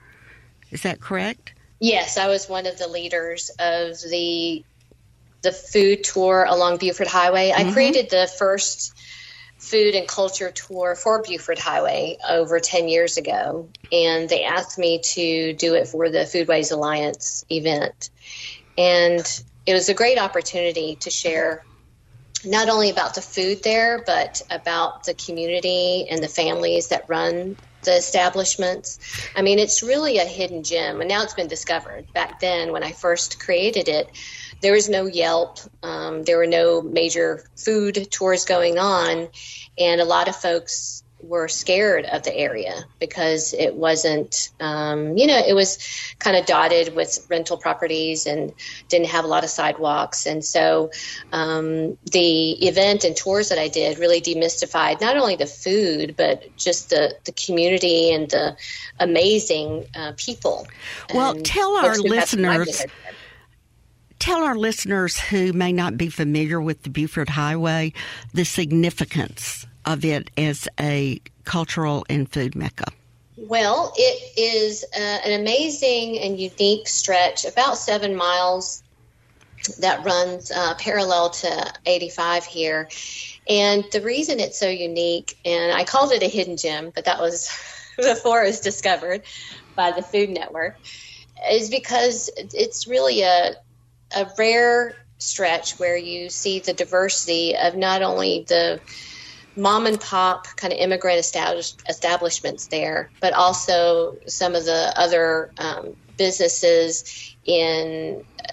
Is 0.72 0.84
that 0.84 1.02
correct? 1.02 1.54
Yes, 1.80 2.18
I 2.18 2.28
was 2.28 2.48
one 2.48 2.68
of 2.68 2.78
the 2.78 2.88
leaders 2.88 3.50
of 3.60 4.00
the 4.10 4.64
the 5.42 5.52
food 5.52 6.04
tour 6.04 6.46
along 6.48 6.78
Buford 6.78 7.08
Highway. 7.08 7.50
Mm-hmm. 7.50 7.70
I 7.70 7.74
created 7.74 8.12
the 8.12 8.30
first 8.38 8.94
food 9.58 9.96
and 9.96 10.08
culture 10.08 10.52
tour 10.52 10.96
for 10.96 11.22
Buford 11.22 11.60
Highway 11.60 12.18
over 12.28 12.60
10 12.60 12.88
years 12.88 13.18
ago, 13.18 13.70
and 13.92 14.30
they 14.30 14.44
asked 14.44 14.78
me 14.78 15.00
to 15.00 15.54
do 15.54 15.76
it 15.76 15.88
for 15.88 16.10
the 16.10 16.20
Foodways 16.20 16.72
Alliance 16.72 17.46
event. 17.50 18.10
And 18.78 19.26
it 19.66 19.74
was 19.74 19.90
a 19.90 19.94
great 19.94 20.18
opportunity 20.18 20.96
to 20.98 21.10
share 21.10 21.64
not 22.44 22.70
only 22.70 22.90
about 22.90 23.16
the 23.16 23.22
food 23.22 23.62
there, 23.64 24.04
but 24.06 24.42
about 24.50 25.04
the 25.04 25.14
community 25.14 26.08
and 26.10 26.24
the 26.24 26.28
families 26.28 26.88
that 26.88 27.06
run 27.08 27.56
the 27.84 27.96
establishments. 27.96 29.00
I 29.36 29.42
mean, 29.42 29.60
it's 29.60 29.84
really 29.84 30.18
a 30.18 30.26
hidden 30.26 30.64
gem, 30.64 31.02
and 31.02 31.10
now 31.10 31.24
it's 31.24 31.34
been 31.34 31.48
discovered. 31.48 32.12
Back 32.14 32.40
then, 32.40 32.72
when 32.72 32.84
I 32.84 32.92
first 32.92 33.40
created 33.40 33.90
it, 33.90 34.10
there 34.62 34.74
was 34.74 34.90
no 34.90 35.06
Yelp, 35.06 35.60
um, 35.82 36.24
there 36.24 36.38
were 36.38 36.48
no 36.48 36.82
major 36.82 37.44
food 37.56 38.08
tours 38.12 38.46
going 38.46 38.78
on, 38.78 39.30
and 39.78 40.02
a 40.02 40.06
lot 40.06 40.28
of 40.28 40.36
folks 40.36 41.04
were 41.24 41.48
scared 41.48 42.06
of 42.06 42.24
the 42.24 42.36
area 42.36 42.84
because 43.00 43.54
it 43.54 43.76
wasn't, 43.76 44.50
um, 44.60 45.18
you 45.18 45.28
know, 45.28 45.38
it 45.38 45.54
was 45.54 45.78
kind 46.20 46.36
of 46.36 46.46
dotted 46.46 46.96
with 46.96 47.26
rental 47.30 47.58
properties 47.58 48.26
and 48.26 48.54
didn't 48.90 49.08
have 49.08 49.24
a 49.24 49.28
lot 49.28 49.44
of 49.44 49.50
sidewalks. 49.50 50.26
And 50.26 50.44
so 50.44 50.92
um, 51.32 51.98
the 52.12 52.52
event 52.68 53.04
and 53.04 53.16
tours 53.16 53.50
that 53.50 53.60
I 53.60 53.68
did 53.68 54.00
really 54.00 54.22
demystified 54.22 55.02
not 55.02 55.18
only 55.18 55.36
the 55.36 55.46
food, 55.46 56.16
but 56.18 56.56
just 56.58 56.90
the, 56.90 57.16
the 57.26 57.32
community 57.32 58.12
and 58.14 58.30
the 58.30 58.58
amazing 59.00 59.86
uh, 59.96 60.14
people. 60.18 60.68
Well, 61.14 61.36
tell 61.36 61.78
our 61.78 61.96
listeners. 61.96 62.86
Tell 64.20 64.44
our 64.44 64.56
listeners 64.56 65.20
who 65.20 65.52
may 65.52 65.74
not 65.74 65.98
be 65.98 66.08
familiar 66.08 66.62
with 66.62 66.84
the 66.84 66.92
Buford 66.92 67.30
Highway 67.30 67.94
the 68.36 68.46
significance 68.46 69.66
of 69.86 70.06
it 70.06 70.30
as 70.38 70.68
a 70.80 71.20
cultural 71.44 72.06
and 72.10 72.32
food 72.32 72.56
mecca? 72.56 72.86
Well, 73.38 73.94
it 73.96 74.38
is 74.38 74.86
uh, 74.96 75.00
an 75.00 75.40
amazing 75.40 76.20
and 76.20 76.40
unique 76.40 76.88
stretch, 76.88 77.46
about 77.46 77.78
seven 77.78 78.16
miles, 78.16 78.84
that 79.80 80.04
runs 80.04 80.52
uh, 80.52 80.76
parallel 80.76 81.30
to 81.30 81.74
85 81.86 82.46
here. 82.46 82.90
And 83.48 83.86
the 83.92 84.02
reason 84.02 84.40
it's 84.40 84.60
so 84.60 84.70
unique, 84.70 85.38
and 85.46 85.72
I 85.74 85.84
called 85.84 86.12
it 86.12 86.24
a 86.24 86.28
hidden 86.28 86.58
gem, 86.58 86.92
but 86.94 87.06
that 87.06 87.20
was 87.20 87.50
before 87.98 88.44
it 88.44 88.48
was 88.48 88.60
discovered 88.60 89.24
by 89.76 89.92
the 89.92 90.02
Food 90.02 90.30
Network, 90.30 90.78
is 91.50 91.70
because 91.70 92.30
it's 92.36 92.88
really 92.88 93.22
a, 93.22 93.56
a 94.16 94.30
rare 94.38 94.96
stretch 95.18 95.80
where 95.80 95.98
you 95.98 96.30
see 96.30 96.60
the 96.60 96.74
diversity 96.74 97.56
of 97.56 97.76
not 97.76 98.02
only 98.02 98.46
the 98.48 98.80
mom 99.56 99.86
and 99.86 100.00
pop 100.00 100.48
kind 100.56 100.74
of 100.74 100.80
immigrant 100.80 101.20
establish, 101.20 101.74
establishments 101.90 102.68
there, 102.68 103.10
but 103.20 103.34
also 103.34 104.18
some 104.28 104.56
of 104.56 104.66
the 104.66 104.94
other 104.96 105.52
um, 105.58 105.96
businesses 106.18 107.36
in 107.46 108.24
uh, 108.40 108.52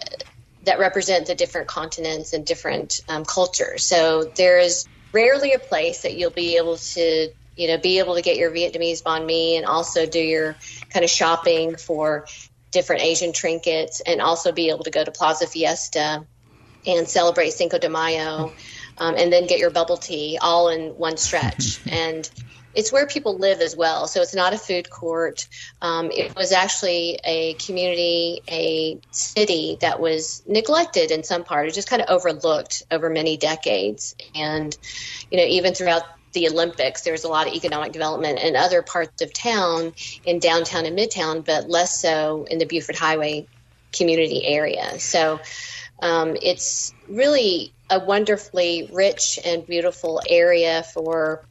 that 0.65 0.79
represent 0.79 1.27
the 1.27 1.35
different 1.35 1.69
continents 1.69 2.33
and 2.33 2.45
different 2.45 3.01
um, 3.09 3.25
cultures. 3.25 3.85
So 3.85 4.25
there 4.37 4.59
is 4.59 4.87
rarely 5.13 5.53
a 5.53 5.59
place 5.59 6.03
that 6.03 6.15
you'll 6.15 6.31
be 6.31 6.57
able 6.57 6.77
to 6.77 7.29
you 7.57 7.69
know 7.69 7.79
be 7.79 7.99
able 7.99 8.15
to 8.15 8.23
get 8.23 8.37
your 8.37 8.51
Vietnamese 8.51 9.03
banh 9.03 9.27
mi 9.27 9.57
and 9.57 9.67
also 9.67 10.07
do 10.07 10.21
your 10.21 10.57
kind 10.91 11.05
of 11.05 11.11
shopping 11.11 11.77
for 11.77 12.27
different 12.71 13.03
Asian 13.03 13.33
trinkets 13.33 14.01
and 14.01 14.21
also 14.21 14.53
be 14.53 14.69
able 14.69 14.85
to 14.85 14.91
go 14.91 15.03
to 15.03 15.11
Plaza 15.11 15.47
Fiesta 15.47 16.27
and 16.87 17.09
celebrate 17.09 17.51
Cinco 17.51 17.79
de 17.79 17.89
Mayo 17.89 18.53
um, 18.99 19.15
and 19.17 19.33
then 19.33 19.47
get 19.47 19.59
your 19.59 19.71
bubble 19.71 19.97
tea 19.97 20.39
all 20.41 20.69
in 20.69 20.91
one 20.91 21.17
stretch. 21.17 21.81
and 21.91 22.29
it's 22.75 22.93
where 22.93 23.07
people 23.07 23.37
live 23.37 23.61
as 23.61 23.75
well. 23.75 24.07
So 24.07 24.21
it's 24.21 24.35
not 24.35 24.53
a 24.53 24.59
food 24.59 24.89
court. 24.89 25.49
Um, 25.83 26.11
it 26.13 26.37
was 26.37 26.53
actually 26.53 27.19
a 27.25 27.55
community, 27.55 28.41
a 28.49 29.01
city 29.11 29.79
that 29.81 29.99
was 29.99 30.43
neglected 30.47 31.11
in 31.11 31.25
some 31.25 31.45
part, 31.45 31.67
or 31.67 31.71
just 31.71 31.91
kind 31.91 32.03
of 32.03 32.09
overlooked 32.09 32.85
over 32.91 33.11
many 33.11 33.37
decades. 33.37 34.15
And, 34.35 34.77
you 35.31 35.39
know, 35.39 35.45
even 35.45 35.75
throughout 35.75 36.03
the 36.35 36.49
Olympics, 36.49 37.03
there 37.03 37.13
was 37.13 37.25
a 37.25 37.29
lot 37.29 37.49
of 37.49 37.55
economic 37.55 37.93
development 37.93 38.39
in 38.39 38.55
other 38.55 38.83
parts 38.83 39.23
of 39.23 39.33
town, 39.33 39.93
in 40.25 40.39
downtown 40.39 40.87
and 40.87 40.97
midtown, 40.97 41.45
but 41.45 41.69
less 41.69 42.01
so 42.01 42.47
in 42.49 42.59
the 42.59 42.67
Buford 42.67 42.97
Highway 42.97 43.49
community 43.93 44.47
area. 44.47 45.01
So 45.01 45.41
um, 46.01 46.37
it's 46.41 46.95
really 47.09 47.73
a 47.91 47.99
wonderfully 47.99 48.91
rich 48.93 49.39
and 49.45 49.67
beautiful 49.67 50.21
area 50.29 50.83
for 50.83 51.45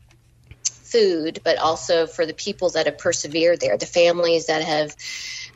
food, 0.64 1.42
but 1.44 1.58
also 1.58 2.08
for 2.08 2.26
the 2.26 2.34
people 2.34 2.70
that 2.72 2.86
have 2.86 2.98
persevered 2.98 3.60
there, 3.60 3.78
the 3.78 3.86
families 3.86 4.48
that 4.48 4.64
have 4.64 4.96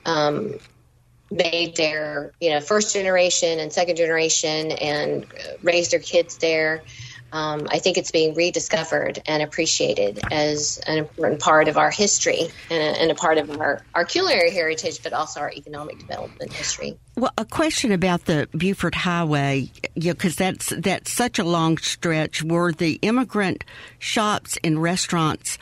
um, 0.05 0.55
made 1.31 1.77
their 1.77 2.33
you 2.41 2.49
know 2.49 2.59
first 2.59 2.93
generation 2.93 3.59
and 3.59 3.71
second 3.71 3.95
generation 3.95 4.71
and 4.71 5.25
raised 5.63 5.91
their 5.91 5.99
kids 5.99 6.37
there 6.37 6.83
um, 7.33 7.67
I 7.69 7.79
think 7.79 7.97
it's 7.97 8.11
being 8.11 8.33
rediscovered 8.33 9.21
and 9.25 9.41
appreciated 9.41 10.19
as 10.31 10.79
an 10.85 10.97
important 10.97 11.39
part 11.39 11.69
of 11.69 11.77
our 11.77 11.89
history 11.89 12.49
and 12.69 12.81
a, 12.81 13.01
and 13.01 13.11
a, 13.11 13.15
part 13.15 13.37
of 13.37 13.59
our, 13.59 13.81
our 13.95 14.03
culinary 14.03 14.51
heritage, 14.51 15.01
but 15.01 15.13
also 15.13 15.39
our 15.39 15.51
economic 15.51 15.97
development 15.99 16.51
history. 16.51 16.97
Well, 17.15 17.31
a 17.37 17.45
question 17.45 17.91
about 17.93 18.25
the 18.25 18.49
Buford 18.55 18.95
Highway, 18.95 19.71
you 19.95 20.07
know, 20.07 20.13
because 20.13 20.35
that's 20.35 20.73
that's 20.77 21.11
such 21.11 21.39
a 21.39 21.43
long 21.43 21.77
stretch. 21.77 22.43
Were 22.43 22.73
the 22.73 22.99
immigrant 23.01 23.63
shops 23.99 24.57
and 24.63 24.81
restaurants 24.81 25.57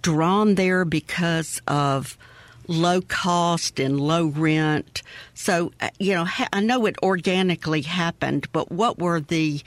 drawn 0.00 0.56
there 0.56 0.84
because 0.84 1.60
of 1.68 2.18
low 2.66 3.00
cost 3.00 3.78
and 3.78 4.00
low 4.00 4.26
rent? 4.26 5.02
So, 5.34 5.72
uh, 5.80 5.90
you 6.00 6.14
know, 6.14 6.26
I 6.52 6.60
know 6.60 6.86
it 6.86 6.96
organically 7.02 7.82
happened, 7.82 8.48
but 8.52 8.72
what 8.72 8.98
were 8.98 9.20
the 9.20 9.62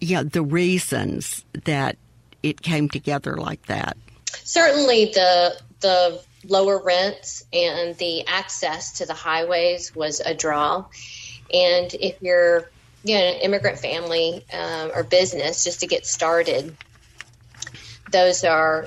yeah, 0.00 0.22
the 0.22 0.42
reasons 0.42 1.44
that 1.64 1.96
it 2.42 2.62
came 2.62 2.88
together 2.88 3.36
like 3.36 3.66
that? 3.66 3.96
Certainly, 4.44 5.06
the 5.06 5.60
the 5.80 6.22
lower 6.46 6.82
rents 6.82 7.44
and 7.52 7.96
the 7.96 8.26
access 8.26 8.98
to 8.98 9.06
the 9.06 9.14
highways 9.14 9.94
was 9.94 10.20
a 10.20 10.34
draw. 10.34 10.84
And 11.52 11.92
if 11.94 12.20
you're 12.22 12.70
you 13.04 13.14
know, 13.14 13.24
an 13.24 13.40
immigrant 13.40 13.78
family 13.78 14.44
um, 14.52 14.90
or 14.94 15.02
business 15.02 15.64
just 15.64 15.80
to 15.80 15.86
get 15.86 16.06
started, 16.06 16.76
those 18.10 18.44
are 18.44 18.86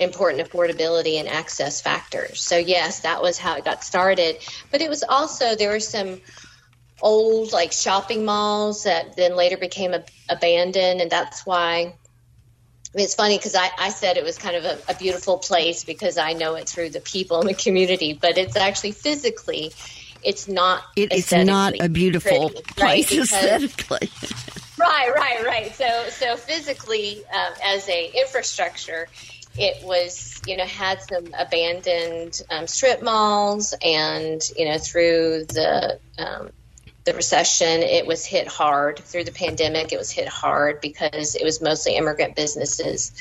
important 0.00 0.48
affordability 0.48 1.20
and 1.20 1.28
access 1.28 1.80
factors. 1.80 2.40
So 2.42 2.56
yes, 2.56 3.00
that 3.00 3.22
was 3.22 3.38
how 3.38 3.56
it 3.56 3.64
got 3.64 3.84
started. 3.84 4.38
But 4.70 4.80
it 4.80 4.88
was 4.88 5.04
also 5.08 5.54
there 5.54 5.70
were 5.70 5.80
some 5.80 6.20
old 7.00 7.52
like 7.52 7.72
shopping 7.72 8.24
malls 8.24 8.84
that 8.84 9.16
then 9.16 9.36
later 9.36 9.56
became 9.56 9.94
a, 9.94 10.04
abandoned, 10.28 11.00
and 11.00 11.10
that's 11.10 11.44
why. 11.46 11.94
I 12.92 12.96
mean, 12.96 13.06
it's 13.06 13.16
funny 13.16 13.36
because 13.36 13.56
I, 13.56 13.70
I 13.76 13.88
said 13.88 14.18
it 14.18 14.24
was 14.24 14.38
kind 14.38 14.54
of 14.54 14.64
a, 14.64 14.78
a 14.88 14.94
beautiful 14.94 15.38
place 15.38 15.82
because 15.82 16.16
I 16.16 16.32
know 16.32 16.54
it 16.54 16.68
through 16.68 16.90
the 16.90 17.00
people 17.00 17.40
in 17.40 17.48
the 17.48 17.54
community, 17.54 18.12
but 18.12 18.38
it's 18.38 18.54
actually 18.54 18.92
physically, 18.92 19.72
it's 20.22 20.46
not. 20.46 20.84
It, 20.94 21.12
it's 21.12 21.32
not 21.32 21.74
a 21.80 21.88
beautiful 21.88 22.50
pretty, 22.50 22.62
place 22.62 23.10
right? 23.10 23.20
aesthetically. 23.20 24.10
right, 24.78 25.12
right, 25.12 25.44
right. 25.44 25.74
So, 25.74 26.04
so 26.10 26.36
physically, 26.36 27.24
um, 27.34 27.52
as 27.64 27.88
a 27.88 28.12
infrastructure, 28.14 29.08
it 29.56 29.84
was 29.84 30.40
you 30.46 30.56
know 30.56 30.64
had 30.64 31.00
some 31.02 31.26
abandoned 31.36 32.42
um, 32.50 32.66
strip 32.66 33.02
malls, 33.02 33.74
and 33.82 34.40
you 34.56 34.66
know 34.66 34.78
through 34.78 35.44
the 35.46 35.98
um, 36.18 36.50
the 37.04 37.14
recession, 37.14 37.82
it 37.82 38.06
was 38.06 38.24
hit 38.24 38.48
hard. 38.48 38.98
Through 38.98 39.24
the 39.24 39.32
pandemic, 39.32 39.92
it 39.92 39.98
was 39.98 40.10
hit 40.10 40.28
hard 40.28 40.80
because 40.80 41.34
it 41.34 41.44
was 41.44 41.60
mostly 41.60 41.96
immigrant 41.96 42.34
businesses 42.34 43.12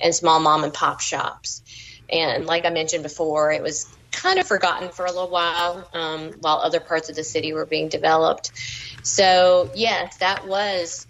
and 0.00 0.14
small 0.14 0.40
mom 0.40 0.64
and 0.64 0.74
pop 0.74 1.00
shops. 1.00 1.62
And 2.08 2.46
like 2.46 2.64
I 2.64 2.70
mentioned 2.70 3.02
before, 3.02 3.52
it 3.52 3.62
was 3.62 3.86
kind 4.10 4.38
of 4.40 4.46
forgotten 4.46 4.90
for 4.90 5.06
a 5.06 5.12
little 5.12 5.30
while 5.30 5.88
um, 5.92 6.32
while 6.40 6.56
other 6.56 6.80
parts 6.80 7.08
of 7.08 7.16
the 7.16 7.24
city 7.24 7.52
were 7.52 7.66
being 7.66 7.88
developed. 7.88 8.50
So, 9.02 9.70
yes, 9.74 10.16
that 10.18 10.46
was 10.46 11.06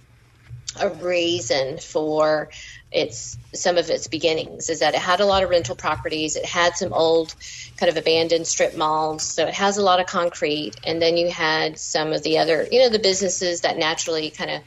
a 0.79 0.91
reason 0.91 1.79
for 1.79 2.51
its 2.93 3.39
some 3.55 3.79
of 3.79 3.91
its 3.91 4.07
beginnings 4.07 4.69
is 4.69 4.81
that 4.81 4.95
it 4.95 5.01
had 5.01 5.21
a 5.21 5.27
lot 5.27 5.43
of 5.43 5.51
rental 5.51 5.77
properties. 5.77 6.37
It 6.37 6.45
had 6.45 6.77
some 6.77 6.93
old 6.93 7.35
kind 7.77 7.91
of 7.91 7.97
abandoned 7.97 8.47
strip 8.47 8.77
malls. 8.77 9.25
So 9.25 9.47
it 9.47 9.55
has 9.55 9.77
a 9.77 9.83
lot 9.83 10.01
of 10.01 10.07
concrete. 10.07 10.73
And 10.85 11.01
then 11.01 11.17
you 11.17 11.31
had 11.31 11.79
some 11.79 12.13
of 12.13 12.23
the 12.23 12.39
other 12.39 12.67
you 12.71 12.81
know 12.81 12.89
the 12.89 12.99
businesses 12.99 13.63
that 13.63 13.79
naturally 13.79 14.31
kind 14.31 14.51
of 14.51 14.63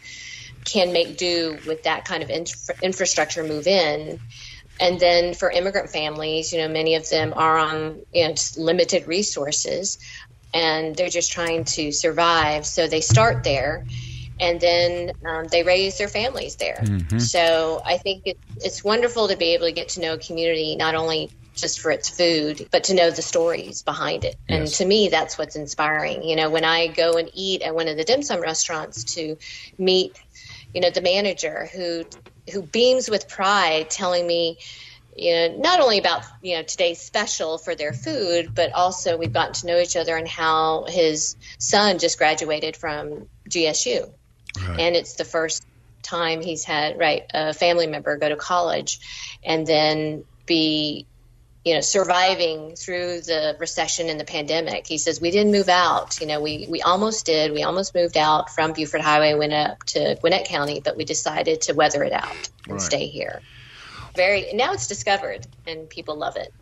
can 0.66 0.94
make 0.94 1.18
do 1.18 1.60
with 1.66 1.84
that 1.84 2.06
kind 2.06 2.24
of 2.24 2.30
infra- 2.30 2.76
infrastructure 2.82 3.44
move 3.44 3.68
in. 3.68 4.20
And 4.80 5.00
then 5.00 5.34
for 5.34 5.52
immigrant 5.52 5.90
families 5.90 6.54
you 6.54 6.60
know 6.60 6.70
many 6.70 6.96
of 6.96 7.10
them 7.10 7.34
are 7.36 7.58
on 7.58 8.02
you 8.14 8.28
know 8.28 8.36
limited 8.58 9.08
resources 9.08 9.98
and 10.54 10.96
they're 10.96 11.10
just 11.10 11.32
trying 11.32 11.66
to 11.66 11.92
survive. 11.92 12.66
So 12.66 12.88
they 12.88 13.02
start 13.02 13.44
there 13.44 13.86
and 14.40 14.60
then 14.60 15.12
um, 15.26 15.46
they 15.46 15.64
raise 15.64 15.98
their 15.98 16.08
families 16.08 16.56
there. 16.56 16.80
Mm-hmm. 16.82 17.20
So 17.20 17.82
I 17.86 17.98
think 17.98 18.24
it, 18.26 18.38
it's 18.58 18.84
wonderful 18.84 19.28
to 19.28 19.38
be 19.38 19.54
able 19.54 19.66
to 19.66 19.72
get 19.72 19.90
to 19.90 20.02
know 20.02 20.14
a 20.14 20.18
community 20.18 20.76
not 20.76 20.96
only 20.96 21.30
just 21.56 21.80
for 21.80 21.92
its 21.92 22.10
food, 22.10 22.68
but 22.72 22.86
to 22.86 22.94
know 22.94 23.12
the 23.12 23.22
stories 23.22 23.84
behind 23.84 24.24
it. 24.24 24.36
Yes. 24.50 24.60
And 24.60 24.68
to 24.78 24.86
me, 24.86 25.10
that's 25.10 25.38
what's 25.38 25.56
inspiring. 25.56 26.24
You 26.24 26.36
know, 26.36 26.50
when 26.50 26.66
I 26.66 26.88
go 26.88 27.14
and 27.14 27.30
eat 27.34 27.62
at 27.62 27.76
one 27.76 27.88
of 27.88 27.98
the 27.98 28.04
dim 28.04 28.24
sum 28.24 28.42
restaurants 28.42 29.04
to 29.16 29.38
meet, 29.78 30.20
you 30.74 30.82
know, 30.82 30.90
the 30.90 31.02
manager 31.02 31.70
who 31.72 32.06
who 32.52 32.62
beams 32.62 33.10
with 33.10 33.30
pride, 33.30 33.90
telling 33.90 34.26
me, 34.28 34.58
you 35.16 35.32
know, 35.32 35.58
not 35.58 35.80
only 35.80 36.00
about 36.00 36.24
you 36.42 36.56
know 36.56 36.64
today's 36.64 37.00
special 37.00 37.58
for 37.58 37.76
their 37.76 37.94
food, 37.94 38.56
but 38.56 38.74
also 38.74 39.18
we've 39.18 39.34
gotten 39.34 39.54
to 39.54 39.68
know 39.68 39.80
each 39.80 39.96
other 39.96 40.18
and 40.18 40.28
how 40.28 40.86
his 40.88 41.36
son 41.60 42.00
just 42.00 42.18
graduated 42.18 42.76
from 42.76 43.28
GSU. 43.50 44.12
Right. 44.60 44.80
And 44.80 44.96
it's 44.96 45.14
the 45.14 45.26
first 45.26 45.66
time 46.04 46.42
he's 46.42 46.64
had 46.64 47.00
right 47.00 47.24
a 47.34 47.54
family 47.54 47.88
member 47.88 48.18
go 48.18 48.30
to 48.30 48.36
college 48.36 49.00
and 49.44 49.66
then 49.66 50.26
be 50.46 51.08
you 51.64 51.74
know 51.74 51.82
surviving 51.82 52.76
through 52.76 53.22
the 53.22 53.56
recession 53.60 54.10
and 54.10 54.20
the 54.20 54.26
pandemic. 54.26 54.86
He 54.86 54.98
says 54.98 55.22
we 55.22 55.32
didn't 55.32 55.52
move 55.52 55.70
out. 55.70 56.20
You 56.20 56.28
know 56.28 56.42
we 56.42 56.68
we 56.70 56.82
almost 56.82 57.26
did. 57.26 57.52
We 57.54 57.64
almost 57.64 57.96
moved 57.96 58.18
out 58.18 58.50
from 58.50 58.74
buford 58.74 59.02
highway 59.02 59.34
went 59.34 59.54
up 59.54 59.84
to 59.86 60.16
gwinnett 60.20 60.46
county 60.46 60.82
but 60.82 60.98
we 60.98 61.06
decided 61.06 61.62
to 61.62 61.74
weather 61.74 62.04
it 62.04 62.14
out 62.14 62.50
and 62.66 62.74
right. 62.74 62.82
stay 62.82 63.08
here. 63.08 63.42
Very 64.16 64.54
now 64.54 64.74
it's 64.74 64.88
discovered 64.88 65.48
and 65.66 65.90
people 65.90 66.16
love 66.16 66.36
it 66.36 66.54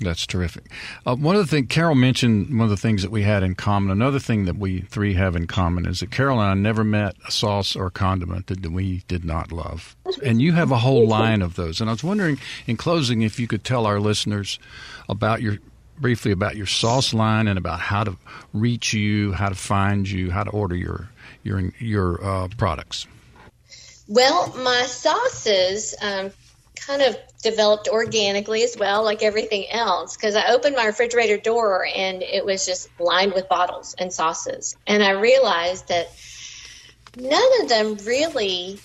that's 0.00 0.26
terrific. 0.26 0.70
Uh, 1.04 1.16
one 1.16 1.36
of 1.36 1.42
the 1.42 1.46
things 1.46 1.68
Carol 1.68 1.94
mentioned, 1.94 2.50
one 2.50 2.64
of 2.64 2.70
the 2.70 2.76
things 2.76 3.02
that 3.02 3.10
we 3.10 3.22
had 3.22 3.42
in 3.42 3.54
common, 3.54 3.90
another 3.90 4.18
thing 4.18 4.44
that 4.44 4.56
we 4.56 4.82
three 4.82 5.14
have 5.14 5.36
in 5.36 5.46
common 5.46 5.86
is 5.86 6.00
that 6.00 6.10
Carol 6.10 6.40
and 6.40 6.50
I 6.50 6.54
never 6.54 6.84
met 6.84 7.16
a 7.26 7.30
sauce 7.30 7.74
or 7.76 7.86
a 7.86 7.90
condiment 7.90 8.46
that 8.48 8.70
we 8.70 9.02
did 9.08 9.24
not 9.24 9.52
love. 9.52 9.96
And 10.22 10.42
you 10.42 10.52
have 10.52 10.70
a 10.70 10.78
whole 10.78 11.06
line 11.06 11.42
of 11.42 11.56
those. 11.56 11.80
And 11.80 11.88
I 11.88 11.92
was 11.92 12.04
wondering, 12.04 12.38
in 12.66 12.76
closing, 12.76 13.22
if 13.22 13.40
you 13.40 13.46
could 13.46 13.64
tell 13.64 13.86
our 13.86 14.00
listeners 14.00 14.58
about 15.08 15.42
your 15.42 15.58
briefly 15.98 16.30
about 16.30 16.56
your 16.56 16.66
sauce 16.66 17.14
line 17.14 17.48
and 17.48 17.58
about 17.58 17.80
how 17.80 18.04
to 18.04 18.16
reach 18.52 18.92
you, 18.92 19.32
how 19.32 19.48
to 19.48 19.54
find 19.54 20.08
you, 20.08 20.30
how 20.30 20.44
to 20.44 20.50
order 20.50 20.76
your 20.76 21.08
your 21.42 21.72
your 21.78 22.22
uh, 22.24 22.48
products. 22.56 23.06
Well, 24.08 24.54
my 24.58 24.82
sauces 24.82 25.94
um, 26.00 26.30
kind 26.76 27.02
of 27.02 27.16
developed 27.42 27.88
organically 27.88 28.62
as 28.62 28.76
well, 28.76 29.04
like 29.04 29.22
everything 29.22 29.66
else, 29.70 30.16
because 30.16 30.34
I 30.34 30.52
opened 30.52 30.76
my 30.76 30.86
refrigerator 30.86 31.36
door 31.36 31.86
and 31.86 32.22
it 32.22 32.44
was 32.44 32.66
just 32.66 32.88
lined 33.00 33.32
with 33.32 33.48
bottles 33.48 33.94
and 33.98 34.12
sauces. 34.12 34.76
And 34.86 35.02
I 35.02 35.10
realized 35.12 35.88
that 35.88 36.08
none 37.16 37.62
of 37.62 37.68
them 37.68 37.96
really 38.06 38.78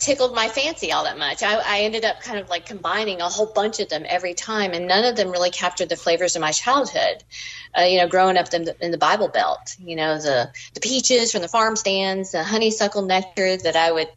tickled 0.00 0.34
my 0.34 0.48
fancy 0.48 0.92
all 0.92 1.04
that 1.04 1.18
much. 1.18 1.42
I, 1.42 1.56
I, 1.56 1.80
ended 1.80 2.06
up 2.06 2.22
kind 2.22 2.38
of 2.38 2.48
like 2.48 2.64
combining 2.64 3.20
a 3.20 3.28
whole 3.28 3.46
bunch 3.46 3.80
of 3.80 3.90
them 3.90 4.04
every 4.08 4.32
time, 4.32 4.72
and 4.72 4.88
none 4.88 5.04
of 5.04 5.14
them 5.14 5.30
really 5.30 5.50
captured 5.50 5.90
the 5.90 5.96
flavors 5.96 6.34
of 6.36 6.40
my 6.40 6.52
childhood. 6.52 7.22
Uh, 7.78 7.82
you 7.82 7.98
know, 7.98 8.08
growing 8.08 8.38
up 8.38 8.52
in 8.52 8.64
the, 8.64 8.84
in 8.84 8.90
the, 8.90 8.98
Bible 8.98 9.28
Belt, 9.28 9.76
you 9.78 9.94
know, 9.96 10.16
the 10.18 10.50
the 10.74 10.80
peaches 10.80 11.30
from 11.30 11.42
the 11.42 11.48
farm 11.48 11.76
stands, 11.76 12.32
the 12.32 12.42
honeysuckle 12.42 13.02
nectar 13.02 13.58
that 13.58 13.76
I 13.76 13.92
would 13.92 14.08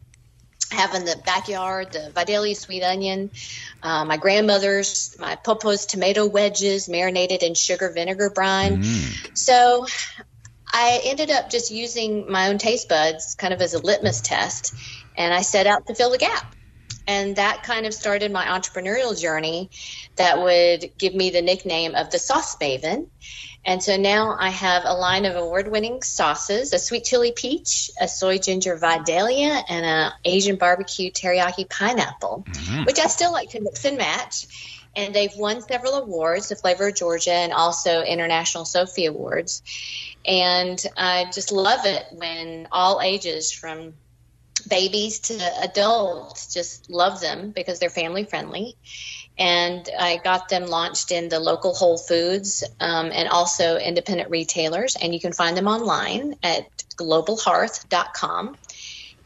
have 0.74 0.94
in 0.94 1.04
the 1.04 1.16
backyard, 1.24 1.92
the 1.92 2.10
Vidalia 2.14 2.54
sweet 2.54 2.82
onion, 2.82 3.30
uh, 3.82 4.04
my 4.04 4.16
grandmother's, 4.16 5.16
my 5.18 5.36
Popo's 5.36 5.86
tomato 5.86 6.26
wedges 6.26 6.88
marinated 6.88 7.42
in 7.42 7.54
sugar 7.54 7.90
vinegar 7.90 8.30
brine. 8.30 8.82
Mm. 8.82 9.36
So 9.36 9.86
I 10.72 11.00
ended 11.04 11.30
up 11.30 11.50
just 11.50 11.70
using 11.70 12.30
my 12.30 12.48
own 12.48 12.58
taste 12.58 12.88
buds 12.88 13.34
kind 13.36 13.54
of 13.54 13.62
as 13.62 13.74
a 13.74 13.78
litmus 13.78 14.20
test, 14.20 14.74
and 15.16 15.32
I 15.32 15.42
set 15.42 15.66
out 15.66 15.86
to 15.86 15.94
fill 15.94 16.10
the 16.10 16.18
gap. 16.18 16.54
And 17.06 17.36
that 17.36 17.62
kind 17.62 17.86
of 17.86 17.92
started 17.92 18.32
my 18.32 18.46
entrepreneurial 18.46 19.18
journey 19.20 19.70
that 20.16 20.42
would 20.42 20.96
give 20.98 21.14
me 21.14 21.30
the 21.30 21.42
nickname 21.42 21.94
of 21.94 22.10
the 22.10 22.18
Sauce 22.18 22.56
Maven. 22.56 23.08
And 23.66 23.82
so 23.82 23.96
now 23.96 24.36
I 24.38 24.50
have 24.50 24.82
a 24.84 24.94
line 24.94 25.24
of 25.24 25.36
award-winning 25.36 26.02
sauces: 26.02 26.72
a 26.72 26.78
sweet 26.78 27.04
chili 27.04 27.32
peach, 27.32 27.90
a 28.00 28.06
soy 28.08 28.38
ginger 28.38 28.76
Vidalia, 28.76 29.64
and 29.68 29.86
an 29.86 30.12
Asian 30.24 30.56
barbecue 30.56 31.10
teriyaki 31.10 31.68
pineapple, 31.68 32.44
mm-hmm. 32.46 32.84
which 32.84 32.98
I 32.98 33.06
still 33.06 33.32
like 33.32 33.50
to 33.50 33.60
mix 33.60 33.84
and 33.84 33.96
match. 33.96 34.46
And 34.96 35.14
they've 35.14 35.34
won 35.36 35.60
several 35.60 35.94
awards, 35.94 36.50
the 36.50 36.56
Flavor 36.56 36.88
of 36.88 36.94
Georgia, 36.94 37.32
and 37.32 37.52
also 37.52 38.02
International 38.02 38.64
sofi 38.64 39.06
Awards. 39.06 39.62
And 40.24 40.80
I 40.96 41.24
just 41.34 41.50
love 41.50 41.84
it 41.84 42.06
when 42.12 42.68
all 42.70 43.00
ages, 43.00 43.50
from 43.50 43.94
babies 44.68 45.18
to 45.20 45.34
adults, 45.62 46.54
just 46.54 46.88
love 46.90 47.20
them 47.20 47.50
because 47.50 47.80
they're 47.80 47.90
family 47.90 48.24
friendly 48.24 48.76
and 49.36 49.88
I 49.98 50.18
got 50.18 50.48
them 50.48 50.66
launched 50.66 51.10
in 51.10 51.28
the 51.28 51.40
local 51.40 51.74
Whole 51.74 51.98
Foods 51.98 52.62
um, 52.78 53.10
and 53.12 53.28
also 53.28 53.76
independent 53.76 54.30
retailers. 54.30 54.96
And 54.96 55.12
you 55.12 55.20
can 55.20 55.32
find 55.32 55.56
them 55.56 55.66
online 55.66 56.36
at 56.42 56.68
globalhearth.com. 56.96 58.56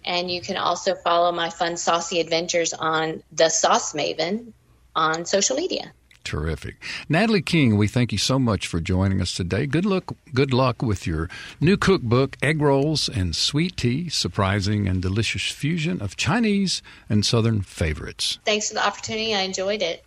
And 0.04 0.30
you 0.30 0.40
can 0.40 0.56
also 0.56 0.94
follow 0.94 1.32
my 1.32 1.50
fun, 1.50 1.76
saucy 1.76 2.20
adventures 2.20 2.72
on 2.72 3.22
the 3.32 3.50
Sauce 3.50 3.92
Maven 3.92 4.52
on 4.96 5.26
social 5.26 5.56
media. 5.56 5.92
Terrific. 6.28 6.76
Natalie 7.08 7.40
Keng, 7.40 7.78
we 7.78 7.88
thank 7.88 8.12
you 8.12 8.18
so 8.18 8.38
much 8.38 8.66
for 8.66 8.80
joining 8.80 9.22
us 9.22 9.32
today. 9.32 9.64
Good 9.64 9.86
luck 9.86 10.14
good 10.34 10.52
luck 10.52 10.82
with 10.82 11.06
your 11.06 11.30
new 11.58 11.78
cookbook, 11.78 12.36
Egg 12.42 12.60
Rolls 12.60 13.08
and 13.08 13.34
Sweet 13.34 13.78
Tea, 13.78 14.10
surprising 14.10 14.86
and 14.86 15.00
delicious 15.00 15.50
fusion 15.50 16.02
of 16.02 16.18
Chinese 16.18 16.82
and 17.08 17.24
southern 17.24 17.62
favorites. 17.62 18.38
Thanks 18.44 18.68
for 18.68 18.74
the 18.74 18.86
opportunity. 18.86 19.34
I 19.34 19.40
enjoyed 19.40 19.80
it. 19.80 20.04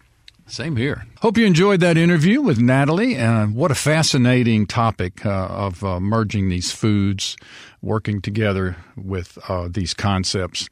Same 0.51 0.75
here. 0.75 1.05
Hope 1.21 1.37
you 1.37 1.45
enjoyed 1.45 1.79
that 1.79 1.95
interview 1.95 2.41
with 2.41 2.59
Natalie. 2.59 3.17
Uh, 3.17 3.47
what 3.47 3.71
a 3.71 3.75
fascinating 3.75 4.65
topic 4.65 5.25
uh, 5.25 5.29
of 5.29 5.81
uh, 5.81 6.01
merging 6.01 6.49
these 6.49 6.73
foods 6.73 7.37
working 7.81 8.21
together 8.21 8.75
with 8.95 9.37
uh, 9.47 9.67
these 9.69 9.93
concepts. 9.93 10.69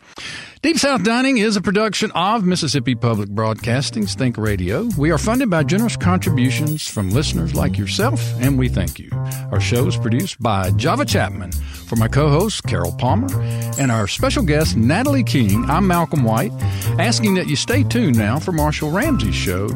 Deep 0.62 0.78
South 0.78 1.04
Dining 1.04 1.38
is 1.38 1.56
a 1.56 1.62
production 1.62 2.12
of 2.12 2.46
Mississippi 2.46 2.94
Public 2.94 3.30
Broadcasting's 3.30 4.14
Think 4.14 4.38
Radio. 4.38 4.90
We 4.98 5.10
are 5.12 5.18
funded 5.18 5.50
by 5.50 5.64
generous 5.64 5.98
contributions 5.98 6.88
from 6.88 7.10
listeners 7.10 7.56
like 7.56 7.78
yourself, 7.78 8.22
and 8.42 8.60
we 8.60 8.70
thank 8.70 9.00
you. 9.00 9.10
Our 9.52 9.60
show 9.60 9.88
is 9.88 9.98
produced 9.98 10.42
by 10.42 10.72
Java 10.72 11.06
Chatman. 11.06 11.56
For 11.90 11.96
my 11.96 12.08
co 12.08 12.30
host, 12.30 12.64
Carol 12.66 12.92
Palmer, 12.92 13.34
and 13.80 13.92
our 13.92 14.08
special 14.08 14.44
guest, 14.44 14.78
Natalie 14.78 15.24
Keng, 15.24 15.66
I'm 15.70 15.88
Malcolm 15.88 16.24
White, 16.24 16.52
asking 17.00 17.34
that 17.36 17.48
you 17.48 17.56
stay 17.56 17.84
tuned 17.84 18.18
now 18.18 18.38
for 18.38 18.52
Marshall 18.52 18.92
Ramsey's 18.92 19.34
show. 19.34 19.69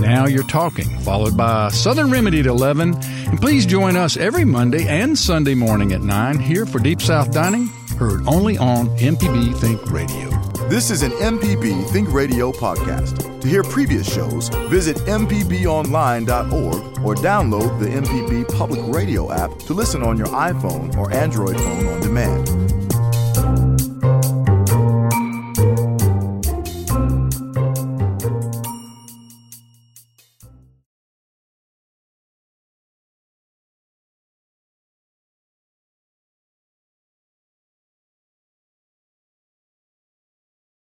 Now 0.00 0.26
You're 0.26 0.44
Talking, 0.44 0.86
followed 1.00 1.36
by 1.36 1.70
Southern 1.70 2.10
Remedy 2.10 2.40
at 2.40 2.46
11. 2.46 2.94
And 3.02 3.40
please 3.40 3.66
join 3.66 3.96
us 3.96 4.16
every 4.16 4.44
Monday 4.44 4.86
and 4.86 5.18
Sunday 5.18 5.54
morning 5.54 5.92
at 5.92 6.00
9 6.00 6.38
here 6.38 6.66
for 6.66 6.78
Deep 6.78 7.00
South 7.00 7.32
Dining, 7.32 7.66
heard 7.98 8.26
only 8.26 8.58
on 8.58 8.88
MPB 8.98 9.58
Think 9.58 9.90
Radio. 9.90 10.30
This 10.68 10.90
is 10.90 11.02
an 11.02 11.12
MPB 11.12 11.88
Think 11.90 12.12
Radio 12.12 12.52
podcast. 12.52 13.40
To 13.40 13.48
hear 13.48 13.62
previous 13.62 14.12
shows, 14.12 14.48
visit 14.68 14.96
MPBOnline.org 14.98 17.04
or 17.04 17.14
download 17.14 17.80
the 17.80 17.86
MPB 17.86 18.54
Public 18.54 18.80
Radio 18.94 19.32
app 19.32 19.58
to 19.60 19.72
listen 19.72 20.02
on 20.02 20.18
your 20.18 20.26
iPhone 20.28 20.94
or 20.96 21.12
Android 21.12 21.56
phone 21.56 21.86
on 21.86 22.00
demand. 22.00 22.77